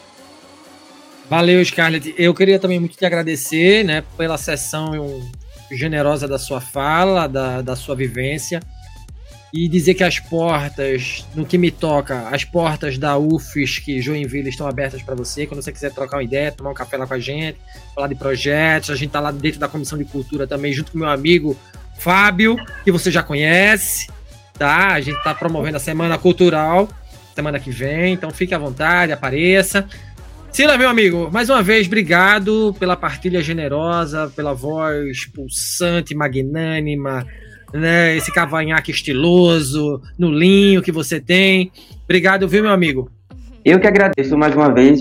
Valeu, 1.29 1.65
Scarlett. 1.65 2.15
Eu 2.19 2.35
queria 2.35 2.59
também 2.59 2.79
muito 2.79 2.97
te 2.97 3.05
agradecer 3.05 3.85
né, 3.85 4.03
pela 4.17 4.37
sessão 4.37 5.23
generosa 5.71 6.29
da 6.29 6.39
sua 6.39 6.61
fala, 6.61 7.27
da, 7.27 7.63
da 7.63 7.77
sua 7.77 7.95
vivência. 7.95 8.61
e 9.53 9.69
dizer 9.69 9.95
que 9.95 10.03
as 10.03 10.19
portas, 10.19 11.25
no 11.35 11.47
que 11.47 11.57
me 11.57 11.71
toca, 11.71 12.29
as 12.29 12.45
portas 12.45 12.99
da 12.99 13.17
UFSC 13.17 14.01
Joinville 14.01 14.49
estão 14.49 14.67
abertas 14.67 15.01
para 15.01 15.15
você. 15.15 15.47
Quando 15.47 15.63
você 15.63 15.71
quiser 15.71 15.93
trocar 15.93 16.17
uma 16.17 16.25
ideia, 16.25 16.51
tomar 16.51 16.71
um 16.71 16.75
café 16.75 16.97
lá 16.97 17.07
com 17.07 17.15
a 17.15 17.21
gente, 17.21 17.57
falar 17.95 18.09
de 18.09 18.17
projetos, 18.17 18.91
a 18.91 18.97
gente 18.97 19.11
tá 19.11 19.21
lá 19.21 19.31
dentro 19.31 19.61
da 19.61 19.69
Comissão 19.69 19.97
de 19.97 20.05
Cultura 20.05 20.45
também, 20.47 20.73
junto 20.73 20.91
com 20.91 20.99
meu 20.99 21.09
amigo 21.09 21.57
Fábio, 21.99 22.57
que 22.83 22.91
você 22.91 23.11
já 23.11 23.23
conhece, 23.23 24.09
tá? 24.59 24.95
A 24.95 25.01
gente 25.01 25.23
tá 25.23 25.35
promovendo 25.35 25.77
a 25.77 25.81
Semana 25.81 26.19
Cultural 26.19 26.89
semana 27.35 27.59
que 27.59 27.71
vem, 27.71 28.15
então 28.15 28.31
fique 28.31 28.55
à 28.55 28.59
vontade, 28.59 29.13
apareça. 29.13 29.87
Sila, 30.53 30.79
meu 30.79 30.89
amigo, 30.89 31.29
mais 31.33 31.51
uma 31.51 31.63
vez, 31.63 31.87
obrigado 31.89 32.75
pela 32.79 32.97
partilha 32.97 33.43
generosa, 33.43 34.33
pela 34.37 34.55
voz 34.55 35.27
pulsante, 35.27 36.15
magnânima, 36.15 37.27
né? 37.73 38.17
Esse 38.17 38.33
cavanhaque 38.33 38.93
estiloso, 38.93 40.01
no 40.17 40.31
linho 40.31 40.81
que 40.81 40.93
você 40.93 41.21
tem. 41.21 41.73
Obrigado, 42.05 42.47
viu, 42.47 42.63
meu 42.63 42.73
amigo? 42.73 43.11
Eu 43.65 43.81
que 43.81 43.89
agradeço 43.89 44.39
mais 44.39 44.55
uma 44.55 44.73
vez. 44.73 45.01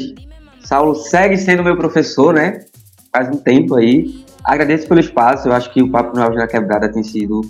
Saulo 0.62 0.96
segue 0.96 1.38
sendo 1.38 1.64
meu 1.64 1.78
professor, 1.78 2.34
né? 2.34 2.66
Faz 3.12 3.30
um 3.30 3.38
tempo 3.38 3.76
aí. 3.76 4.26
Agradeço 4.44 4.88
pelo 4.88 5.00
espaço. 5.00 5.48
Eu 5.48 5.54
acho 5.54 5.72
que 5.72 5.84
o 5.84 5.90
Papo 5.90 6.18
no 6.18 6.24
Auge 6.24 6.38
da 6.38 6.48
Quebrada 6.48 6.92
tem 6.92 7.04
sido 7.04 7.42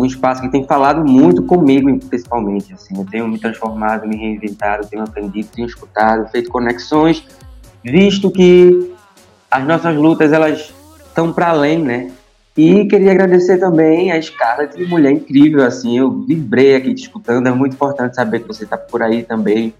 um 0.00 0.06
espaço 0.06 0.40
que 0.40 0.48
tem 0.48 0.64
falado 0.64 1.04
muito 1.04 1.42
comigo, 1.42 1.94
principalmente. 2.08 2.72
Assim, 2.72 2.96
eu 2.98 3.04
tenho 3.04 3.28
me 3.28 3.38
transformado, 3.38 4.08
me 4.08 4.16
reinventado, 4.16 4.86
tenho 4.86 5.02
aprendido, 5.02 5.48
tenho 5.54 5.66
escutado, 5.66 6.26
feito 6.30 6.50
conexões, 6.50 7.22
visto 7.84 8.30
que 8.30 8.94
as 9.50 9.62
nossas 9.66 9.94
lutas 9.94 10.32
elas 10.32 10.72
estão 11.06 11.32
para 11.32 11.48
além, 11.48 11.78
né? 11.78 12.10
E 12.56 12.86
queria 12.86 13.12
agradecer 13.12 13.58
também 13.58 14.10
a 14.10 14.20
Scarlett, 14.20 14.82
mulher 14.86 15.12
incrível, 15.12 15.64
assim, 15.64 15.98
eu 15.98 16.10
vibrei 16.10 16.74
aqui 16.74 16.94
te 16.94 17.02
escutando, 17.02 17.46
é 17.46 17.52
muito 17.52 17.74
importante 17.74 18.16
saber 18.16 18.40
que 18.40 18.48
você 18.48 18.64
está 18.64 18.76
por 18.78 19.02
aí 19.02 19.22
também, 19.22 19.72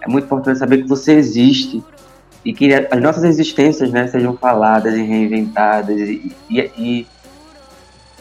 é 0.00 0.08
muito 0.08 0.24
importante 0.24 0.58
saber 0.58 0.78
que 0.78 0.88
você 0.88 1.12
existe 1.12 1.82
e 2.44 2.52
que 2.52 2.72
as 2.74 3.00
nossas 3.00 3.24
existências, 3.24 3.90
né, 3.90 4.08
sejam 4.08 4.36
faladas 4.36 4.94
e 4.94 5.02
reinventadas 5.02 5.96
e, 5.96 6.34
e, 6.50 6.60
e 6.76 7.06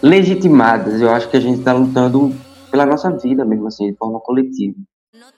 legitimadas. 0.01 1.01
Eu 1.01 1.11
acho 1.11 1.29
que 1.29 1.37
a 1.37 1.39
gente 1.39 1.59
está 1.59 1.73
lutando 1.73 2.33
pela 2.71 2.85
nossa 2.85 3.09
vida 3.11 3.45
mesmo, 3.45 3.67
assim, 3.67 3.91
de 3.91 3.97
forma 3.97 4.19
coletiva. 4.19 4.75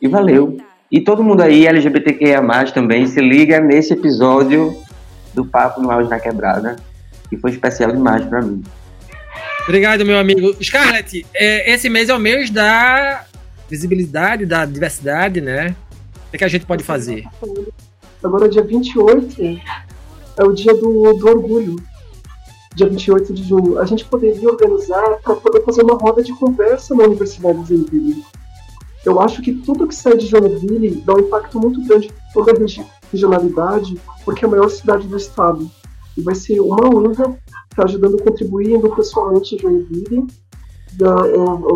E 0.02 0.07
valeu. 0.07 0.57
E 0.91 1.02
todo 1.02 1.23
mundo 1.23 1.41
aí, 1.41 1.68
LGBTQIA+, 1.68 2.41
também, 2.73 3.06
se 3.06 3.19
liga 3.22 3.60
nesse 3.60 3.94
episódio 3.94 4.76
do 5.34 5.45
Papo 5.45 5.81
no 5.81 5.91
Auge 5.91 6.10
na 6.10 6.19
Quebrada 6.19 6.76
e 7.31 7.38
foi 7.38 7.52
especial 7.52 7.91
demais 7.91 8.26
para 8.26 8.41
mim. 8.41 8.64
Obrigado, 9.64 10.03
meu 10.03 10.18
amigo. 10.18 10.56
Scarlett, 10.64 11.26
é, 11.36 11.72
esse 11.72 11.90
mês 11.90 12.10
é 12.10 12.15
o 12.15 12.19
mês 12.19 12.49
da 12.49 13.23
visibilidade, 13.69 14.45
da 14.45 14.65
diversidade, 14.65 15.41
né? 15.41 15.76
O 16.34 16.38
que, 16.38 16.44
a 16.44 16.48
gente 16.48 16.65
pode 16.65 16.84
fazer? 16.84 17.26
Agora, 18.23 18.49
dia 18.49 18.64
28, 18.64 19.61
é 20.38 20.44
o 20.44 20.52
dia 20.53 20.73
do, 20.73 21.14
do 21.14 21.27
orgulho. 21.27 21.76
Dia 22.80 22.88
28 22.88 23.34
de 23.34 23.44
junho. 23.44 23.78
A 23.78 23.84
gente 23.84 24.06
poderia 24.06 24.48
organizar 24.48 25.20
para 25.22 25.36
poder 25.36 25.66
fazer 25.66 25.84
uma 25.84 25.96
roda 25.96 26.24
de 26.24 26.34
conversa 26.40 26.96
na 26.96 27.04
Universidade 27.04 27.62
de 27.62 27.76
Joinville. 27.76 28.24
Eu 29.06 29.20
acho 29.20 29.42
que 29.42 29.54
tudo 29.54 29.86
que 29.86 29.94
sai 29.94 30.16
de 30.16 30.28
Joinville 30.28 31.04
dá 31.06 31.14
um 31.14 31.20
impacto 31.20 31.60
muito 31.60 31.86
grande 31.86 32.08
em 32.08 32.34
toda 32.34 32.54
a 32.54 32.56
regionalidade, 33.12 34.00
porque 34.24 34.46
é 34.46 34.48
a 34.48 34.52
maior 34.52 34.70
cidade 34.70 35.06
do 35.10 35.18
estado. 35.18 35.70
E 36.18 36.22
vai 36.22 36.34
ser 36.36 36.62
uma 36.62 36.88
honra 36.88 37.38
estar 37.70 37.84
ajudando, 37.84 38.18
contribuindo 38.24 38.96
pessoalmente 38.96 39.56
em 39.56 39.60
Joinville, 39.60 40.28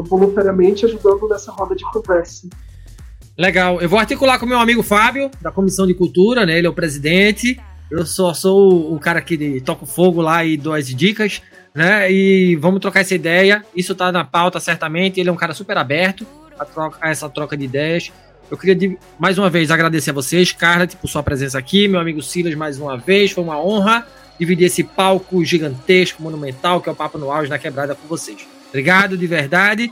voluntariamente 0.06 0.86
ajudando 0.86 1.28
nessa 1.28 1.52
roda 1.52 1.76
de 1.76 1.84
conversa. 1.92 2.48
Legal. 3.38 3.82
Eu 3.82 3.90
vou 3.90 4.00
articular 4.00 4.40
com 4.40 4.46
meu 4.46 4.58
amigo 4.58 4.82
Fábio, 4.82 5.30
da 5.42 5.52
Comissão 5.52 5.86
de 5.86 5.94
Cultura, 5.94 6.46
né? 6.46 6.58
Ele 6.58 6.68
é 6.68 6.70
o 6.70 6.74
presidente. 6.74 7.60
Eu 7.94 8.08
só 8.08 8.34
sou 8.34 8.92
o 8.92 9.00
cara 9.00 9.22
que 9.22 9.62
toca 9.62 9.86
fogo 9.86 10.20
lá 10.20 10.44
e 10.44 10.58
dou 10.58 10.74
as 10.74 10.88
dicas, 10.88 11.44
né? 11.76 12.12
E 12.12 12.56
vamos 12.56 12.80
trocar 12.80 13.02
essa 13.02 13.14
ideia. 13.14 13.64
Isso 13.76 13.94
tá 13.94 14.12
na 14.12 14.24
pauta, 14.24 14.60
certamente. 14.60 15.20
Ele 15.20 15.30
é 15.30 15.32
um 15.32 15.36
cara 15.36 15.54
super 15.54 15.78
aberto 15.78 16.26
a, 16.58 16.66
troca, 16.66 16.98
a 17.00 17.12
essa 17.12 17.30
troca 17.30 17.56
de 17.56 17.66
ideias. 17.66 18.12
Eu 18.50 18.58
queria 18.58 18.98
mais 19.20 19.38
uma 19.38 19.48
vez 19.48 19.70
agradecer 19.70 20.10
a 20.10 20.14
vocês, 20.14 20.50
Scarlett, 20.50 20.98
por 20.98 21.08
sua 21.08 21.22
presença 21.22 21.60
aqui, 21.60 21.88
meu 21.88 22.00
amigo 22.00 22.20
Silas, 22.20 22.56
mais 22.56 22.80
uma 22.80 22.98
vez. 22.98 23.30
Foi 23.30 23.44
uma 23.44 23.64
honra 23.64 24.08
dividir 24.40 24.66
esse 24.66 24.84
palco 24.84 25.46
gigantesco, 25.46 26.24
monumental, 26.24 26.82
que 26.82 26.90
é 26.90 26.92
o 26.92 26.96
Papo 26.96 27.20
no 27.20 27.32
Auge 27.32 27.48
na 27.48 27.60
Quebrada 27.60 27.94
com 27.94 28.08
vocês. 28.08 28.48
Obrigado 28.70 29.16
de 29.16 29.28
verdade. 29.28 29.92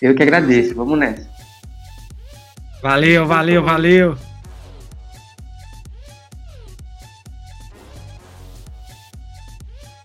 Eu 0.00 0.14
que 0.14 0.22
agradeço. 0.22 0.76
Vamos 0.76 0.96
nessa. 0.96 1.28
Valeu, 2.80 3.26
valeu, 3.26 3.64
valeu. 3.64 4.31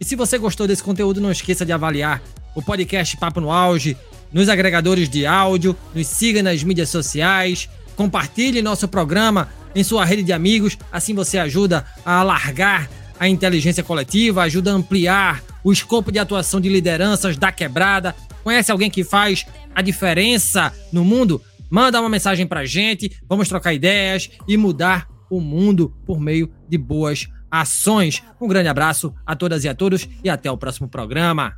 Se 0.08 0.16
você 0.16 0.38
gostou 0.38 0.66
desse 0.66 0.82
conteúdo, 0.82 1.20
não 1.20 1.30
esqueça 1.30 1.66
de 1.66 1.74
avaliar 1.74 2.24
o 2.56 2.62
podcast 2.62 3.18
Papo 3.18 3.42
no 3.42 3.52
Auge 3.52 3.98
nos 4.32 4.48
agregadores 4.48 5.10
de 5.10 5.26
áudio, 5.26 5.76
nos 5.94 6.08
siga 6.08 6.42
nas 6.42 6.64
mídias 6.64 6.88
sociais, 6.88 7.68
compartilhe 7.94 8.62
nosso 8.62 8.88
programa 8.88 9.50
em 9.76 9.84
sua 9.84 10.06
rede 10.06 10.24
de 10.24 10.32
amigos, 10.32 10.78
assim 10.94 11.14
você 11.14 11.38
ajuda 11.38 11.86
a 12.06 12.22
alargar 12.22 12.90
a 13.20 13.28
inteligência 13.28 13.84
coletiva, 13.84 14.44
ajuda 14.44 14.72
a 14.72 14.76
ampliar 14.76 15.44
o 15.62 15.74
escopo 15.74 16.10
de 16.10 16.20
atuação 16.20 16.62
de 16.62 16.70
lideranças 16.70 17.36
da 17.36 17.52
quebrada. 17.52 18.16
Conhece 18.46 18.72
alguém 18.72 18.90
que 18.90 19.04
faz 19.04 19.46
a 19.76 19.82
diferença 19.82 20.74
no 20.90 21.04
mundo? 21.04 21.42
Manda 21.70 22.00
uma 22.00 22.10
mensagem 22.10 22.48
pra 22.48 22.64
gente, 22.64 23.12
vamos 23.28 23.50
trocar 23.50 23.74
ideias 23.74 24.30
e 24.48 24.56
mudar 24.56 25.06
o 25.30 25.42
mundo 25.42 25.94
por 26.06 26.18
meio 26.18 26.50
de 26.70 26.78
boas 26.78 27.28
ações. 27.52 28.24
Um 28.40 28.48
grande 28.48 28.70
abraço 28.70 29.14
a 29.26 29.36
todas 29.36 29.64
e 29.64 29.70
a 29.70 29.76
todos 29.76 30.08
e 30.24 30.30
até 30.30 30.50
o 30.52 30.58
próximo 30.58 30.88
programa. 30.88 31.56